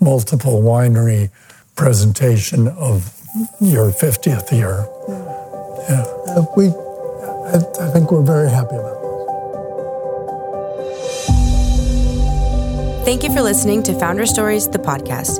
multiple 0.00 0.62
winery 0.62 1.30
presentation 1.74 2.68
of 2.68 3.14
your 3.60 3.90
50th 3.90 4.52
year. 4.52 4.86
Yeah, 5.08 5.47
uh, 5.88 6.44
we. 6.56 6.68
I, 7.48 7.56
I 7.80 7.90
think 7.90 8.12
we're 8.12 8.22
very 8.22 8.50
happy 8.50 8.76
about 8.76 9.00
this. 9.00 9.08
Thank 13.04 13.22
you 13.22 13.32
for 13.32 13.40
listening 13.40 13.82
to 13.84 13.98
Founder 13.98 14.26
Stories, 14.26 14.68
the 14.68 14.78
podcast. 14.78 15.38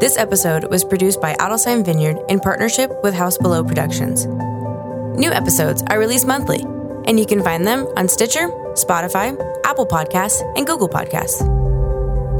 This 0.00 0.16
episode 0.16 0.64
was 0.70 0.82
produced 0.84 1.20
by 1.20 1.34
Adelsheim 1.34 1.84
Vineyard 1.84 2.18
in 2.30 2.40
partnership 2.40 2.90
with 3.02 3.12
House 3.12 3.36
Below 3.36 3.62
Productions. 3.62 4.24
New 4.24 5.30
episodes 5.30 5.82
are 5.90 5.98
released 5.98 6.26
monthly, 6.26 6.62
and 7.06 7.20
you 7.20 7.26
can 7.26 7.42
find 7.42 7.66
them 7.66 7.86
on 7.98 8.08
Stitcher, 8.08 8.48
Spotify, 8.72 9.36
Apple 9.66 9.86
Podcasts, 9.86 10.40
and 10.56 10.66
Google 10.66 10.88
Podcasts. 10.88 11.44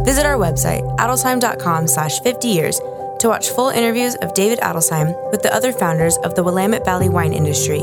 Visit 0.07 0.25
our 0.25 0.37
website, 0.37 0.81
adelsheim.com 0.97 1.87
slash 1.87 2.21
50 2.21 2.49
years 2.49 2.81
to 3.21 3.29
watch 3.29 3.51
full 3.51 3.69
interviews 3.69 4.17
of 4.17 4.35
David 4.35 4.59
Adelsheim 4.61 5.15
with 5.31 5.43
the 5.43 5.55
other 5.55 5.73
founders 5.73 6.17
of 6.19 6.35
the 6.35 6.43
Willamette 6.43 6.85
Valley 6.85 7.09
wine 7.09 7.33
industry. 7.33 7.81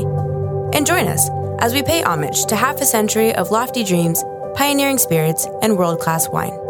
And 0.74 0.86
join 0.86 1.06
us 1.06 1.30
as 1.60 1.72
we 1.72 1.82
pay 1.82 2.02
homage 2.02 2.44
to 2.46 2.56
half 2.56 2.80
a 2.80 2.84
century 2.84 3.34
of 3.34 3.50
lofty 3.50 3.84
dreams, 3.84 4.22
pioneering 4.54 4.98
spirits, 4.98 5.46
and 5.62 5.78
world-class 5.78 6.28
wine. 6.28 6.67